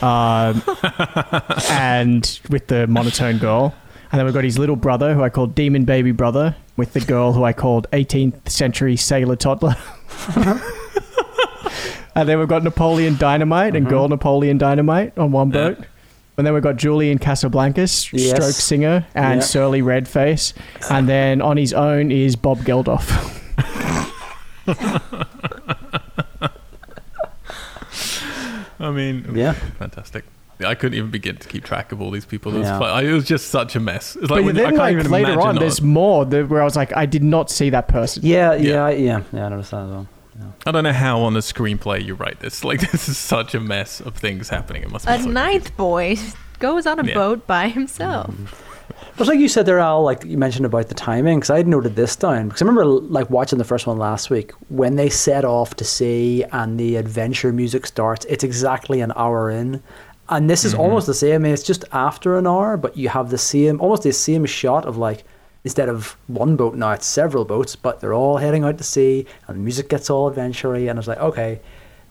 [0.00, 0.62] um,
[1.70, 3.74] and with the monotone girl.
[4.12, 7.00] And then we've got his little brother, who I called Demon Baby Brother, with the
[7.00, 9.76] girl who I called 18th Century Sailor Toddler.
[12.14, 15.74] and then we've got Napoleon Dynamite and girl Napoleon Dynamite on one Yeah.
[16.36, 16.40] Boat.
[16.40, 18.30] And then we've got Julian Casablancas, Yes.
[18.36, 19.46] stroke singer, and Yeah.
[19.46, 20.52] Surly Redface.
[20.90, 23.32] And then on his own is Bob Geldof.
[28.78, 29.52] I mean, Yeah.
[29.78, 30.24] fantastic.
[30.64, 32.54] I couldn't even begin to keep track of all these people.
[32.54, 32.78] It was, Yeah.
[32.78, 34.16] fu- I- it was just such a mess.
[34.16, 36.24] It's like but when, I then, can't like, even later imagine on, not- there's more
[36.24, 38.22] where I was like, I did not see that person.
[38.24, 38.88] Yeah, Yeah.
[38.88, 39.46] yeah, yeah, yeah.
[39.46, 40.06] I noticed that as well.
[40.66, 42.64] I don't know how on the screenplay you write this.
[42.64, 44.82] Like this is such a mess of things happening.
[44.82, 46.16] It must be A so ninth boy
[46.58, 47.14] goes on a Yeah.
[47.14, 48.30] boat by himself.
[48.30, 48.62] Mm-hmm.
[49.16, 51.66] But like you said there, Al, like you mentioned about the timing, because I had
[51.66, 52.48] noted this down.
[52.48, 55.84] Because I remember like watching the first one last week when they set off to
[55.84, 58.26] sea and the adventure music starts.
[58.26, 59.82] It's exactly an hour in,
[60.28, 60.82] and this is mm-hmm.
[60.82, 61.34] almost the same.
[61.34, 64.44] I mean, it's just after an hour, but you have the same, almost the same
[64.44, 65.24] shot of like
[65.66, 69.26] instead of one boat now it's several boats, but they're all heading out to sea,
[69.46, 71.60] and the music gets all adventure-y, and it's like okay.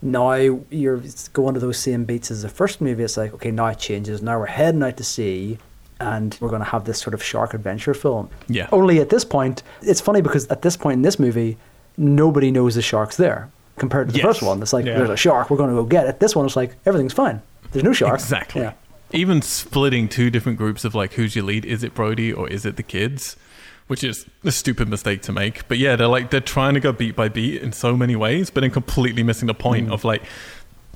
[0.02, 1.02] Now you're
[1.34, 3.04] going to those same beats as the first movie.
[3.04, 4.22] It's like okay, now it changes.
[4.22, 5.58] Now we're heading out to sea,
[6.00, 8.30] and we're going to have this sort of shark adventure film.
[8.48, 8.68] Yeah.
[8.72, 11.58] Only at this point, it's funny because at this point in this movie,
[11.98, 14.26] nobody knows the shark's there compared to the Yes.
[14.28, 14.62] first one.
[14.62, 14.98] It's like Yeah.
[14.98, 16.20] there's a shark, we're going to go get it.
[16.20, 17.42] This one, it's like everything's fine.
[17.72, 18.16] There's no shark.
[18.16, 18.62] Exactly.
[18.62, 18.74] Yeah.
[19.12, 21.64] Even splitting two different groups of like who's your lead?
[21.66, 23.38] Is it Brody or is it the kids?
[23.88, 25.68] Which is a stupid mistake to make.
[25.68, 28.50] But yeah, they're like they're trying to go beat by beat in so many ways,
[28.50, 29.94] but then completely missing the point hmm.
[29.94, 30.24] of like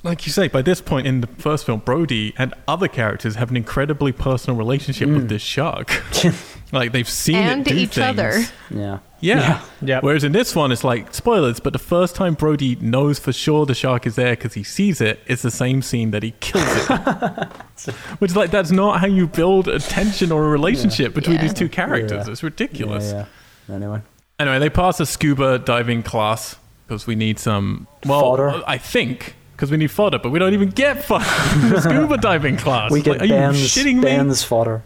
[0.03, 3.49] like you say, by this point in the first film, Brody and other characters have
[3.49, 5.27] an incredibly personal relationship with hmm.
[5.27, 6.03] this shark.
[6.71, 8.31] like they've seen And it do each other.
[8.31, 8.99] things.
[9.21, 9.39] Yeah.
[9.39, 9.61] Yeah.
[9.81, 10.03] Yep.
[10.03, 13.65] Whereas in this one, it's like spoilers, but the first time Brody knows for sure
[13.65, 16.65] the shark is there because he sees it, it's the same scene that he kills
[16.89, 16.97] it.
[18.19, 21.41] Which is like, that's not how you build a tension or a relationship between Yeah.
[21.43, 22.25] these two characters.
[22.27, 22.31] Yeah.
[22.31, 23.11] It's ridiculous.
[23.11, 23.25] Yeah,
[23.67, 23.75] yeah.
[23.75, 24.01] Anyway.
[24.39, 26.55] Anyway, they pass a scuba diving class
[26.87, 27.87] because we need some.
[28.05, 28.61] Well, Fodder.
[28.65, 29.35] I think.
[29.51, 31.25] Because we need fodder, but we don't even get fodder.
[31.81, 32.91] scuba diving class.
[32.91, 34.01] We Like, get are Ben's, you shitting me?
[34.03, 34.83] Ben's fodder.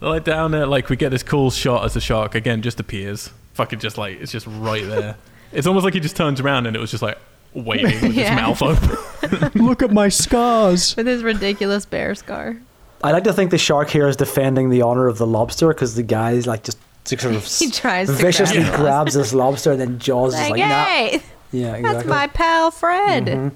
[0.00, 3.28] Like down there, like we get this cool shot as the shark again just appears.
[3.56, 5.16] Fucking just like it's just right there.
[5.52, 7.18] it's almost like he just turns around and it was just like
[7.54, 8.30] waiting with Yeah.
[8.30, 9.50] his mouth open.
[9.66, 10.94] Look at my scars.
[10.96, 12.56] With his ridiculous bear scar.
[13.02, 15.94] I like to think the shark here is defending the honor of the lobster because
[15.94, 18.76] the guy's like just sort of He tries to viciously grab it.
[18.76, 20.84] grabs this lobster and then Jaws is Like, like, nah.
[20.84, 21.22] hey,
[21.52, 21.82] Yeah, exactly.
[21.82, 23.52] that's my pal Fred.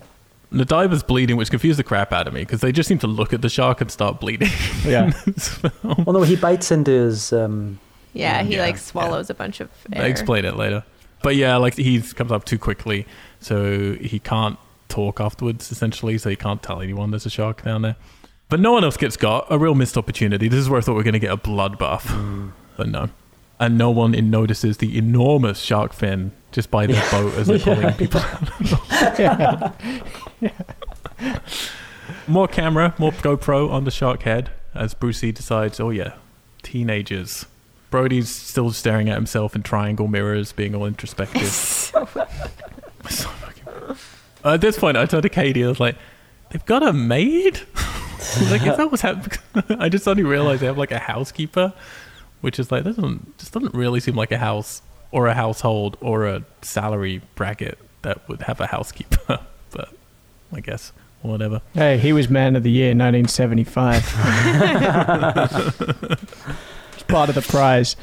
[0.52, 3.06] the diver's bleeding, which confused the crap out of me because they just seem to
[3.06, 4.48] look at the shark and start bleeding.
[4.86, 5.12] Yeah.
[5.82, 7.32] Well, no, he bites into his.
[7.32, 7.78] Um,
[8.12, 8.80] Yeah, he Yeah, like yeah.
[8.80, 10.02] swallows a bunch of air.
[10.02, 10.84] they explain it later.
[11.22, 13.06] But yeah, like he comes up too quickly,
[13.40, 14.58] so he can't
[14.88, 15.70] talk afterwards.
[15.70, 17.96] Essentially, so he can't tell anyone there's a shark down there.
[18.48, 19.46] But no one else gets got.
[19.50, 20.48] A real missed opportunity.
[20.48, 22.52] This is where I thought we were going to get a bloodbath, mm.
[22.76, 23.10] but no.
[23.60, 27.58] And no one in notices the enormous shark fin just by the boat as they're
[27.58, 28.22] pulling people.
[29.20, 29.76] Out.
[32.26, 36.14] More camera, more GoPro on the shark head as Brucey decides, oh yeah,
[36.62, 37.46] teenagers.
[37.90, 41.42] Brody's still staring at himself in triangle mirrors, being all introspective.
[43.10, 43.96] So fucking-
[44.44, 45.64] Uh, at this point, I turned to Katie.
[45.64, 45.96] I was like,
[46.50, 47.60] "They've got a maid."
[48.50, 49.38] like, is that what's happening?
[49.80, 51.72] I just suddenly realized they have like a housekeeper,
[52.40, 56.26] which is like doesn't just doesn't really seem like a house or a household or
[56.26, 59.40] a salary bracket that would have a housekeeper.
[59.72, 59.88] but
[60.52, 60.92] I guess
[61.22, 61.60] whatever.
[61.74, 64.04] Hey, he was man of the year 1975.
[67.10, 67.96] It's part of the prize.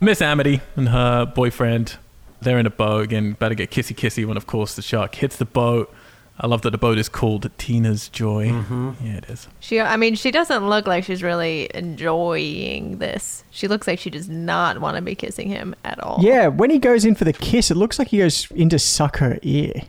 [0.00, 1.96] Miss Amity and her boyfriend,
[2.40, 5.14] they're in a boat again, about to get kissy kissy when, of course, the shark
[5.14, 5.92] hits the boat.
[6.38, 8.48] I love that the boat is called Tina's Joy.
[8.48, 8.90] Mm-hmm.
[9.02, 9.46] Yeah, it is.
[9.60, 13.44] She, I mean, she doesn't look like she's really enjoying this.
[13.50, 16.18] She looks like she does not want to be kissing him at all.
[16.20, 18.80] Yeah, when he goes in for the kiss, it looks like he goes in to
[18.80, 19.82] suck her ear.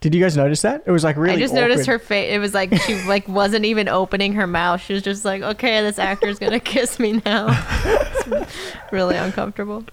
[0.00, 0.82] Did you guys notice that?
[0.86, 1.34] It was like really.
[1.36, 2.32] I just noticed her face.
[2.34, 4.80] It was like she like wasn't even opening her mouth.
[4.82, 7.48] She was just like, "Okay, this actor's gonna kiss me now."
[8.28, 9.84] It's really uncomfortable.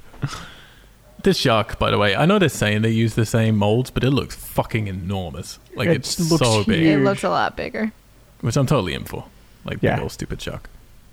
[1.24, 4.04] This shark, by the way, I know they're saying they use the same molds, but
[4.04, 5.58] it looks fucking enormous.
[5.76, 7.04] Like, It it's looks so big, It Huge.
[7.04, 7.92] looks a lot bigger.
[8.42, 9.24] which I'm totally in for.
[9.64, 9.96] Like, Yeah.
[9.96, 10.70] big old stupid shark.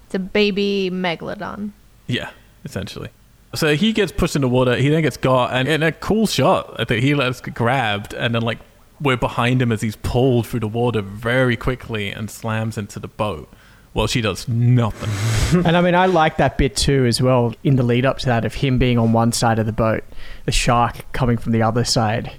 [0.07, 1.71] It's a baby megalodon.
[2.09, 2.31] Yeah,
[2.65, 3.11] essentially.
[3.55, 4.75] So he gets pushed in the water.
[4.77, 8.35] He then gets got, and in a cool shot, I think he gets grabbed, and
[8.35, 8.59] then like
[9.01, 13.09] we're behind him as he's pulled through the water very quickly and slams into the
[13.09, 13.49] boat.
[13.93, 15.65] Well, she does nothing.
[15.67, 18.27] and I mean, I like that bit too, as well, in the lead up to
[18.27, 20.05] that of him being on one side of the boat,
[20.45, 22.31] the shark coming from the other side,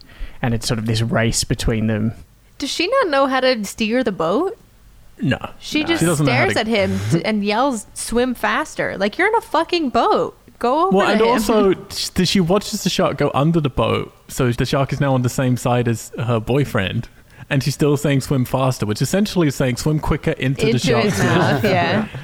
[0.42, 2.14] and it's sort of this race between them.
[2.58, 4.58] Does she not know how to steer the boat?
[5.24, 5.88] No, She Nah.
[5.88, 9.36] just doesn't know how stares to- at him and yells, "Swim faster!" Like you're in
[9.36, 10.36] a fucking boat.
[10.62, 11.28] Go over Well, and him.
[11.28, 15.14] also sh- she watches the shark go under the boat, so the shark is now
[15.16, 17.10] on the same side as her boyfriend,
[17.50, 20.80] and she's still saying swim faster, which essentially is saying swim quicker into, the into
[20.80, 21.64] shark's mouth.
[21.64, 22.08] Yeah.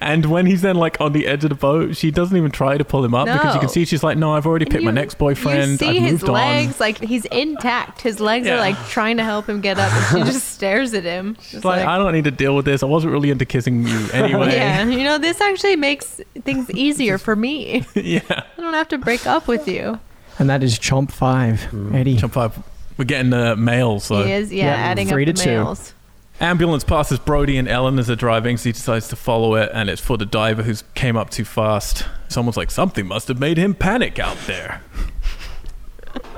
[0.00, 2.78] And when he's then like on the edge of the boat, she doesn't even try
[2.78, 4.84] to pull him up because you can see she's like, "No, I've already And picked
[4.84, 5.72] my next boyfriend.
[5.72, 8.00] You see I've his moved legs, on." like he's intact.
[8.02, 8.54] His legs Yeah.
[8.54, 11.36] are like trying to help him get up, and she just stares at him.
[11.42, 12.82] She's It's like, I don't need to deal with this.
[12.82, 14.54] I wasn't really into kissing you anyway.
[14.54, 17.84] yeah, you know, this actually makes things easier for me.
[17.94, 18.20] yeah.
[18.30, 19.98] I don't have to break up with you.
[20.38, 21.94] And that is Chomp 5, hmm.
[21.94, 22.16] Eddie.
[22.16, 22.58] Jump five.
[22.98, 25.50] We're getting the mail, so he is, yeah, Yeah, adding three up to the two.
[25.50, 25.92] males.
[26.40, 29.88] Ambulance passes Brody and Ellen as they're driving, so he decides to follow it, and
[29.88, 32.04] it's for the diver who's came up too fast.
[32.28, 34.82] Someone's like, something must have made him panic out there.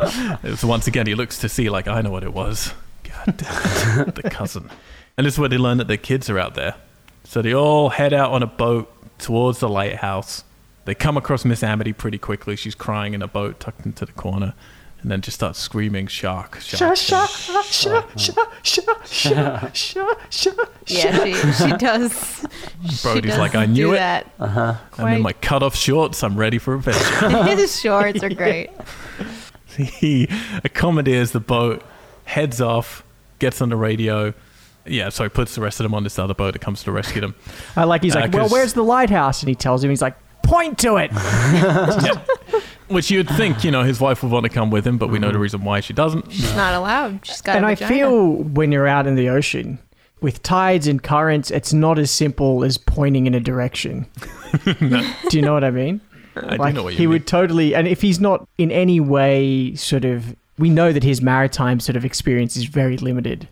[0.42, 2.72] it's once again he looks to see like I know what it was.
[3.02, 4.70] God damn it, the cousin.
[5.16, 6.76] And this is where they learn that their kids are out there.
[7.24, 10.44] So they all head out on a boat towards the lighthouse.
[10.84, 12.54] They come across Miss Amity pretty quickly.
[12.54, 14.54] She's crying in a boat tucked into the corner,
[15.00, 16.58] and then just starts screaming, "Shark!
[16.60, 16.98] Shark!"
[20.86, 22.46] Yeah, she, she does.
[22.90, 24.30] she Brody's does like, "I do knew it." That.
[24.40, 24.74] Uh-huh.
[24.98, 26.22] I'm in my cut off shorts.
[26.24, 27.42] I'm ready for adventure.
[27.56, 28.70] His shorts are great.
[29.76, 30.28] he
[30.64, 31.82] accommodates the boat,
[32.24, 33.04] heads off,
[33.38, 34.34] gets on the radio.
[34.86, 36.92] Yeah, so he puts the rest of them on this other boat that comes to
[36.92, 37.34] rescue them.
[37.76, 39.42] I like, he's Uh, like, well, 'cause- where's the lighthouse?
[39.42, 41.10] And he tells him, he's like, point to it.
[42.88, 45.18] Which you'd think, you know, his wife would want to come with him, but we
[45.18, 45.42] know the mm.
[45.42, 46.32] reason why she doesn't.
[46.32, 47.24] She's not allowed.
[47.24, 47.94] She's got and a I vagina.
[47.94, 49.78] feel when you're out in the ocean
[50.20, 54.06] with tides and currents, it's not as simple as pointing in a direction.
[54.64, 56.00] Do you know what I mean?
[56.36, 57.10] I like do know what you he mean.
[57.10, 61.20] would totally, and if he's not in any way sort of, we know that his
[61.20, 63.48] maritime sort of experience is very limited.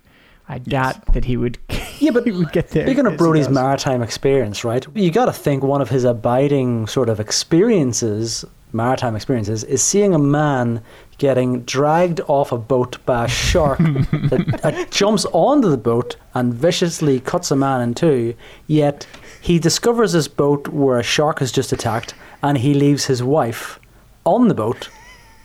[0.49, 1.59] I doubt that he would.
[1.99, 2.85] Yeah, but he would get there.
[2.85, 3.55] Speaking as of he Brody's does.
[3.55, 4.87] maritime experience, right?
[4.95, 10.15] You got to think one of his abiding sort of experiences, maritime experiences, is seeing
[10.15, 10.83] a man
[11.19, 16.53] getting dragged off a boat by a shark that uh, jumps onto the boat and
[16.53, 18.35] viciously cuts a man in two.
[18.67, 19.07] Yet
[19.41, 23.81] he discovers his boat where a shark has just attacked, and he leaves his wife
[24.25, 24.89] on the boat.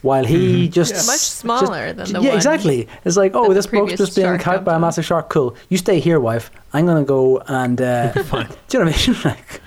[0.02, 3.98] While he just Much smaller than the yeah one exactly it's like oh this boat's
[3.98, 7.04] just being shark caught by a massive shark cool you stay here wife I'm gonna
[7.04, 8.48] go and uh, Fine.
[8.68, 9.22] do you know what I mean?
[9.24, 9.62] Like,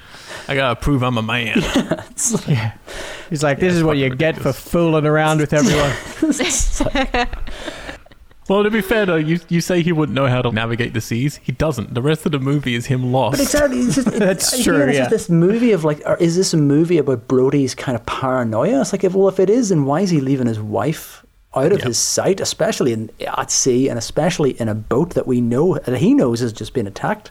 [0.49, 1.62] I gotta prove I'm a man.
[2.47, 2.73] Yeah.
[3.31, 5.93] He's like, this Yeah, is what fucking you get for fooling around with everyone.
[8.49, 11.01] well, to be fair though, you you say he wouldn't know how to navigate the
[11.01, 11.41] seas.
[11.43, 11.95] He doesn't.
[11.95, 13.33] The rest of the movie is him lost.
[13.39, 15.01] but exactly, it's just, That's again, true, It's yeah.
[15.05, 18.81] just this movie of like, or is this a movie about Brody's kind of paranoia?
[18.83, 21.25] It's like, if, well, if it is, then why is he leaving his wife
[21.57, 21.87] out of Yeah.
[21.87, 25.99] his sight, especially in at sea, and especially in a boat that we know that
[25.99, 27.31] he knows has just been attacked?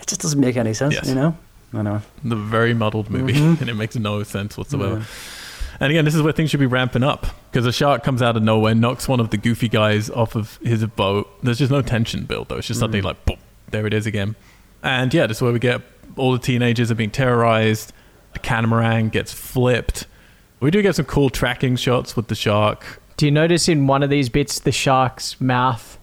[0.00, 1.06] It just doesn't make any sense, Yes.
[1.08, 1.36] you know.
[1.72, 2.02] I know.
[2.24, 3.60] the very muddled movie, Mhm.
[3.60, 5.04] and it makes no sense whatsoever.
[5.78, 8.36] And again, this is where things should be ramping up because a shark comes out
[8.36, 11.28] of nowhere, knocks one of the goofy guys off of his boat.
[11.42, 12.56] There's just no tension built though.
[12.56, 13.38] It's just suddenly like, boom,
[13.70, 14.36] there it is again.
[14.82, 15.80] And yeah, this is where we get
[16.16, 17.92] all the teenagers are being terrorized.
[18.34, 20.06] The catamaran gets flipped.
[20.60, 23.00] We do get some cool tracking shots with the shark.
[23.16, 25.98] Do you notice in one of these bits the shark's mouth,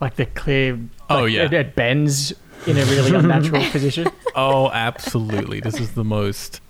[0.00, 0.78] like the clear?
[1.08, 1.44] Oh, yeah.
[1.44, 2.32] it, it bends
[2.66, 4.08] in a really unnatural position.
[4.34, 5.60] Oh, absolutely.
[5.60, 6.60] this is the most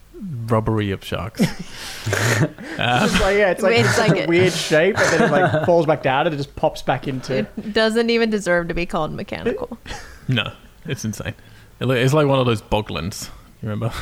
[0.47, 1.41] rubbery of sharks.
[1.41, 2.47] Uh,
[2.79, 5.65] It's like yeah, it's like, It's like a a- weird shape, and then it like
[5.67, 7.39] falls back down, and it just pops back into.
[7.39, 9.79] It doesn't even deserve to be called mechanical.
[10.29, 10.53] No,
[10.87, 11.35] it's insane.
[11.81, 13.29] It lo- It's like one of those boglins.
[13.62, 13.93] You remember?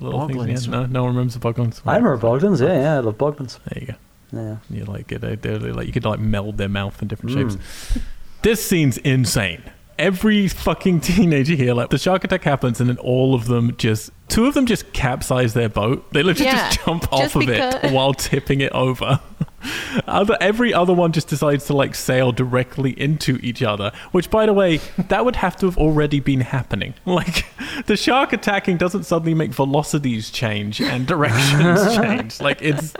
[0.00, 0.66] Little Boglins?
[0.66, 1.80] Yeah, no, no one remembers the boglins.
[1.86, 2.60] I remember Bogdans.
[2.60, 3.58] Yeah, yeah, I love Bogdans.
[3.68, 3.94] There you go.
[4.32, 4.56] Yeah.
[4.68, 5.20] You like it.
[5.20, 7.52] They, they're like you could like meld their mouth in different Mm.
[7.52, 7.98] shapes.
[8.42, 9.62] This scene's insane.
[9.98, 14.10] Every fucking teenager here, like the shark attack happens, and then all of them just
[14.28, 16.12] two of them just capsize their boat.
[16.12, 19.20] They literally Yeah, just jump just off of it while tipping it over.
[20.06, 23.92] Other, every other one just decides to like sail directly into each other.
[24.12, 24.76] Which, by the way,
[25.08, 26.94] that would have to have already been happening.
[27.06, 27.46] Like
[27.86, 32.40] the shark attacking doesn't suddenly make velocities change and directions change.
[32.40, 32.92] Like it's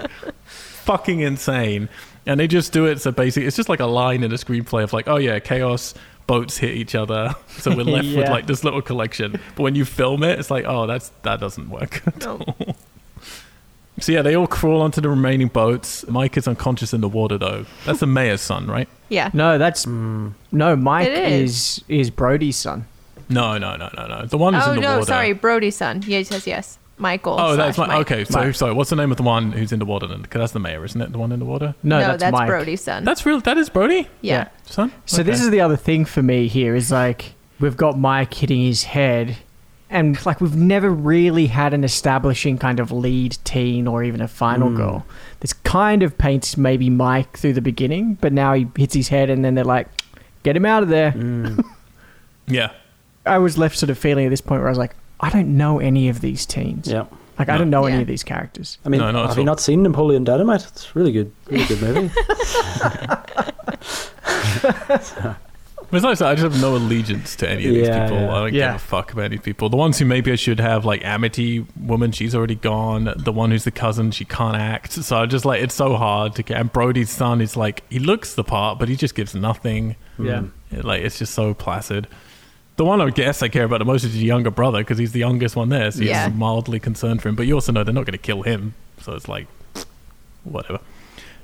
[0.44, 1.88] fucking insane.
[2.26, 4.84] And they just do it so basically it's just like a line in a screenplay
[4.84, 5.94] of like, oh yeah, chaos,
[6.26, 7.34] boats hit each other.
[7.48, 9.40] So we're left with like this little collection.
[9.56, 12.06] But when you film it, it's like, oh that's that doesn't work.
[12.06, 12.38] at No.
[12.38, 12.76] all.
[14.00, 16.04] So yeah, they all crawl onto the remaining boats.
[16.08, 17.64] Mike is unconscious in the water though.
[17.86, 18.88] That's the mayor's son, right?
[19.08, 19.30] Yeah.
[19.32, 20.32] No, that's Mm.
[20.50, 20.74] no.
[20.74, 21.78] Mike It is.
[21.78, 22.86] is is Brody's son.
[23.28, 24.26] No, no, no, no, no.
[24.26, 25.06] The one who's Oh in the no, water.
[25.06, 26.02] sorry, Brody's son.
[26.08, 26.78] Yes, yes, yes.
[26.96, 27.36] Michael.
[27.38, 28.10] Oh, that's my, Mike.
[28.10, 28.24] okay.
[28.24, 28.54] So Mike.
[28.54, 30.22] sorry, what's the name of the one who's in the water then?
[30.22, 31.10] Because that's the mayor, isn't it?
[31.12, 31.74] The one in the water.
[31.82, 32.46] No, No, that's, that's, Mike.
[32.48, 33.04] Brody's son.
[33.04, 33.40] That's real.
[33.40, 34.48] That is Brody, yeah.
[34.64, 34.92] son.
[35.06, 38.60] So this is the other thing for me here is like we've got Mike hitting
[38.60, 39.36] his head,
[39.90, 44.28] and like we've never really had an establishing kind of lead teen or even a
[44.28, 44.76] final Mm.
[44.76, 45.06] girl.
[45.40, 49.30] This kind of paints maybe Mike through the beginning, but now he hits his head,
[49.30, 49.88] and then they're like,
[50.44, 51.64] "Get him out of there." Mm.
[52.46, 52.70] yeah.
[53.26, 55.56] I was left sort of feeling at this point where I was like, I don't
[55.56, 56.88] know any of these teens.
[56.88, 57.06] Yeah.
[57.38, 58.78] Like I don't know any of these characters.
[58.84, 59.46] I mean, No, have you all.
[59.46, 60.66] not seen Napoleon Dynamite?
[60.68, 61.32] It's really good.
[61.50, 62.10] Really good movie.
[65.90, 68.20] Besides that, I just have no allegiance to any of these people.
[68.20, 68.34] yeah.
[68.34, 68.66] I don't Yeah.
[68.72, 69.68] give a fuck about any people.
[69.68, 73.12] The ones who maybe I should have, like Amity woman, she's already gone.
[73.16, 74.92] The one who's the cousin, she can't act.
[74.92, 76.58] So I just like it's so hard to get.
[76.60, 79.94] And Brody's son is like he looks the part, but he just gives nothing.
[80.18, 80.44] Yeah.
[80.72, 80.82] Mm.
[80.84, 82.08] Like it's just so placid.
[82.76, 85.12] The one I guess I care about the most is his younger brother because he's
[85.12, 86.28] the youngest one there, so you're Yeah.
[86.28, 87.36] mildly concerned for him.
[87.36, 89.46] But you also know they're not going to kill him, so it's like
[90.42, 90.80] whatever.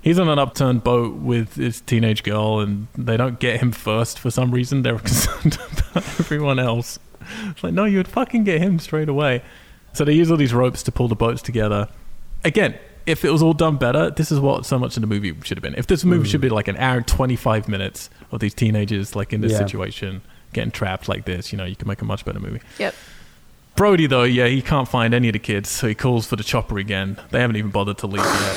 [0.02, 4.18] He's on an upturned boat with his teenage girl, and they don't get him first
[4.18, 4.82] for some reason.
[4.82, 5.58] They're concerned
[5.90, 6.98] about everyone else.
[7.50, 9.42] It's like, no, you would fucking get him straight away.
[9.92, 11.88] So they use all these ropes to pull the boats together.
[12.44, 12.74] Again,
[13.06, 15.58] if it was all done better, this is what so much of the movie should
[15.58, 15.74] have been.
[15.74, 16.30] If this movie Mm.
[16.30, 19.58] should be like an hour and 25 minutes of these teenagers like in this Yeah.
[19.58, 22.60] situation getting trapped like this, you know, you can make a much better movie.
[22.78, 22.94] Yep.
[23.76, 26.42] Brody, though, yeah, he can't find any of the kids, so he calls for the
[26.44, 27.18] chopper again.
[27.30, 28.56] They haven't even bothered to leave yet.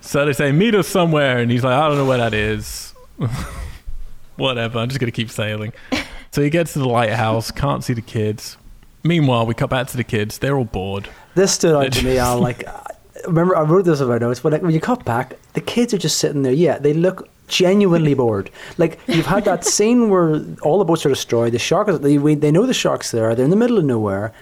[0.02, 2.94] so they say, meet us somewhere, and he's like, I don't know where that is.
[4.36, 5.72] Whatever, I'm just going to keep sailing.
[6.32, 8.58] So he gets to the lighthouse, can't see the kids.
[9.02, 10.36] Meanwhile, we cut back to the kids.
[10.36, 11.08] They're all bored.
[11.34, 12.40] This stood out to me, Al.
[12.40, 12.90] Like, I-
[13.26, 15.94] remember, I wrote this in my notes, but like, when you cut back, the kids
[15.94, 16.52] are just sitting there.
[16.52, 18.50] Yeah, they look genuinely bored.
[18.78, 21.52] Like, you've had that scene where all the boats are destroyed.
[21.52, 23.34] The shark is, they, we, they know the shark's there.
[23.34, 24.32] They're in the middle of nowhere.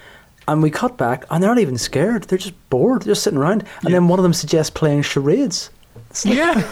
[0.46, 2.24] And we cut back, and they're not even scared.
[2.24, 3.02] They're just bored.
[3.02, 3.64] They're just sitting around.
[3.82, 5.70] And then one of them suggests playing charades.
[6.24, 6.62] Yeah.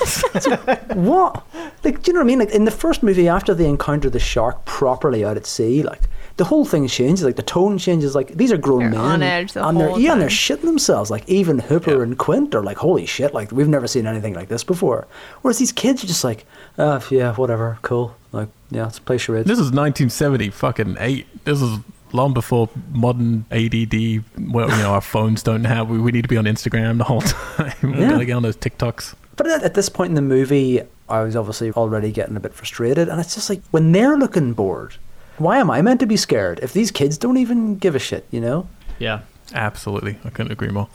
[0.94, 1.44] What?
[1.84, 2.38] Like, do you know what I mean?
[2.38, 6.02] Like in the first movie, after they encounter the shark properly out at sea, like
[6.36, 7.24] the whole thing changes.
[7.24, 8.14] Like the tone changes.
[8.14, 10.28] Like these are grown They're men, on edge the and they're whole yeah, and they're
[10.28, 11.10] shitting themselves.
[11.10, 12.02] Like even Hooper Yeah.
[12.02, 13.34] and Quint are like, holy shit!
[13.34, 15.06] Like we've never seen anything like this before.
[15.42, 16.44] Whereas these kids are just like,
[16.78, 18.16] oh, yeah, whatever, cool.
[18.32, 19.46] Like yeah, let's play charades.
[19.46, 21.26] This is 1970 fucking eight.
[21.44, 21.78] This is
[22.12, 24.22] long before modern ADD.
[24.52, 25.88] Well, you know, our phones don't have.
[25.88, 27.74] We, we need to be on Instagram the whole time.
[27.82, 28.10] we Yeah.
[28.10, 29.14] gotta get on those TikToks.
[29.36, 32.52] But at, at this point in the movie, I was obviously already getting a bit
[32.54, 34.96] frustrated, and it's just like when they're looking bored,
[35.38, 38.26] why am I meant to be scared if these kids don't even give a shit?
[38.30, 38.68] You know?
[38.98, 39.20] Yeah.
[39.54, 40.88] Absolutely, I couldn't agree more.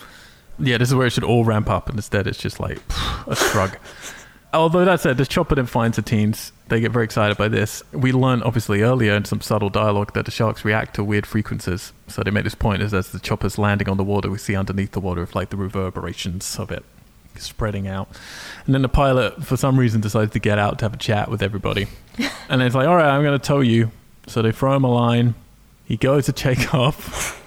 [0.60, 2.80] Yeah, this is where it should all ramp up, and instead it's just like
[3.28, 3.78] a shrug.
[4.54, 6.52] Although that said, this chopper then finds the teens.
[6.70, 7.84] They get very excited by this.
[7.92, 11.92] We learned obviously earlier in some subtle dialogue that the sharks react to weird frequencies.
[12.08, 14.56] So they make this point is as the chopper's landing on the water, we see
[14.56, 16.84] underneath the water of like the reverberations of it
[17.36, 18.10] spreading out.
[18.66, 21.30] And then the pilot, for some reason, decides to get out to have a chat
[21.30, 21.88] with everybody.
[22.50, 23.92] and it's like, all right, I'm going to tow you.
[24.28, 25.36] So they throw him a line.
[25.86, 27.44] He goes to take off.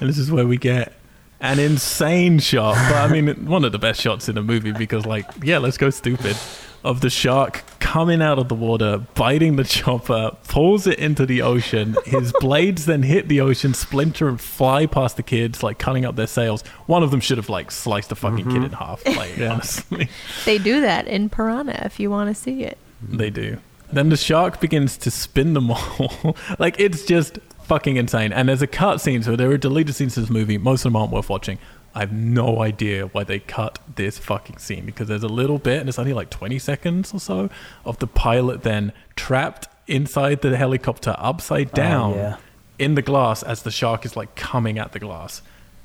[0.00, 0.92] And this is where we get
[1.40, 2.74] an insane shot.
[2.90, 5.78] But I mean, one of the best shots in the movie because, like, yeah, let's
[5.78, 6.36] go stupid.
[6.82, 11.40] Of the shark coming out of the water, biting the chopper, pulls it into the
[11.40, 11.96] ocean.
[12.04, 16.16] His blades then hit the ocean, splinter, and fly past the kids, like cutting up
[16.16, 16.62] their sails.
[16.86, 18.64] One of them should have like sliced the fucking kid mm-hmm.
[18.64, 19.06] in half.
[19.06, 20.10] Like, honestly,
[20.44, 22.76] They do that in Piranha if you want to see it.
[23.00, 23.58] they do.
[23.92, 26.36] Then the shark begins to spin them all.
[26.58, 28.32] like it's just fucking insane.
[28.32, 30.58] And there's a cut scene, so there are deleted scenes to this movie.
[30.58, 31.58] Most of them aren't worth watching.
[31.94, 35.78] I have no idea why they cut this fucking scene because there's a little bit,
[35.78, 37.50] and it's only like 20 seconds or so,
[37.84, 42.36] of the pilot then trapped inside the helicopter upside oh, down Oh, yeah.
[42.80, 45.40] in the glass as the shark is like coming at the glass.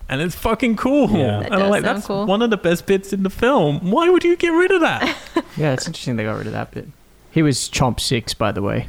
[0.07, 1.11] And it's fucking cool.
[1.11, 1.41] Yeah.
[1.41, 2.25] and That I'm like, sound that's cool.
[2.25, 3.91] one of the best bits in the film.
[3.91, 5.15] Why would you get rid of that?
[5.57, 6.87] Yeah, it's interesting they got rid of that bit.
[7.31, 8.87] He was Chomp 6, by the way.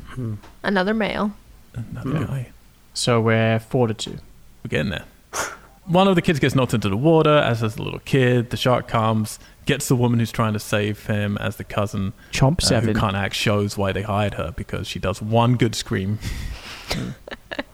[0.63, 1.33] Another male.
[1.75, 2.53] Another guy.
[2.95, 4.11] So we're 4 to 2.
[4.11, 5.05] We're getting there.
[5.87, 8.51] One of the kids gets knocked into the water, as does the little kid.
[8.51, 12.63] The shark comes, gets the woman who's trying to save him as the cousin, Chomp
[12.63, 12.95] uh, 7.
[12.95, 16.19] who can't act, shows why they hired her because she does one good scream.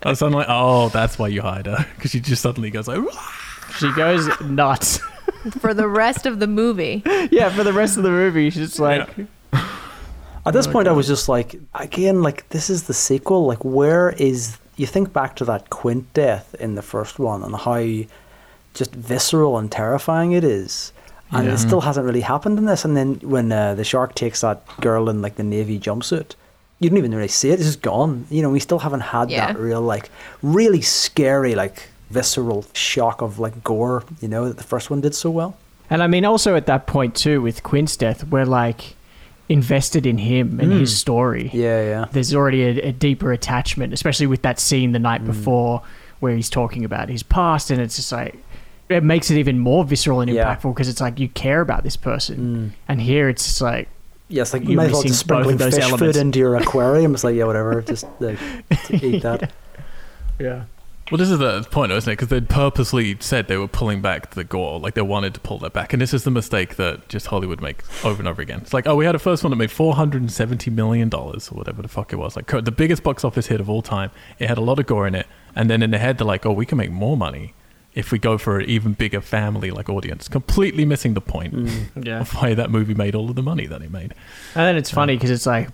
[0.03, 2.89] I was suddenly like, oh, that's why you hired her because she just suddenly goes
[2.89, 3.33] like, "Wah!"
[3.79, 4.99] She goes nuts.
[5.61, 7.03] For the rest of the movie.
[7.31, 9.09] yeah, for the rest of the movie, she's just like,
[10.47, 13.47] At this point, I was just like, again, like this is the sequel.
[13.47, 14.59] Like, where is?
[14.77, 17.83] You think back to that Quint death in the first one and how
[18.75, 20.93] just visceral and terrifying it is.
[21.33, 21.55] And Yeah.
[21.55, 22.85] it still hasn't really happened in this.
[22.85, 26.33] And then when uh, the shark takes that girl in like the navy jumpsuit,
[26.79, 27.55] you don't even really see it.
[27.55, 28.27] It's just gone.
[28.31, 29.47] You know, we still haven't had Yeah.
[29.47, 30.11] that real like
[30.43, 34.05] really scary like visceral shock of like gore.
[34.21, 35.57] You know that the first one did so well.
[35.89, 38.95] And I mean, also at that point too, with Quint's death, we're like
[39.49, 40.97] invested in him and his mm.
[40.97, 41.51] story.
[41.53, 42.07] Yeah, yeah.
[42.11, 45.27] There's already a, a deeper attachment, especially with that scene the night mm.
[45.27, 45.83] before
[46.21, 48.37] where he's talking about his past, and it's just like
[48.89, 50.55] it makes it even more visceral and Yeah.
[50.55, 52.71] impactful because it's like you care about this person, mm.
[52.89, 53.89] and here it's just like
[54.29, 56.17] Yes, like you You're might as well just sprinkling those fish elements.
[56.17, 57.15] food into your aquarium.
[57.15, 57.81] It's like yeah, whatever.
[57.83, 58.39] Just like
[58.91, 59.53] eat that.
[60.41, 60.65] yeah.
[61.11, 62.15] Well, this is the point, isn't it?
[62.17, 65.59] Because they'd purposely said they were pulling back the gore, like they wanted to pull
[65.61, 68.61] that back, and this is the mistake that just Hollywood makes over and over again.
[68.61, 71.09] It's like, oh, we had a first one that made four hundred and seventy million
[71.09, 73.83] dollars, or whatever the fuck it was, like the biggest box office hit of all
[73.83, 74.11] time.
[74.41, 76.45] It had a lot of gore in it, and then in the head they're like,
[76.45, 77.55] oh, we can make more money
[77.95, 80.29] if we go for an even bigger family like audience.
[80.29, 82.21] Completely missing the point mm, Yeah.
[82.21, 84.13] of why that movie made all of the money that it made.
[84.55, 85.69] And then it's funny um, because it's like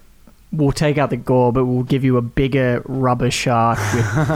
[0.53, 3.79] we'll take out the gore, but we'll give you a bigger rubber shark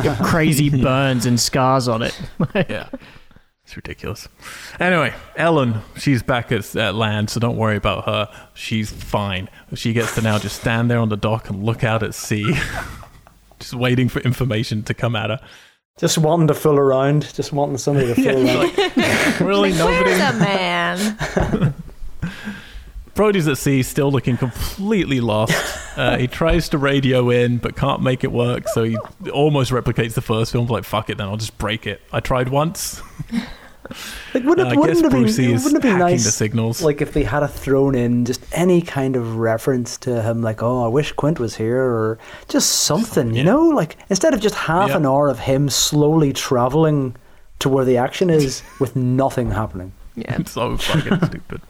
[0.04, 2.18] with crazy burns and scars on it.
[2.54, 2.88] yeah.
[3.64, 4.28] It's ridiculous.
[4.78, 8.28] Anyway, Ellen, she's back at, at land, so don't worry about her.
[8.54, 9.48] She's fine.
[9.74, 12.54] She gets to now just stand there on the dock and look out at sea,
[13.58, 15.40] just waiting for information to come at her.
[15.98, 17.34] Just wanting to fool around.
[17.34, 19.40] Just wanting somebody to fool around.
[19.40, 20.10] Really, nobody.
[20.10, 21.74] Where's a man?
[23.16, 25.54] Brody's at sea, still looking completely lost.
[25.96, 28.98] Uh, he tries to radio in, but can't make it work, so he
[29.32, 30.66] almost replicates the first film.
[30.66, 32.02] Like, fuck it, then I'll just break it.
[32.12, 33.00] I tried once.
[34.34, 36.82] Like, wouldn't, Uh, it, wouldn't it have been, wouldn't it be nice, the signals.
[36.82, 40.62] like if they had a thrown in just any kind of reference to him, like,
[40.62, 42.18] oh, I wish Quint was here, or
[42.48, 44.96] just something, you know, like instead of just half Yeah.
[44.96, 47.14] an hour of him slowly traveling
[47.60, 49.92] to where the action is with nothing happening.
[50.16, 50.36] Yeah.
[50.40, 51.62] It's so fucking stupid.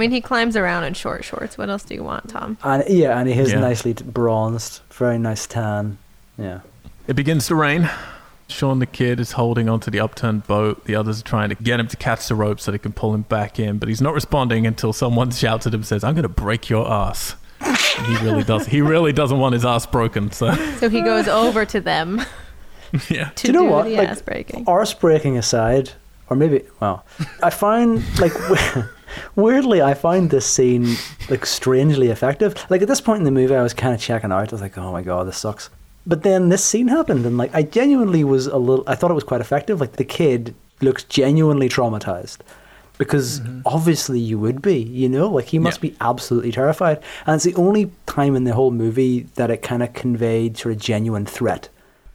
[0.00, 1.58] I mean, he climbs around in short shorts.
[1.58, 2.56] What else do you want, Tom?
[2.64, 3.60] And yeah, and he is Yeah.
[3.60, 5.98] nicely bronzed, very nice tan.
[6.38, 6.60] Yeah.
[7.06, 7.90] It begins to rain.
[8.48, 10.86] Sean the kid is holding onto the upturned boat.
[10.86, 13.12] The others are trying to get him to catch the rope so they can pull
[13.12, 16.14] him back in, but he's not responding until someone shouts at him and says, I'm
[16.14, 17.36] going to break your ass.
[17.60, 18.64] And he really does.
[18.66, 20.30] He really doesn't want his ass broken.
[20.32, 22.22] So, So he goes over to them
[23.10, 23.28] yeah.
[23.34, 23.84] to Do you know do what?
[23.84, 24.64] the Like, ass breaking.
[24.66, 25.90] arse breaking aside,
[26.30, 27.04] or maybe well,
[27.42, 28.32] I find like
[29.36, 30.96] weirdly, I find this scene
[31.28, 32.54] like strangely effective.
[32.70, 34.48] Like at this point in the movie, I was kind of checking out.
[34.48, 35.70] I was like, oh my god, this sucks.
[36.06, 38.84] But then this scene happened, and like I genuinely was a little.
[38.86, 39.80] I thought it was quite effective.
[39.80, 42.38] Like the kid looks genuinely traumatized.
[42.98, 43.62] Because mm-hmm.
[43.64, 45.90] obviously you would be, you know, like he must Yeah.
[45.90, 49.82] be absolutely terrified, and it's the only time in the whole movie that it kind
[49.82, 51.70] of conveyed sort of genuine threat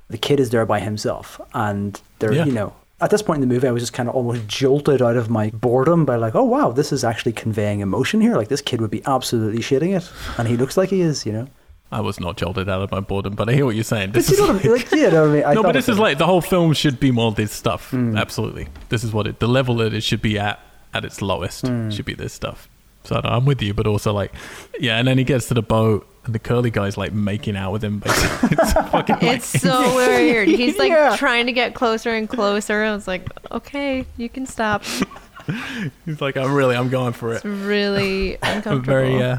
[0.09, 2.45] the kid is there by himself and they're Yeah.
[2.45, 5.01] you know at this point in the movie i was just kind of almost jolted
[5.01, 8.47] out of my boredom by like oh wow this is actually conveying emotion here like
[8.47, 11.47] this kid would be absolutely shitting it and he looks like he is you know
[11.91, 14.09] I was not jolted out of my boredom, but I hear what you're saying.
[14.09, 14.71] but This you is know what I mean?
[14.75, 16.73] like yeah, you what I mean I no, but this is like the whole film
[16.73, 17.91] should be more this stuff.
[17.91, 18.17] Mm.
[18.19, 19.39] Absolutely, this is what it.
[19.39, 20.59] The level that it should be at
[20.95, 21.93] at its lowest Mm.
[21.95, 22.67] should be this stuff.
[23.03, 24.33] So I don't know, I'm with you, but also like,
[24.79, 24.97] yeah.
[24.97, 27.83] And then he gets to the boat, and the curly guy's like making out with
[27.83, 27.99] him.
[27.99, 29.15] Basically, it's fucking.
[29.15, 30.47] Like, It's so weird.
[30.47, 31.15] He's like Yeah.
[31.17, 32.83] trying to get closer and closer.
[32.83, 34.83] I was like, okay, you can stop.
[36.05, 37.49] he's like, I'm really, I'm going for It's it.
[37.49, 38.81] really I'm uncomfortable.
[38.85, 39.21] very.
[39.21, 39.37] Uh,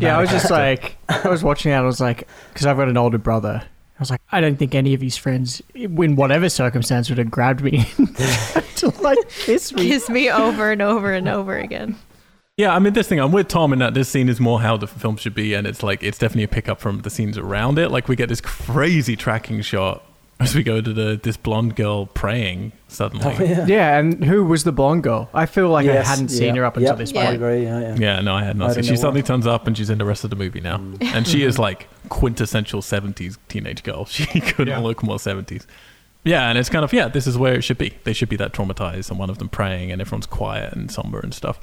[0.00, 1.76] Yeah, I was just like, I was watching it.
[1.76, 3.62] I was like, because I've got an older brother.
[3.64, 7.30] I was like, I don't think any of his friends, in whatever circumstance, would have
[7.30, 7.86] grabbed me
[8.76, 9.88] to like kiss me.
[9.88, 11.96] Kiss me over and over and over again.
[12.58, 14.78] Yeah, I mean, this thing, I'm with Tom in that this scene is more how
[14.78, 17.78] the film should be, and it's like, it's definitely a pickup from the scenes around
[17.78, 17.90] it.
[17.90, 20.02] Like, we get this crazy tracking shot
[20.40, 23.26] as we go to the this blonde girl praying suddenly.
[23.26, 23.66] oh, yeah.
[23.66, 25.28] Yeah, and who was the blonde girl?
[25.34, 27.20] I feel like I hadn't seen her up until yep, this Yeah.
[27.20, 27.36] I point.
[27.36, 27.94] agree yeah, yeah.
[27.98, 28.84] Yeah, no, I had I not seen.
[28.84, 29.26] don't She suddenly why.
[29.26, 30.78] turns up and she's in the rest of the movie now.
[30.78, 31.02] Mm.
[31.14, 34.04] And she is like quintessential 70s teenage girl.
[34.10, 34.78] She couldn't Yeah.
[34.78, 35.66] look more 70s.
[36.24, 37.96] Yeah, and it's kind of, yeah, this is where it should be.
[38.04, 41.20] They should be that traumatized and one of them praying and everyone's quiet and somber
[41.20, 41.60] and stuff.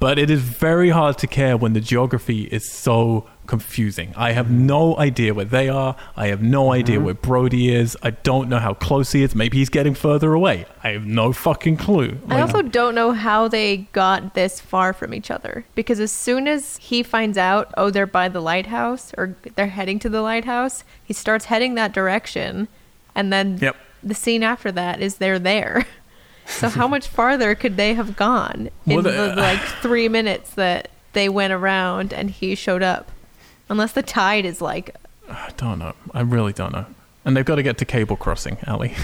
[0.00, 4.12] But it is very hard to care when the geography is so confusing.
[4.16, 4.66] I have mm-hmm.
[4.66, 5.96] no idea where they are.
[6.16, 7.04] I have no idea mm-hmm.
[7.06, 7.96] where Brody is.
[8.02, 9.34] I don't know how close he is.
[9.34, 10.66] Maybe he's getting further away.
[10.84, 12.18] I have no fucking clue.
[12.28, 16.12] I Like, also don't know how they got this far from each other because as
[16.12, 20.22] soon as he finds out, oh, they're by the lighthouse or they're heading to the
[20.22, 22.68] lighthouse, he starts heading that direction,
[23.14, 23.76] and then Yep.
[24.04, 25.86] the scene after that is they're there.
[26.48, 30.08] So how much farther could they have gone in Well, the, the- uh, like three
[30.08, 33.10] minutes that they went around and he showed up?
[33.68, 34.96] Unless the tide is like
[35.28, 35.94] I don't know.
[36.12, 36.86] I really don't know.
[37.24, 38.94] And they've got to get to Cable Crossing, Ali.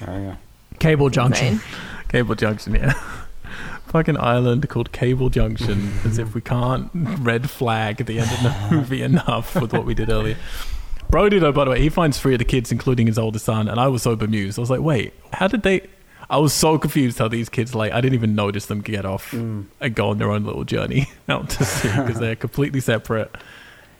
[0.00, 0.36] There oh, you go.
[0.80, 1.46] Cable Junction.
[1.46, 1.68] insane.
[2.08, 2.92] Cable Junction, yeah.
[3.86, 8.68] Fucking island called Cable Junction, as if we can't red flag the end of the
[8.74, 10.36] movie enough with what we did earlier.
[11.10, 13.68] Brody, though, by the way, he finds three of the kids, including his oldest son,
[13.68, 14.58] and I was so bemused.
[14.58, 15.86] I was like, wait, how did they.
[16.32, 19.30] I was so confused how these kids, like, I didn't even notice them get off
[19.30, 19.66] mm.
[19.80, 23.30] and go on their own little journey out to sea because they're completely separate.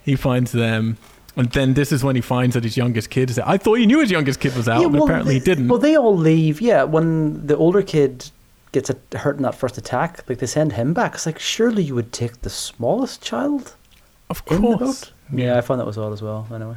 [0.03, 0.97] He finds them.
[1.37, 3.39] And then this is when he finds that his youngest kid is.
[3.39, 5.69] I thought he knew his youngest kid was out, Yeah, but well, apparently he didn't.
[5.69, 6.61] Well, they all leave.
[6.61, 8.31] Yeah, when the older kid
[8.73, 11.15] gets a, hurt in that first attack, like they send him back.
[11.15, 13.77] It's like surely you would take the smallest child
[14.33, 15.13] of course.
[15.31, 16.47] Yeah, I found that was odd as well.
[16.53, 16.77] Anyway,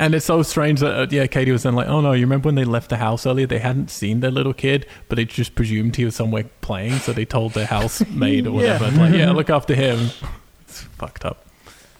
[0.00, 2.46] And it's so strange that, uh, yeah, Katie was then like, oh no, you remember
[2.48, 3.46] when they left the house earlier?
[3.46, 7.12] They hadn't seen their little kid, but they just presumed he was somewhere playing, so
[7.12, 8.98] they told their housemaid or whatever, Yeah.
[9.00, 10.08] like, yeah, look after him.
[10.62, 11.44] It's fucked up.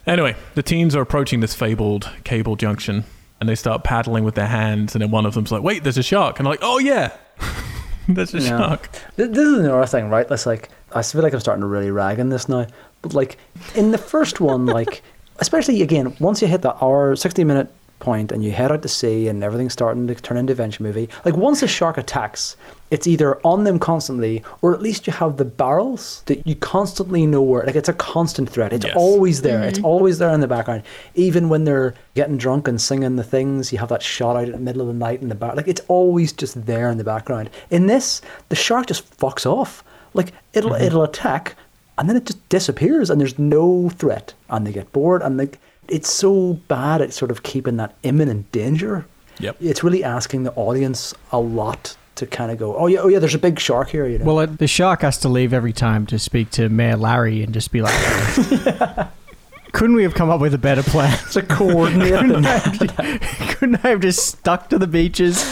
[0.07, 3.03] Anyway, the teens are approaching this fabled cable junction,
[3.39, 5.99] and they start paddling with their hands, and then one of them's like, wait, there's
[5.99, 6.39] a shark.
[6.39, 7.15] And I'm like, oh yeah,
[8.07, 8.89] there's a shark.
[9.15, 10.27] This is another thing, right?
[10.27, 12.65] That's like I feel like I'm starting to really rag on this now.
[13.03, 13.37] But like
[13.75, 15.03] in the first one, like
[15.37, 17.71] especially again, once you hit that hour, sixty minute
[18.01, 21.07] point, and you head out to sea, and everything's starting to turn into adventure movie.
[21.23, 22.57] Like once a shark attacks,
[22.91, 27.25] it's either on them constantly, or at least you have the barrels that you constantly
[27.25, 27.63] know where.
[27.63, 28.73] Like it's a constant threat.
[28.73, 28.95] It's Yes.
[28.97, 29.63] always there.
[29.63, 29.85] It's mm-hmm.
[29.85, 30.83] always there in the background.
[31.15, 34.51] Even when they're getting drunk and singing the things, you have that shot out in
[34.51, 35.55] the middle of the night in the back.
[35.55, 37.49] Like it's always just there in the background.
[37.69, 39.83] In this, the shark just fucks off.
[40.13, 40.83] Like it'll mm-hmm.
[40.83, 41.55] it'll attack,
[41.97, 45.59] and then it just disappears, and there's no threat, and they get bored, and like
[45.87, 49.05] it's so bad at sort of keeping that imminent danger.
[49.39, 49.57] Yep.
[49.59, 53.19] It's really asking the audience a lot to kind of go, oh yeah, oh yeah,
[53.19, 54.25] there's a big shark here, you know.
[54.25, 57.53] Well, it, the shark has to leave every time to speak to Mayor Larry and
[57.53, 57.95] just be like,
[59.71, 61.17] couldn't we have come up with a better plan?
[61.25, 62.11] it's a coordinate.
[63.57, 65.43] couldn't I have just stuck to the beaches?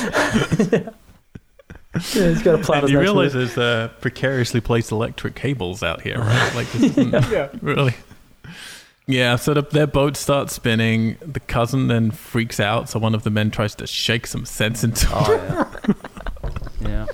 [0.74, 2.80] yeah, he's got a plan.
[2.80, 6.56] And his you next realize there's uh, precariously placed electric cables out here, right?
[6.56, 7.50] Like, this isn't Yeah.
[7.62, 7.96] really.
[9.10, 11.18] Yeah, so the, their boat starts spinning.
[11.20, 14.84] The cousin then freaks out, so one of the men tries to shake some sense
[14.84, 15.16] into him.
[15.16, 15.94] Oh yeah.
[16.88, 17.06] yeah.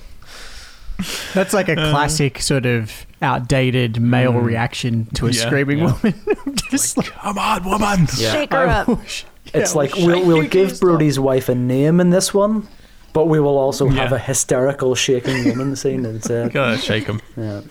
[1.34, 4.44] That's like a um, classic sort of outdated male mm.
[4.44, 5.94] reaction to a Yeah, screaming yeah.
[5.94, 6.22] woman.
[6.48, 8.08] Oh just like, Come on, woman!
[8.18, 8.34] Yeah.
[8.34, 8.88] Shake her up.
[8.90, 12.68] wish- It's like we'll we'll give Brody's wife a name in this one,
[13.14, 16.52] but we will also have a hysterical shaking woman scene instead.
[16.52, 17.22] Gotta shake him.
[17.38, 17.62] Yeah.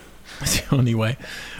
[0.40, 1.18] That's the only way.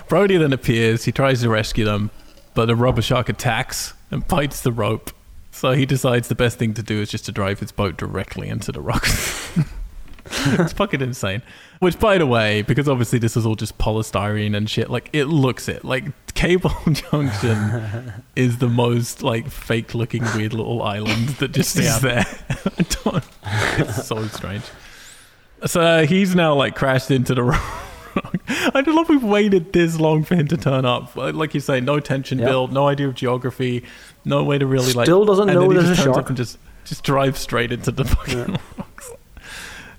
[0.09, 1.05] Brody then appears.
[1.05, 2.11] He tries to rescue them,
[2.55, 5.11] but the rubber shark attacks and bites the rope.
[5.51, 8.49] So he decides the best thing to do is just to drive his boat directly
[8.49, 9.57] into the rocks.
[10.27, 11.43] it's fucking insane.
[11.79, 15.27] Which, by the way, because obviously this is all just polystyrene and shit, like it
[15.27, 15.85] looks it.
[15.85, 16.05] Like
[16.35, 21.95] Cable Junction is the most like fake looking weird little island that just Yeah.
[21.97, 22.27] is there.
[23.77, 24.63] It's so strange.
[25.67, 27.43] So he's now like crashed into the
[28.17, 28.37] rock.
[28.49, 31.15] I don't know if we've waited this long for him to turn up.
[31.17, 32.49] Like like you say, no tension Yep.
[32.49, 33.85] build, no idea of geography,
[34.25, 35.07] no way to really like.
[35.07, 36.29] Still doesn't know there's a shark.
[36.29, 39.13] and just just drives straight into the fucking rocks.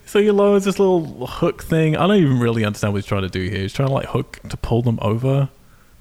[0.06, 1.98] So he lowers this little hook thing.
[1.98, 3.60] I don't even really understand what he's trying to do here.
[3.62, 5.50] He's trying to like hook to pull them over.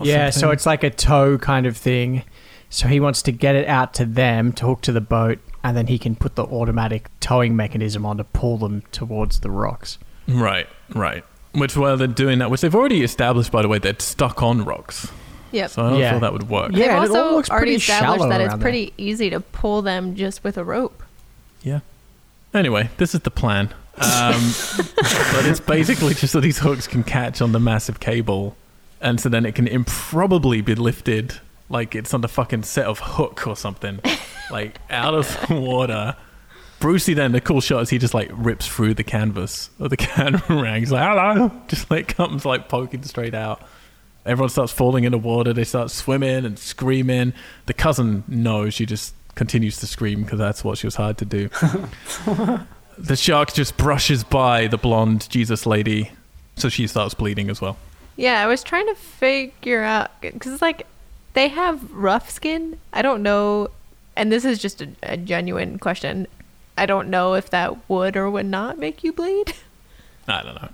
[0.00, 2.24] Yeah, so it's like a tow kind of thing.
[2.68, 5.76] So he wants to get it out to them to hook to the boat, and
[5.76, 9.98] then he can put the automatic towing mechanism on to pull them towards the rocks.
[10.28, 11.24] right, right.
[11.54, 14.64] Which while they're doing that, which they've already established by the way, they're stuck on
[14.64, 15.10] rocks.
[15.52, 15.70] Yep.
[15.70, 16.10] So I don't Yeah.
[16.10, 16.72] feel that would work.
[16.72, 18.92] Yeah, They've and it all also looks already pretty established shallow that it's around pretty
[18.98, 21.02] easy to pull them just with a rope.
[21.62, 21.80] Yeah.
[22.52, 23.68] Anyway, this is the plan.
[23.96, 24.52] Um,
[25.32, 28.56] but it's basically just so these hooks can catch on the massive cable,
[29.00, 31.34] and so then it can improbably be lifted
[31.68, 34.00] like it's on the fucking set of Hook or something,
[34.50, 36.16] like out of the water.
[36.84, 39.96] Brucey then the cool shot is he just like rips through the canvas of the
[39.96, 40.80] catamaran.
[40.80, 43.62] He's like, hello, just like comes like poking straight out.
[44.26, 45.54] Everyone starts falling in the water.
[45.54, 47.32] They start swimming and screaming.
[47.64, 48.74] The cousin knows.
[48.74, 51.48] She just continues to scream because that's what she was hired to do.
[52.98, 56.10] the shark just brushes by the blonde Jesus lady,
[56.56, 57.78] so she starts bleeding as well.
[58.16, 60.86] Yeah, I was trying to figure out because it's like
[61.32, 62.78] they have rough skin.
[62.92, 63.68] I don't know,
[64.16, 66.26] and this is just a, a genuine question.
[66.76, 69.54] I don't know if that would or would not make you bleed.
[70.28, 70.70] I don't know.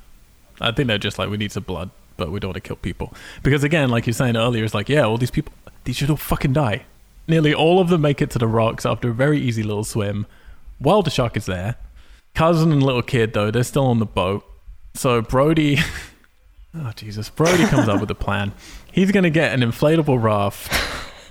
[0.61, 2.77] I think they're just like we need some blood, but we don't want to kill
[2.77, 5.53] people because again, like you're saying earlier, it's like yeah, all these people,
[5.85, 6.85] these should all fucking die.
[7.27, 10.27] Nearly all of them make it to the rocks after a very easy little swim.
[10.79, 11.77] While the shark is there,
[12.35, 14.45] cousin and little kid though they're still on the boat.
[14.95, 15.79] So Brody,
[16.75, 18.53] oh Jesus, Brody comes up with a plan.
[18.93, 20.71] He's gonna get an inflatable raft.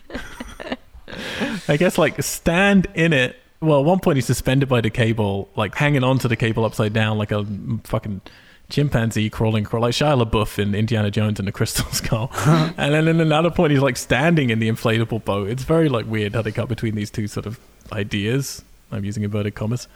[1.69, 3.35] I guess like stand in it.
[3.61, 6.93] Well, at one point he's suspended by the cable, like hanging onto the cable upside
[6.93, 7.45] down, like a
[7.83, 8.21] fucking
[8.69, 12.31] chimpanzee crawling, crawl like Shia LaBeouf in Indiana Jones and the Crystal Skull.
[12.77, 15.49] and then in another point, he's like standing in the inflatable boat.
[15.49, 17.59] It's very like weird how they cut between these two sort of
[17.91, 18.63] ideas.
[18.91, 19.87] I'm using inverted commas.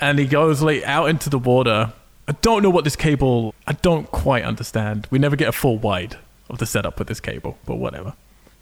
[0.00, 1.92] And he goes like out into the water.
[2.26, 3.54] I don't know what this cable.
[3.66, 5.06] I don't quite understand.
[5.10, 6.16] We never get a full wide
[6.50, 8.14] of the setup with this cable, but whatever.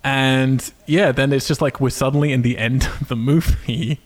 [0.05, 4.01] And yeah, then it's just like we're suddenly in the end of the movie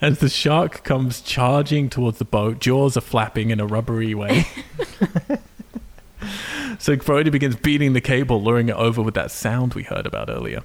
[0.00, 2.60] as the shark comes charging towards the boat.
[2.60, 4.46] Jaws are flapping in a rubbery way.
[6.78, 10.28] so Brody begins beating the cable, luring it over with that sound we heard about
[10.28, 10.62] earlier.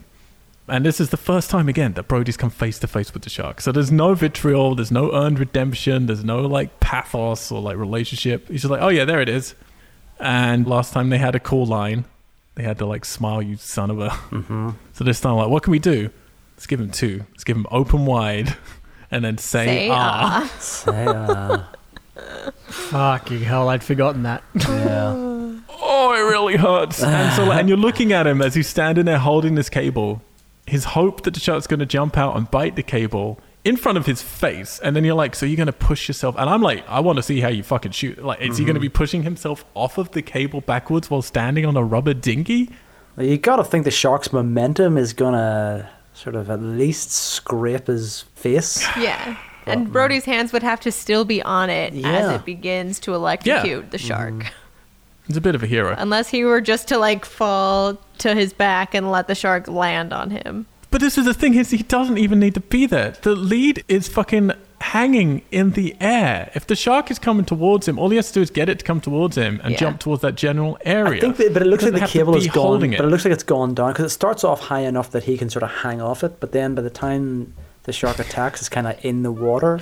[0.67, 3.29] And this is the first time again that Brody's come face to face with the
[3.29, 3.61] shark.
[3.61, 8.47] So there's no vitriol, there's no earned redemption, there's no like pathos or like relationship.
[8.47, 9.55] He's just like, oh yeah, there it is.
[10.19, 12.05] And last time they had a cool line,
[12.55, 14.09] they had to like smile, you son of a.
[14.09, 14.69] Mm-hmm.
[14.93, 16.09] So this time, like, what can we do?
[16.55, 17.25] Let's give him two.
[17.31, 18.55] Let's give him open wide,
[19.11, 20.41] and then say, Say ah.
[20.43, 20.55] ah.
[20.59, 21.63] Say, uh,
[22.67, 24.43] Fucking hell, I'd forgotten that.
[24.55, 25.13] yeah.
[25.83, 27.03] Oh, it really hurts.
[27.03, 30.21] and so, and you're looking at him as he's standing there holding this cable.
[30.67, 33.97] His hope that the shark's going to jump out and bite the cable in front
[33.97, 36.35] of his face, and then you're like, so you're going to push yourself.
[36.37, 38.23] And I'm like, I want to see how you fucking shoot.
[38.23, 41.65] Like, is he going to be pushing himself off of the cable backwards while standing
[41.65, 42.69] on a rubber dinghy?
[43.17, 45.89] You got to think the shark's momentum is gonna
[46.21, 48.85] sort of at least scrape his face.
[48.97, 49.37] Yeah.
[49.65, 53.13] And uh, Brody's hands would have to still be on it as it begins to
[53.13, 54.33] electrocute the shark.
[54.33, 54.47] Mm-hmm.
[55.27, 55.95] He's a bit of a hero.
[55.97, 60.13] Unless he were just to like fall to his back and let the shark land
[60.13, 60.65] on him.
[60.89, 63.11] But this is the thing: is he doesn't even need to be there.
[63.21, 64.51] The lead is fucking
[64.81, 66.51] hanging in the air.
[66.53, 68.79] If the shark is coming towards him, all he has to do is get it
[68.79, 69.77] to come towards him and Yeah.
[69.79, 71.17] jump towards that general area.
[71.17, 72.79] I think, that, but it looks like the cable is gone.
[72.81, 72.99] But it.
[72.99, 75.49] it looks like it's gone down because it starts off high enough that he can
[75.49, 76.39] sort of hang off it.
[76.39, 77.53] But then by the time
[77.83, 79.79] the shark attacks, it's kind of in the water.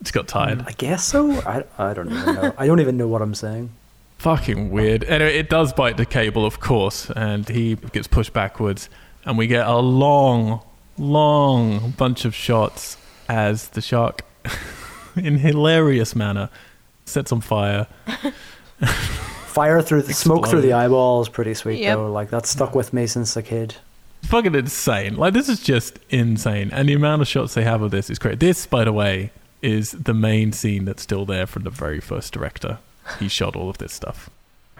[0.00, 0.62] It's got tired.
[0.66, 1.30] I guess so.
[1.40, 2.52] I, I don't even know.
[2.58, 3.70] I don't even know what I'm saying.
[4.18, 5.04] Fucking weird.
[5.04, 8.88] Anyway, it does bite the cable, of course, and he gets pushed backwards,
[9.24, 10.60] and we get a long,
[10.98, 12.96] long bunch of shots
[13.28, 14.22] as the shark,
[15.16, 16.48] in hilarious manner,
[17.04, 17.86] sets on fire.
[19.46, 20.84] Fire through the smoke through the Explode.
[20.84, 21.96] eyeballs, pretty sweet Yep.
[21.96, 22.12] though.
[22.12, 23.76] Like that stuck with me since a kid.
[24.24, 25.16] fucking insane.
[25.16, 28.18] Like this is just insane, and the amount of shots they have of this is
[28.18, 28.38] great.
[28.40, 29.30] This, by the way,
[29.62, 32.78] is the main scene that's still there from the very first director.
[33.18, 34.28] He shot all of this stuff.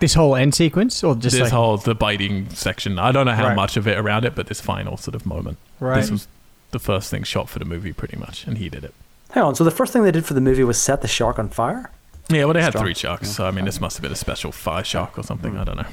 [0.00, 2.98] This whole end sequence, or just this like whole the biting section.
[2.98, 3.56] I don't know how Right.
[3.56, 5.56] much of it around it, but this final sort of moment.
[5.80, 6.00] right?
[6.02, 6.28] This was
[6.76, 8.94] the first thing shot for the movie, pretty much, and he did it.
[9.30, 9.54] Hang on.
[9.54, 11.90] So the first thing they did for the movie was set the shark on fire.
[12.28, 12.84] Yeah, well, they had Strong.
[12.84, 15.52] three sharks, so I mean, this must have been a special fire shark or something.
[15.54, 15.60] Mm.
[15.60, 15.86] I don't know.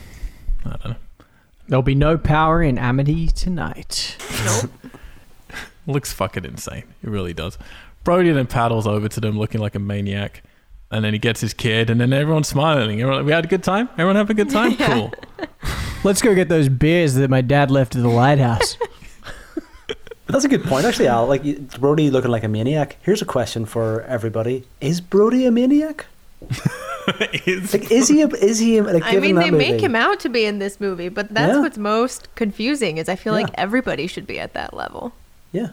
[0.65, 0.95] I don't know.
[1.67, 4.17] There'll be no power in Amity tonight.
[5.87, 6.83] Looks fucking insane.
[7.03, 7.57] It really does.
[8.03, 10.43] Brody then paddles over to them looking like a maniac.
[10.91, 13.01] And then he gets his kid, and then everyone's smiling.
[13.01, 13.89] Everyone, we had a good time?
[13.93, 14.75] Everyone have a good time?
[14.77, 15.11] Cool.
[16.03, 18.77] Let's go get those beers that my dad left at the lighthouse.
[20.25, 21.27] But that's a good point, actually, Al.
[21.27, 21.43] Like
[21.79, 22.97] Brody looking like a maniac.
[23.01, 26.05] Here's a question for everybody: Is Brody a maniac?
[27.45, 28.21] It's- Like, is he?
[28.21, 28.77] A, is he?
[28.77, 31.27] A, like, I mean, they movie, make him out to be in this movie, but
[31.33, 31.59] that's Yeah.
[31.59, 32.97] what's most confusing.
[32.97, 35.11] Is I feel like everybody should be at that level.
[35.51, 35.71] Yeah.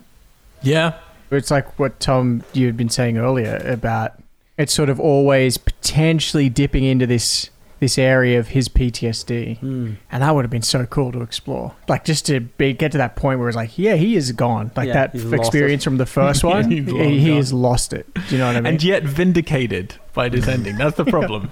[0.63, 0.95] yeah.
[1.31, 4.15] It's like what Tom you had been saying earlier about
[4.59, 7.49] it's sort of always potentially dipping into this
[7.81, 9.93] this area of his PTSD, Hmm.
[10.13, 11.75] and that would have been so cool to explore.
[11.89, 14.71] Like just to be, get to that point where it's like, yeah, he is gone.
[14.77, 17.53] Like Yeah, that he's f- lost experience from the first one, he's he, he has
[17.53, 18.07] lost it.
[18.15, 18.75] Do you know what I mean?
[18.75, 20.77] And yet vindicated by this ending.
[20.77, 21.51] That's the problem.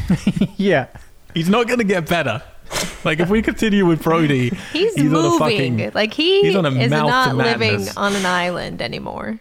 [0.56, 0.86] yeah,
[1.34, 2.42] He's not going to get better.
[3.04, 5.78] Like, if we continue with Brody, He's, He's on a moving.
[5.78, 9.40] fucking- like he he's on a is mouth not living on an island anymore.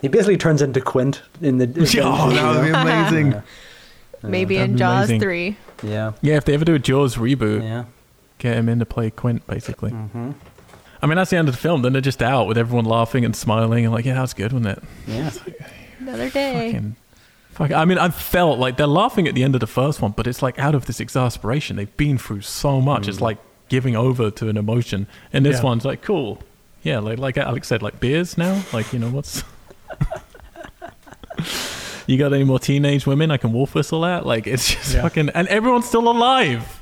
[0.00, 1.64] He basically turns into Quint in the.
[2.02, 3.42] oh, that would be amazing.
[4.22, 4.28] Yeah.
[4.30, 5.20] Maybe in Jaws amazing.
[5.20, 5.56] three.
[5.82, 6.12] Yeah.
[6.22, 7.84] Yeah, if they ever do a Jaws reboot, Yeah.
[8.38, 9.90] get him in to play Quint, basically.
[9.90, 10.30] Mm-hmm.
[11.02, 11.82] I mean, that's the end of the film.
[11.82, 14.52] Then they're just out with everyone laughing and smiling and like, yeah, that was good,
[14.52, 14.84] wasn't it?
[15.08, 15.30] Yeah.
[15.98, 16.72] Another day.
[16.72, 16.96] Fucking,
[17.50, 17.72] fuck.
[17.72, 20.28] I mean, I felt like they're laughing at the end of the first one, but
[20.28, 21.74] it's like out of this exasperation.
[21.76, 23.08] They've been through so much.
[23.08, 23.38] It's like
[23.68, 25.08] giving over to an emotion.
[25.32, 25.62] And this Yeah.
[25.64, 26.38] one's like, cool.
[26.84, 28.62] Yeah, like like Alex said, like beers now.
[28.72, 29.42] Like you know what's.
[32.06, 34.26] you got any more teenage women I can wolf whistle at?
[34.26, 35.02] Like it's just Yeah.
[35.02, 36.80] fucking, and everyone's still alive.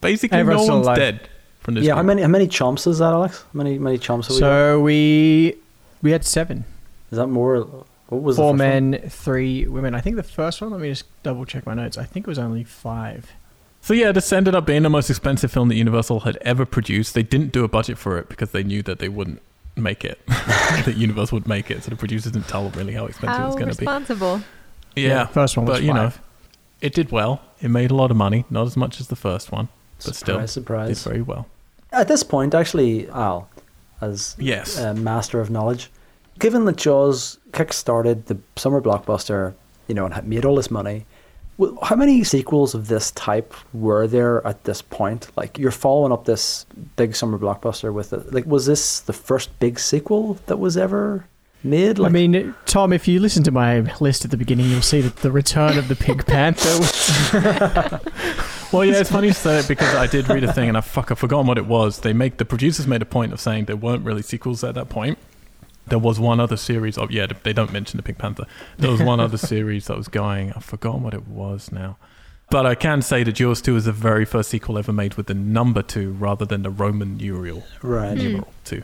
[0.00, 0.96] Basically, Everyone's no one's alive.
[0.98, 1.28] dead
[1.60, 1.84] from this.
[1.84, 1.94] Yeah.
[1.96, 2.22] How many?
[2.22, 3.42] How many chomps is that, Alex?
[3.42, 3.78] How many?
[3.78, 4.46] Many chomps have we got?
[4.46, 5.54] so we
[6.02, 6.64] we had seven,
[7.10, 7.66] Is that more?
[8.08, 8.90] What was four the first one?
[8.90, 9.94] men, three women.
[9.94, 10.70] I think the first one.
[10.70, 11.98] Let me just double check my notes.
[11.98, 13.32] I think it was only five.
[13.80, 17.14] So yeah, this ended up being the most expensive film that Universal had ever produced.
[17.14, 19.40] They didn't do a budget for it because they knew that they wouldn't
[19.76, 20.20] make it.
[20.26, 23.46] that Universal would make it, so the producers didn't tell them really how expensive it
[23.46, 23.84] was going to be.
[23.86, 24.40] responsible.
[24.96, 26.12] Yeah, first one was but you know,
[26.80, 27.40] it did well.
[27.60, 29.68] It made a lot of money, not as much as the first one,
[30.04, 31.46] but surprise, still did very well.
[31.92, 33.48] At this point, actually, Al,
[34.00, 34.78] as Yes.
[34.78, 35.90] uh, master of knowledge,
[36.38, 39.54] given that Jaws kick-started the summer blockbuster,
[39.88, 41.06] you know, and had made all this money,
[41.82, 45.28] how many sequels of this type were there at this point?
[45.36, 46.66] Like, you're following up this
[46.96, 48.32] big summer blockbuster with it.
[48.34, 51.24] Like, was this the first big sequel that was ever
[51.62, 51.98] made?
[51.98, 55.00] Like, I mean, Tom, if you listen to my list at the beginning, you'll see
[55.00, 57.10] that the return of the Pink Panther was
[58.72, 60.80] Well, yeah, it's funny you say it because I did read a thing and I
[60.80, 62.00] fuck, I've forgotten what it was.
[62.00, 64.88] They make the producers made a point of saying there weren't really sequels at that
[64.88, 65.18] point.
[65.86, 68.46] There was one other series of yeah, they don't mention the Pink Panther.
[68.76, 70.52] There was one other series that was going.
[70.52, 71.96] I've forgotten what it was now.
[72.50, 75.26] But I can say that Jaws 2 is the very first sequel ever made with
[75.26, 78.16] the number two rather than the Roman numeral, right.
[78.16, 78.50] numeral hmm.
[78.64, 78.82] two.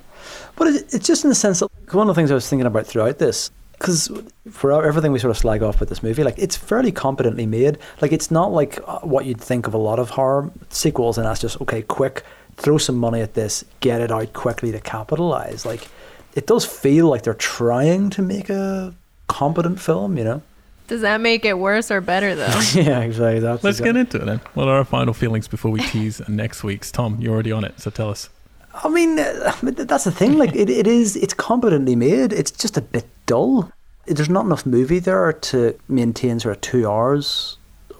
[0.56, 2.66] But it, it's just in the sense that one of the things I was thinking
[2.66, 4.10] about throughout this, because
[4.50, 7.78] for everything we sort of slag off with this movie, like it's fairly competently made.
[8.00, 11.26] Like it's not like uh, what you'd think of a lot of horror sequels, and
[11.26, 12.22] that's just okay, quick,
[12.56, 15.66] throw some money at this, get it out quickly to capitalize.
[15.66, 15.88] Like
[16.34, 18.94] it does feel like they're trying to make a
[19.26, 20.42] competent film, you know?
[20.88, 22.60] Does that make it worse or better though?
[22.74, 23.40] yeah, exactly.
[23.40, 24.40] That's Let's exactly- get into it then.
[24.54, 26.90] What are our final feelings before we tease next week's?
[26.92, 28.28] Tom, you're already on it, so tell us.
[28.74, 30.38] I mean, uh, that's the thing.
[30.38, 32.32] Like, it, it is, it's competently made.
[32.32, 33.70] It's just a bit dull.
[34.06, 37.58] There's not enough movie there to maintain sort of two hours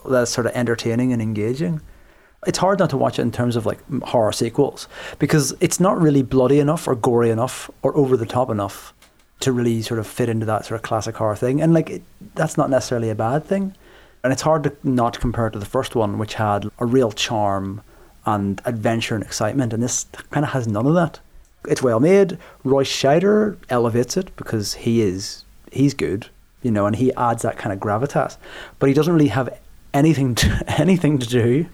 [0.09, 1.81] that's sort of entertaining and engaging.
[2.47, 4.89] It's hard not to watch it in terms of like horror sequels
[5.21, 8.93] because it's not really bloody enough or gory enough or over the top enough
[9.41, 11.61] to really sort of fit into that sort of classic horror thing.
[11.61, 12.03] And like, it,
[12.35, 13.77] that's not necessarily a bad thing.
[14.25, 17.13] And it's hard to not compare it to the first one, which had a real
[17.13, 17.83] charm
[18.25, 19.73] and adventure and excitement.
[19.73, 21.21] And this kind of has none of that.
[21.69, 22.39] It's well made.
[22.65, 26.29] Roy Scheider elevates it because he is he's good,
[26.63, 28.37] you know, and he adds that kind of gravitas.
[28.79, 29.59] But he doesn't really have
[29.95, 31.67] anything to, anything to do.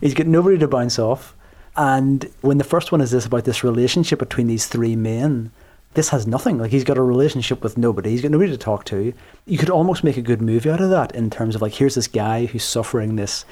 [0.00, 1.34] He's got nobody to bounce off.
[1.76, 5.52] And when the first one is this about this relationship between these three men,
[5.94, 6.58] this has nothing.
[6.58, 8.10] Like he's got a relationship with nobody.
[8.10, 9.12] He's got nobody to talk to.
[9.46, 11.94] You could almost make a good movie out of that in terms of like here's
[11.94, 13.44] this guy who's suffering this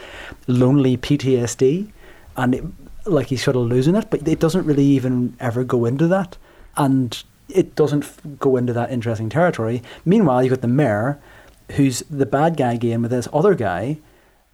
[0.46, 1.90] lonely PTSD,
[2.38, 2.64] and it,
[3.04, 6.38] like he's sort of losing it, but it doesn't really even ever go into that,
[6.76, 9.82] and it doesn't f- go into that interesting territory.
[10.04, 11.18] Meanwhile, you've got the mayor,
[11.72, 13.98] who's the bad guy again with this other guy,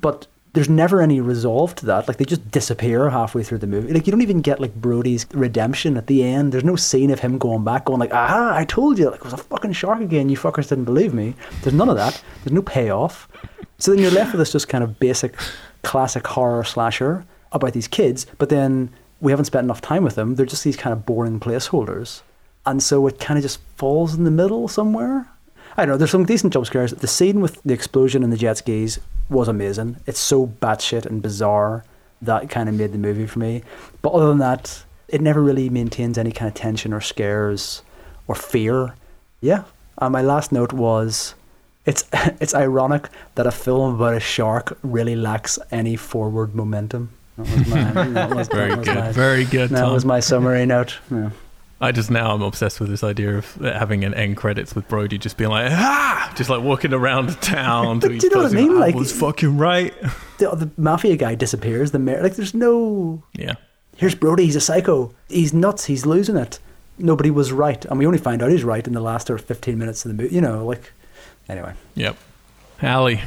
[0.01, 2.07] but there's never any resolve to that.
[2.09, 3.93] Like they just disappear halfway through the movie.
[3.93, 6.53] Like you don't even get like Brody's redemption at the end.
[6.53, 9.25] There's no scene of him going back, going like, "Ah, I told you, like it
[9.25, 10.29] was a fucking shark again.
[10.29, 12.23] You fuckers didn't believe me." There's none of that.
[12.45, 13.29] There's no payoff.
[13.79, 15.35] So then you're left with this just kind of basic,
[15.83, 18.27] classic horror slasher about these kids.
[18.39, 18.91] But then
[19.21, 20.35] we haven't spent enough time with them.
[20.35, 22.21] They're just these kind of boring placeholders,
[22.67, 25.29] and so it kind of just falls in the middle somewhere.
[25.77, 25.97] I don't know.
[25.97, 26.93] There's some decent jump scares.
[26.93, 29.97] The scene with the explosion and the jet skis was amazing.
[30.07, 31.85] It's so batshit and bizarre
[32.23, 33.63] that kind of made the movie for me.
[34.03, 37.83] But other than that, it never really maintains any kind of tension or scares
[38.27, 38.95] or fear.
[39.41, 39.65] Yeah.
[39.99, 41.35] And my last note was,
[41.87, 47.11] it's it's ironic that a film about a shark really lacks any forward momentum.
[47.37, 48.95] That was my, that was, Very that was good.
[48.97, 49.93] my- Very good, that Tom.
[49.93, 50.99] was my summary note.
[51.11, 51.31] Yeah.
[51.81, 55.19] I just now I'm obsessed with this idea of having an end credits with Brody
[55.19, 57.99] just being like ah, just like walking around the town.
[57.99, 58.79] But do you know what I mean?
[58.79, 59.95] Like- was fucking right.
[60.39, 61.93] The, the mafia guy disappears.
[61.93, 63.55] The mayor, like, there's no Yeah,
[63.97, 65.15] here's Brody, he's a psycho.
[65.29, 66.59] He's nuts, he's losing it.
[66.99, 67.85] Nobody was right.
[67.85, 70.21] And we only find out he's right in the last or 15 minutes of the
[70.23, 70.35] movie.
[70.35, 70.93] You know, like,
[71.49, 71.75] anyway.
[71.95, 72.17] yep.
[72.83, 73.21] Allie,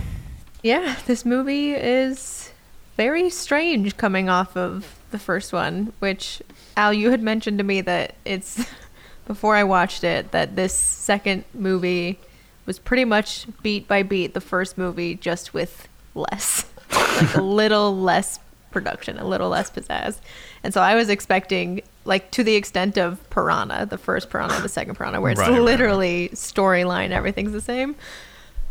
[0.63, 2.51] Yeah, this movie is
[2.97, 6.41] very strange coming off of the first one, which
[6.75, 8.65] Al, you had mentioned to me that it's
[9.27, 12.19] before I watched it that this second movie
[12.65, 17.95] was pretty much beat by beat the first movie, just with less, like a little
[17.95, 18.39] less
[18.71, 20.19] production, a little less pizzazz.
[20.63, 24.69] And so I was expecting, like, to the extent of Piranha, the first Piranha, the
[24.69, 25.63] second Piranha, where it's Right, right, right.
[25.63, 27.95] literally storyline, everything's the same.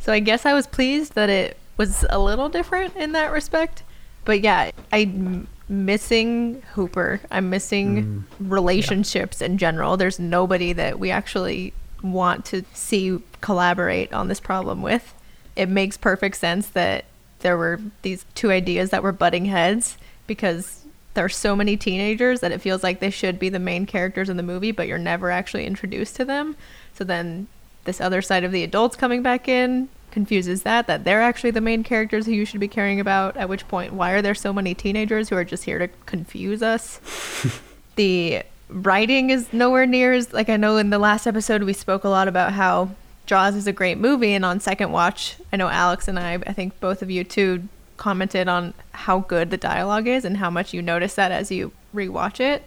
[0.01, 3.83] So I guess I was pleased that it was a little different in that respect.
[4.27, 7.21] But yeah, I'm missing Hooper.
[7.31, 8.51] I'm missing mm.
[8.51, 9.97] relationships in general.
[9.97, 11.73] There's nobody that we actually
[12.03, 15.15] want to see collaborate on this problem with.
[15.55, 17.07] It makes perfect sense that
[17.41, 19.97] there were these two ideas that were butting heads
[20.27, 20.85] because
[21.15, 24.29] there are so many teenagers that it feels like they should be the main characters
[24.29, 26.57] in the movie, but you're never actually introduced to them.
[26.95, 27.47] So then
[27.85, 31.61] this other side of the adults coming back in confuses that that they're actually the
[31.61, 34.51] main characters who you should be caring about at which point why are there so
[34.51, 37.03] many teenagers who are just here to confuse us
[37.97, 42.03] the writing is nowhere near as like i know in the last episode we spoke
[42.03, 42.89] a lot about how
[43.27, 46.53] jaws is a great movie and on second watch i know alex and i i
[46.55, 47.69] think both of you too
[47.99, 51.73] commented on how good the dialogue is and how much you notice that as you
[51.95, 52.67] rewatch it.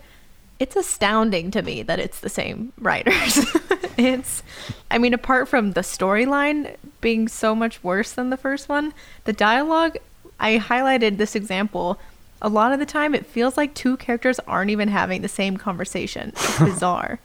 [0.59, 3.39] It's astounding to me that it's the same writers.
[3.97, 4.43] it's,
[4.91, 9.33] I mean, apart from the storyline being so much worse than the first one, the
[9.33, 9.97] dialogue,
[10.39, 11.99] I highlighted this example.
[12.41, 15.57] A lot of the time, it feels like two characters aren't even having the same
[15.57, 16.29] conversation.
[16.35, 17.19] It's bizarre.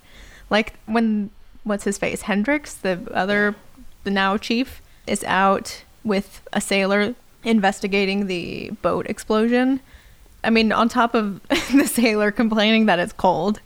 [0.48, 1.30] like when,
[1.64, 2.22] what's his face?
[2.22, 3.56] Hendricks, the other,
[4.04, 9.80] the now chief, is out with a sailor investigating the boat explosion.
[10.44, 13.60] I mean, on top of the sailor complaining that it's cold,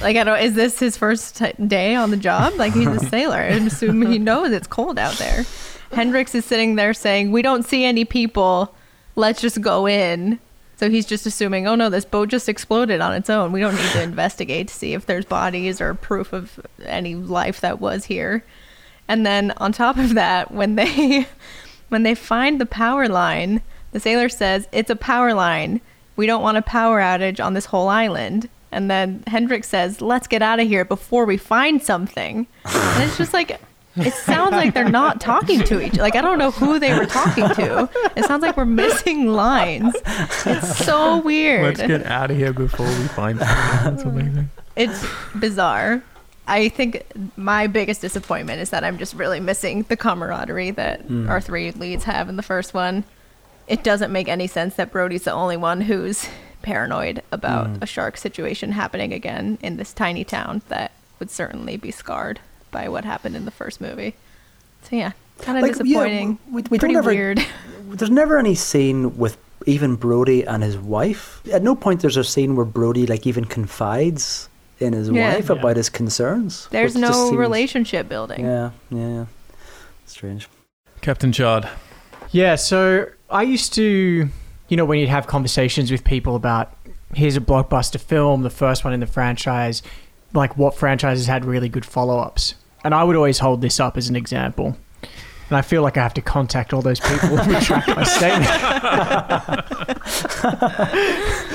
[0.00, 0.38] like I don't.
[0.38, 2.54] Is this his first t- day on the job?
[2.54, 3.36] Like he's a sailor.
[3.36, 5.44] I assume he knows it's cold out there.
[5.92, 8.74] Hendricks is sitting there saying, "We don't see any people.
[9.16, 10.38] Let's just go in."
[10.76, 13.52] So he's just assuming, "Oh no, this boat just exploded on its own.
[13.52, 17.60] We don't need to investigate to see if there's bodies or proof of any life
[17.60, 18.44] that was here."
[19.08, 21.26] And then on top of that, when they
[21.88, 23.60] when they find the power line,
[23.92, 25.80] the sailor says, It's a power line.
[26.16, 28.48] We don't want a power outage on this whole island.
[28.72, 32.46] And then Hendricks says, Let's get out of here before we find something.
[32.64, 33.60] And it's just like,
[33.96, 37.06] it sounds like they're not talking to each like i don't know who they were
[37.06, 39.94] talking to it sounds like we're missing lines
[40.46, 43.84] it's so weird Let's get out of here before we find something.
[43.84, 44.50] That's amazing.
[44.76, 46.02] it's bizarre
[46.46, 47.04] i think
[47.36, 51.28] my biggest disappointment is that i'm just really missing the camaraderie that mm.
[51.28, 53.04] our three leads have in the first one
[53.70, 56.26] it doesn't make any sense that brody's the only one who's
[56.62, 57.76] paranoid about hmm.
[57.82, 62.38] a shark situation happening again in this tiny town that would certainly be scarred
[62.70, 64.14] by what happened in the first movie
[64.82, 67.40] so yeah kind of Like, yeah, disappointing we- we don't pretty ever- weird
[67.90, 69.36] There's never any scene with
[69.66, 71.42] even Brody and his wife.
[71.52, 74.48] At no point there's a scene where Brody like even confides
[74.78, 75.34] in his Yeah.
[75.34, 75.56] wife Yeah.
[75.56, 76.68] about his concerns.
[76.70, 79.24] there's no seems- relationship building Yeah, yeah.
[80.06, 80.48] Strange.
[81.00, 81.68] Captain Chard.
[82.30, 84.28] Yeah, so I used to,
[84.68, 86.76] you know, when you'd have conversations with people about
[87.14, 89.82] here's a blockbuster film, the first one in the franchise,
[90.32, 92.54] like what franchises had really good follow ups.
[92.84, 94.76] And I would always hold this up as an example.
[95.02, 98.50] And I feel like I have to contact all those people and retract my statement.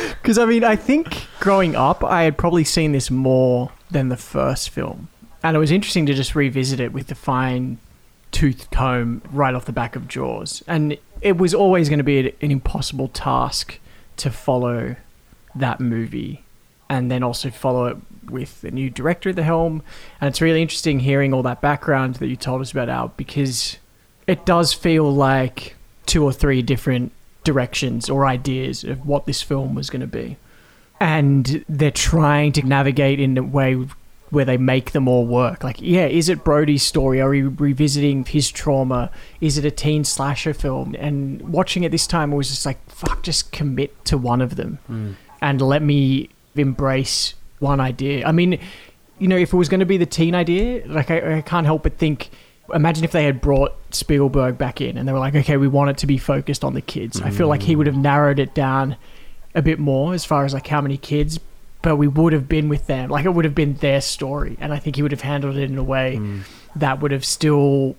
[0.22, 4.18] Because, I mean, I think growing up, I had probably seen this more than the
[4.18, 5.08] first film.
[5.44, 7.78] And it was interesting to just revisit it with the fine
[8.32, 10.64] tooth comb right off the back of Jaws.
[10.66, 13.80] And it was always going to be an impossible task
[14.18, 14.96] to follow
[15.56, 16.44] that movie
[16.90, 17.98] and then also follow it
[18.30, 19.82] with a new director at the helm.
[20.22, 23.78] And it's really interesting hearing all that background that you told us about, Al, because
[24.28, 25.76] it does feel like
[26.06, 27.12] two or three different
[27.44, 30.38] directions or ideas of what this film was going to be.
[31.00, 33.78] And they're trying to navigate in a way
[34.30, 35.64] where they make them all work.
[35.64, 37.22] Like, yeah, is it Brody's story?
[37.22, 39.12] Are we revisiting his trauma?
[39.40, 40.96] Is it a teen slasher film?
[40.98, 44.56] And watching it this time, it was just like, fuck, just commit to one of
[44.56, 45.12] them hmm.
[45.42, 48.26] and let me embrace one idea.
[48.26, 48.60] I mean,
[49.20, 51.66] you know, if it was going to be the teen idea, like, I, I can't
[51.66, 52.30] help but think.
[52.74, 55.92] Imagine if they had brought Spielberg back in and they were like, okay, we want
[55.92, 57.22] it to be focused on the kids.
[57.22, 57.78] I feel like he hmm.
[57.78, 58.98] would have narrowed it down
[59.54, 61.40] a bit more as far as like how many kids,
[61.86, 63.12] but we would have been with them.
[63.12, 64.57] Like it would have been their story.
[64.60, 66.40] And I think he would have handled it in a way hmm.
[66.76, 67.95] that would have still,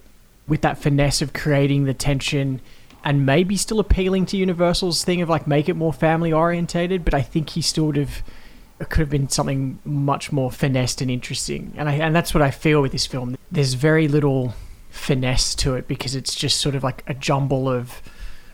[0.48, 2.60] with that finesse of creating the tension
[3.04, 7.04] and maybe still appealing to Universal's thing of like make it more family orientated.
[7.04, 8.24] But I think he still would have,
[8.80, 11.72] it could have been something much more finessed and interesting.
[11.76, 13.38] And I, and that's what I feel with this film.
[13.52, 14.52] There's very little
[14.90, 18.02] finesse to it because it's just sort of like a jumble of,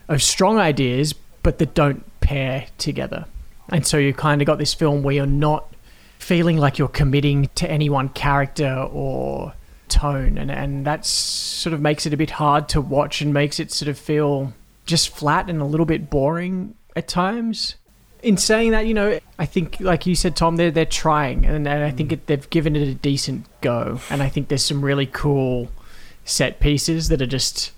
[0.09, 3.24] of strong ideas, but that don't pair together.
[3.68, 5.72] And so you kind of got this film where you're not
[6.18, 9.55] feeling like you're committing to any one character or
[9.89, 10.39] tone.
[10.39, 13.72] And, and that sort of makes it a bit hard to watch and makes it
[13.72, 14.52] sort of feel
[14.86, 17.76] just flat and a little bit boring at times.
[18.22, 21.44] In saying that, you know, I think, like you said, Tom, they're, they're trying.
[21.44, 22.12] And, and I think mm.
[22.12, 24.01] it, they've given it a decent go.
[24.10, 25.68] And I think there's some really cool
[26.24, 27.72] set pieces that are just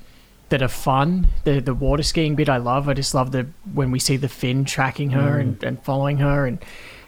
[0.54, 1.26] that are fun.
[1.42, 2.88] The the water skiing bit I love.
[2.88, 5.40] I just love the when we see the fin tracking her mm.
[5.40, 6.64] and, and following her and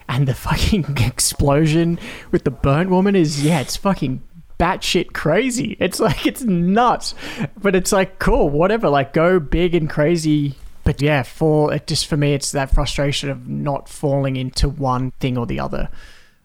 [0.08, 2.00] and the fucking explosion
[2.32, 4.20] with the burnt woman is yeah, it's fucking
[4.58, 5.76] batshit crazy.
[5.78, 7.14] It's like it's nuts.
[7.56, 10.56] But it's like cool, whatever, like go big and crazy.
[10.82, 15.12] But yeah, for it just for me it's that frustration of not falling into one
[15.20, 15.88] thing or the other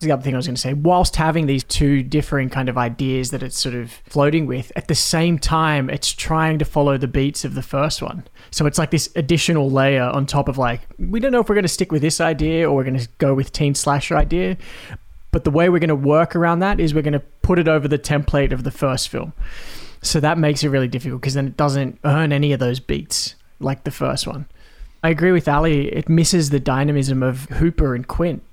[0.01, 2.77] the other thing I was going to say, whilst having these two differing kind of
[2.77, 6.97] ideas that it's sort of floating with, at the same time, it's trying to follow
[6.97, 8.23] the beats of the first one.
[8.51, 11.55] So it's like this additional layer on top of like, we don't know if we're
[11.55, 14.57] going to stick with this idea or we're going to go with teen slasher idea.
[15.31, 17.67] But the way we're going to work around that is we're going to put it
[17.67, 19.31] over the template of the first film.
[20.01, 23.35] So that makes it really difficult because then it doesn't earn any of those beats.
[23.61, 24.45] like the first one.
[25.03, 25.87] I agree with Ali.
[25.87, 28.43] It misses the dynamism of Hooper and Quint.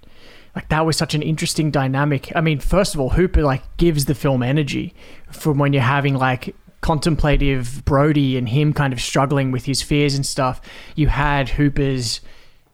[0.55, 2.33] Like that was such an interesting dynamic.
[2.35, 4.95] I mean, first of all, Hooper like gives the film energy
[5.31, 10.15] from when you're having like contemplative Brody and him kind of struggling with his fears
[10.15, 10.61] and stuff.
[10.95, 12.21] You had Hooper's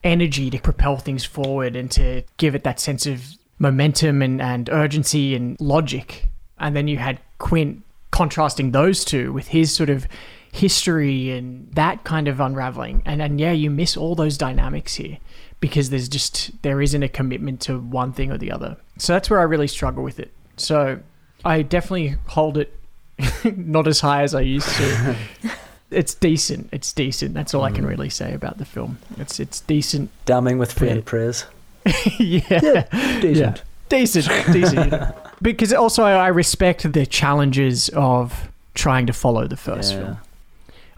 [0.03, 3.23] energy to propel things forward and to give it that sense of
[3.57, 6.27] momentum and, and urgency and logic.
[6.59, 10.07] And then you had Quint contrasting those two with his sort of
[10.51, 13.01] history and that kind of unraveling.
[13.05, 15.17] And and yeah, you miss all those dynamics here
[15.65, 18.77] because there's just there isn't a commitment to one thing or the other.
[18.99, 20.31] So that's where I really struggle with it.
[20.57, 20.99] So
[21.43, 22.79] I definitely hold it
[23.57, 25.15] not as high as I used to.
[25.89, 26.69] it's decent.
[26.71, 27.33] It's decent.
[27.33, 27.89] That's all I can mm.
[27.89, 28.99] really say about the film.
[29.17, 30.11] It's it's decent.
[30.25, 31.01] Damning with faint Yeah.
[31.03, 31.45] praise.
[32.19, 32.83] yeah.
[33.21, 33.35] Decent.
[33.35, 33.55] Yeah.
[33.89, 34.85] Decent, decent.
[34.85, 35.15] you know.
[35.41, 39.99] Because also I I respect the challenges of trying to follow the first Yeah.
[39.99, 40.17] film.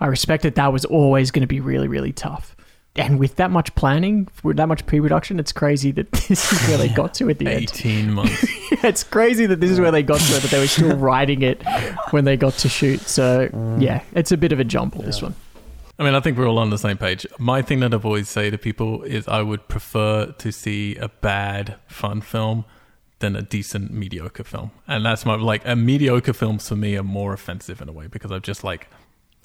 [0.01, 2.56] I respect that that was always going to be really, really tough.
[2.97, 6.77] And with that much planning, with that much pre-production, it's crazy that this is where
[6.77, 7.63] they got to at the end.
[7.63, 8.45] 18 months.
[8.83, 11.41] it's crazy that this is where they got to it, that they were still writing
[11.41, 11.63] it
[12.11, 13.01] when they got to shoot.
[13.01, 13.81] So mm.
[13.81, 15.01] yeah, it's a bit of a jumble.
[15.03, 15.35] This one.
[15.99, 17.25] I mean, I think we're all on the same page.
[17.39, 21.09] My thing that I've always say to people is I would prefer to see a
[21.09, 22.65] bad fun film
[23.19, 24.71] than a decent mediocre film.
[24.87, 28.07] And that's my like a mediocre films for me are more offensive in a way
[28.07, 28.89] because I'm just like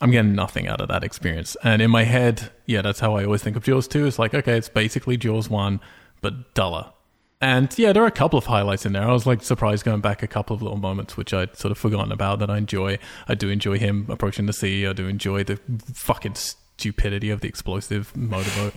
[0.03, 1.57] I'm getting nothing out of that experience.
[1.63, 4.05] And in my head, yeah, that's how I always think of Jaws 2.
[4.05, 5.81] It's like, okay, it's basically Jaws 1
[6.21, 6.93] but duller.
[7.41, 9.03] And yeah, there are a couple of highlights in there.
[9.03, 11.79] I was like surprised going back a couple of little moments which I'd sort of
[11.79, 12.99] forgotten about that I enjoy.
[13.29, 14.89] I do enjoy him approaching the sea.
[14.89, 15.61] I do enjoy the
[15.95, 18.75] fucking stupidity of the explosive motorboat.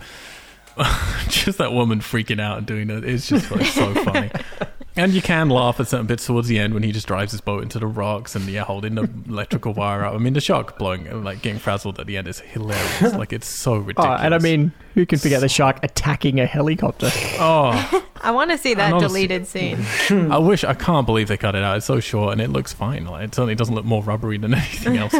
[1.28, 3.04] just that woman freaking out and doing it.
[3.04, 4.30] It's just like so funny.
[4.98, 7.40] And you can laugh at certain bits towards the end when he just drives his
[7.42, 10.14] boat into the rocks and yeah, holding the electrical wire up.
[10.14, 13.14] I mean, the shark blowing, like getting frazzled at the end is hilarious.
[13.14, 14.20] Like it's so Oh, ridiculous.
[14.22, 17.10] and I mean, who can forget the shark attacking a helicopter?
[17.38, 19.84] oh, I want to see that honestly- deleted scene.
[20.32, 21.76] I wish I can't believe they cut it out.
[21.76, 23.04] It's so short and it looks fine.
[23.04, 25.14] Like it certainly doesn't look more rubbery than anything else.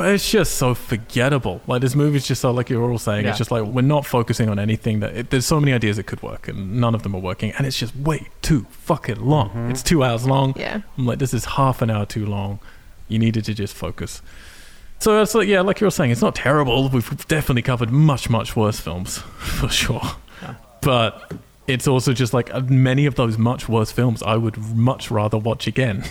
[0.00, 1.60] But it's just so forgettable.
[1.66, 3.24] Like this movie's just so like you're all saying.
[3.24, 3.32] Yeah.
[3.32, 5.14] It's just like we're not focusing on anything that.
[5.14, 7.52] It, there's so many ideas that could work and none of them are working.
[7.52, 9.70] And it's just way too fucking long.
[9.70, 10.54] It's two hours long.
[10.56, 10.80] Yeah.
[10.96, 12.60] I'm like, this is half an hour too long.
[13.08, 14.22] You needed to just focus.
[15.00, 16.88] So it's like, yeah, like you were saying, it's not terrible.
[16.88, 20.00] We've definitely covered much, much worse films for sure.
[20.40, 20.54] Yeah.
[20.80, 21.30] But
[21.66, 25.36] it's also just like uh, many of those much worse films I would much rather
[25.36, 26.04] watch again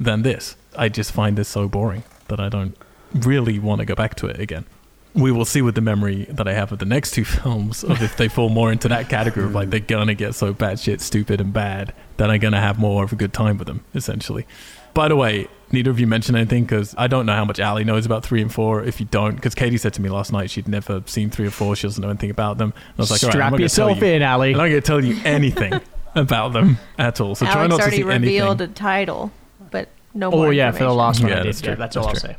[0.00, 0.56] than this.
[0.76, 2.76] I just find this so boring that I don't
[3.14, 4.66] really want to go back to it again.
[5.12, 8.00] We will see with the memory that I have of the next two films of
[8.02, 9.72] if they fall more into that category of like mm.
[9.72, 13.16] they're gonna get so batshit stupid and bad that I'm gonna have more of a
[13.16, 14.46] good time with them, essentially.
[14.94, 17.84] By the way, neither of you mentioned anything because I don't know how much Ali
[17.84, 18.82] knows about three and four.
[18.82, 21.50] If you don't, because Katie said to me last night she'd never seen three or
[21.50, 22.72] four, she doesn't know anything about them.
[22.76, 24.50] And I was like, all right, I'm Strap not gonna tell yourself you- in, Ali.
[24.50, 25.80] I'm not going to tell you anything
[26.14, 27.34] about them at all.
[27.34, 29.32] So try Alex not to already revealed a title,
[29.70, 30.46] but no oh, more.
[30.48, 31.46] Oh yeah, for the last one, Yeah, I did.
[31.48, 31.76] that's Yeah, true.
[31.76, 32.30] that's That's all I'll true.
[32.30, 32.36] say.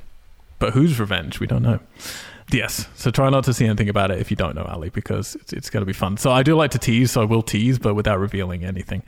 [0.62, 1.40] But whose revenge?
[1.40, 1.80] We don't know.
[2.52, 2.88] Yes.
[2.94, 5.52] So try not to see anything about it if you don't know Ali, because it's,
[5.54, 6.18] it's going to be fun.
[6.18, 9.02] So I do like to tease, so I will tease, but without revealing anything.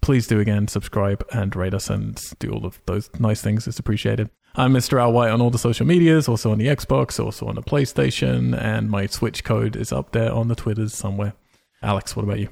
[0.00, 3.68] Please do again subscribe and rate us and do all of those nice things.
[3.68, 4.30] It's appreciated.
[4.54, 4.98] I'm Mr.
[4.98, 8.58] Al White on all the social medias, also on the Xbox, also on the PlayStation,
[8.58, 11.34] and my Switch code is up there on the Twitters somewhere.
[11.82, 12.48] Alex, what about you?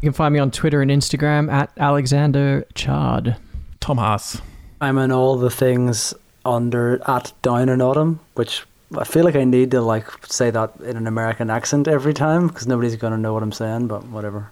[0.00, 3.36] You can find me on Twitter and Instagram at Alexander Chard.
[3.78, 4.40] Tom Haas.
[4.80, 6.12] I'm in all the things
[6.44, 8.64] under at Down and Autumn, which
[8.96, 12.48] I feel like I need to like say that in an American accent every time
[12.48, 13.88] because nobody's gonna know what I'm saying.
[13.88, 14.50] But whatever.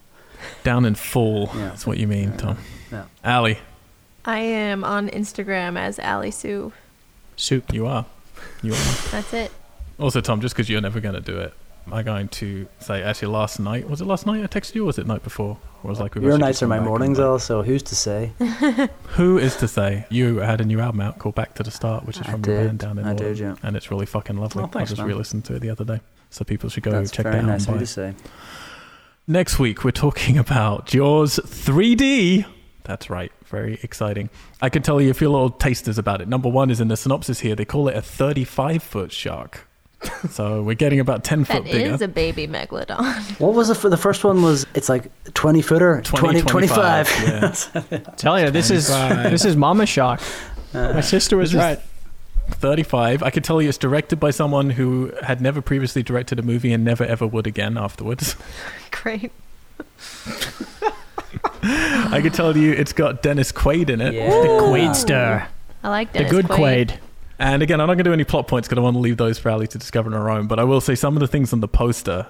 [0.62, 1.50] Down in full.
[1.54, 1.68] Yeah.
[1.68, 2.56] That's what you mean, Tom.
[2.90, 3.04] Yeah.
[3.24, 3.58] Ali,
[4.24, 6.72] I am on Instagram as Ali Sue.
[7.36, 7.72] Soup.
[7.72, 8.04] you are.
[8.62, 8.94] You are.
[9.10, 9.50] That's it.
[9.98, 11.54] Also, Tom, just because you're never going to do it,
[11.90, 14.86] I'm going to say actually last night was it last night I texted you or
[14.86, 15.58] was it night before?
[15.82, 17.38] Or was like we Your nights are my mornings, like- Al.
[17.38, 18.32] So who's to say?
[19.16, 22.04] Who is to say you had a new album out called Back to the Start,
[22.04, 23.56] which is I from your band down in I did, yeah.
[23.62, 24.62] and it's really fucking lovely.
[24.62, 25.08] Oh, thanks, I just man.
[25.08, 27.68] re-listened to it the other day, so people should go That's check that nice out.
[27.68, 28.14] of and you to say.
[29.26, 32.44] Next week we're talking about Jaws 3D.
[32.84, 34.28] That's right, very exciting.
[34.60, 36.28] I can tell you a few little tasters about it.
[36.28, 37.54] Number one is in the synopsis here.
[37.54, 39.66] They call it a 35 foot shark.
[40.30, 41.94] So we're getting about 10 That foot bigger.
[41.94, 43.04] is a baby megalodon.
[43.40, 44.42] What was it for the first one?
[44.42, 47.08] Was it's like 20 footer, 20, 20, 25.
[47.90, 47.98] yeah.
[48.16, 50.20] Tell you, this is this is Mama Shark.
[50.74, 51.80] Uh, My sister was right.
[52.52, 53.22] 35.
[53.22, 56.72] I could tell you it's directed by someone who had never previously directed a movie
[56.72, 58.34] and never ever would again afterwards.
[58.90, 59.30] Great.
[61.62, 64.14] I could tell you it's got Dennis Quaid in it.
[64.14, 64.30] Yeah.
[64.30, 65.46] The Quaidster.
[65.84, 66.88] I like The good Quaid.
[66.88, 66.98] Quaid.
[67.40, 69.16] And again, I'm not going to do any plot points because I want to leave
[69.16, 70.46] those for Ali to discover on her own.
[70.46, 72.26] But I will say some of the things on the poster.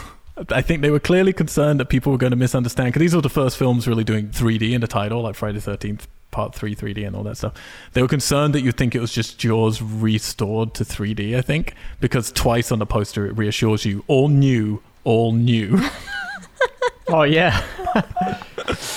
[0.48, 3.20] I think they were clearly concerned that people were going to misunderstand because these were
[3.20, 6.74] the first films really doing 3D in the title, like Friday the 13th Part 3
[6.74, 7.54] 3D and all that stuff.
[7.92, 11.74] They were concerned that you'd think it was just Jaws restored to 3D, I think,
[12.00, 15.78] because twice on the poster it reassures you all new, all new.
[17.08, 17.62] Oh yeah.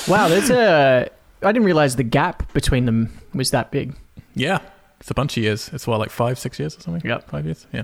[0.07, 1.09] wow, there's a.
[1.43, 3.95] I didn't realize the gap between them was that big.
[4.33, 4.59] yeah,
[4.99, 5.69] it's a bunch of years.
[5.73, 7.07] It's what, like five, six years or something?
[7.09, 7.29] Yep.
[7.29, 7.65] Five years?
[7.73, 7.83] Yeah.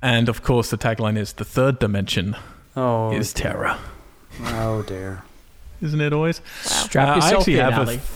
[0.00, 2.36] And of course, the tagline is the third dimension
[2.76, 3.76] Oh, is terror.
[4.44, 5.22] oh dear.
[5.80, 6.40] Isn't it always?
[6.62, 7.96] Strap Uh, I yourself actually in, have Ali.
[7.96, 8.08] th-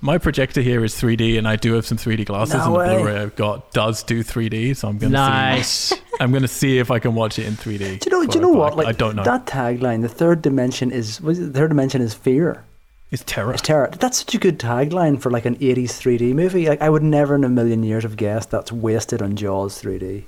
[0.00, 2.96] my projector here is 3D, and I do have some 3D glasses, No and the.
[2.96, 4.74] Blu-ray I've got does do 3D.
[4.76, 5.68] So I'm gonna Nice.
[5.68, 5.96] see.
[6.20, 8.00] I'm gonna see if I can watch it in 3D.
[8.00, 8.26] Do you know?
[8.26, 8.76] Do you know what?
[8.76, 9.22] Like I don't know.
[9.22, 10.02] that tagline.
[10.02, 11.20] The third dimension is.
[11.20, 12.64] Was it, the third dimension is fear.
[13.12, 13.52] It's terror.
[13.52, 13.90] It's terror.
[13.98, 16.66] That's such a good tagline for like an '80s 3D movie.
[16.68, 20.24] Like I would never in a million years have guessed that's wasted on Jaws 3D.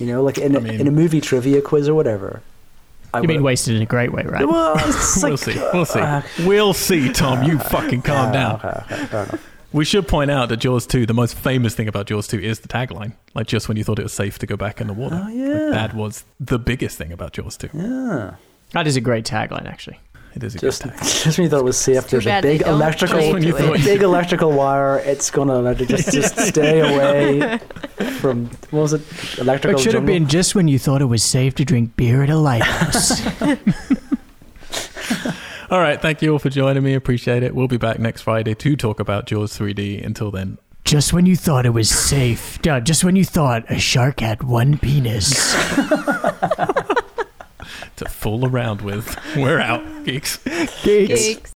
[0.00, 2.42] You know, like in a, I mean- in a movie trivia quiz or whatever.
[3.12, 4.46] I You mean would've- wasted in a great way, right?
[4.48, 5.54] Well, it's we'll like, see.
[5.72, 6.00] We'll see.
[6.00, 7.44] uh, we'll see, Tom.
[7.44, 8.54] You fucking calm uh, down.
[8.56, 9.50] Okay, okay, fair enough.
[9.72, 12.60] We should point out that Jaws 2, the most famous thing about Jaws 2 is
[12.60, 13.12] the tagline.
[13.34, 15.16] Like just when you thought it was safe to go back in the water.
[15.20, 15.70] Oh, Like, yeah.
[15.70, 17.70] that was the biggest thing about Jaws 2.
[17.74, 18.34] Yeah.
[18.72, 19.98] That is a great tagline, actually.
[20.34, 20.98] It is a Just, good tag.
[21.02, 23.52] just when you thought it was safe, there's a big electrical, play Just when you
[23.52, 23.60] to it.
[23.78, 24.98] thought- big electrical wire.
[24.98, 27.58] It's gonna let it just just stay away
[28.18, 29.02] from what was it?
[29.38, 29.78] Electrical.
[29.78, 32.30] It should have been just when you thought it was safe to drink beer at
[32.30, 33.20] a lighthouse.
[35.70, 36.00] All right.
[36.00, 36.94] Thank you all for joining me.
[36.94, 37.54] Appreciate it.
[37.54, 40.04] We'll be back next Friday to talk about Jaws 3D.
[40.04, 42.60] Until then, just when you thought it was safe.
[42.62, 45.54] Just when you thought a shark had one penis.
[47.96, 49.16] To fool around with.
[49.36, 50.38] We're out, geeks.
[50.38, 50.82] Geeks.
[50.82, 51.52] Geeks.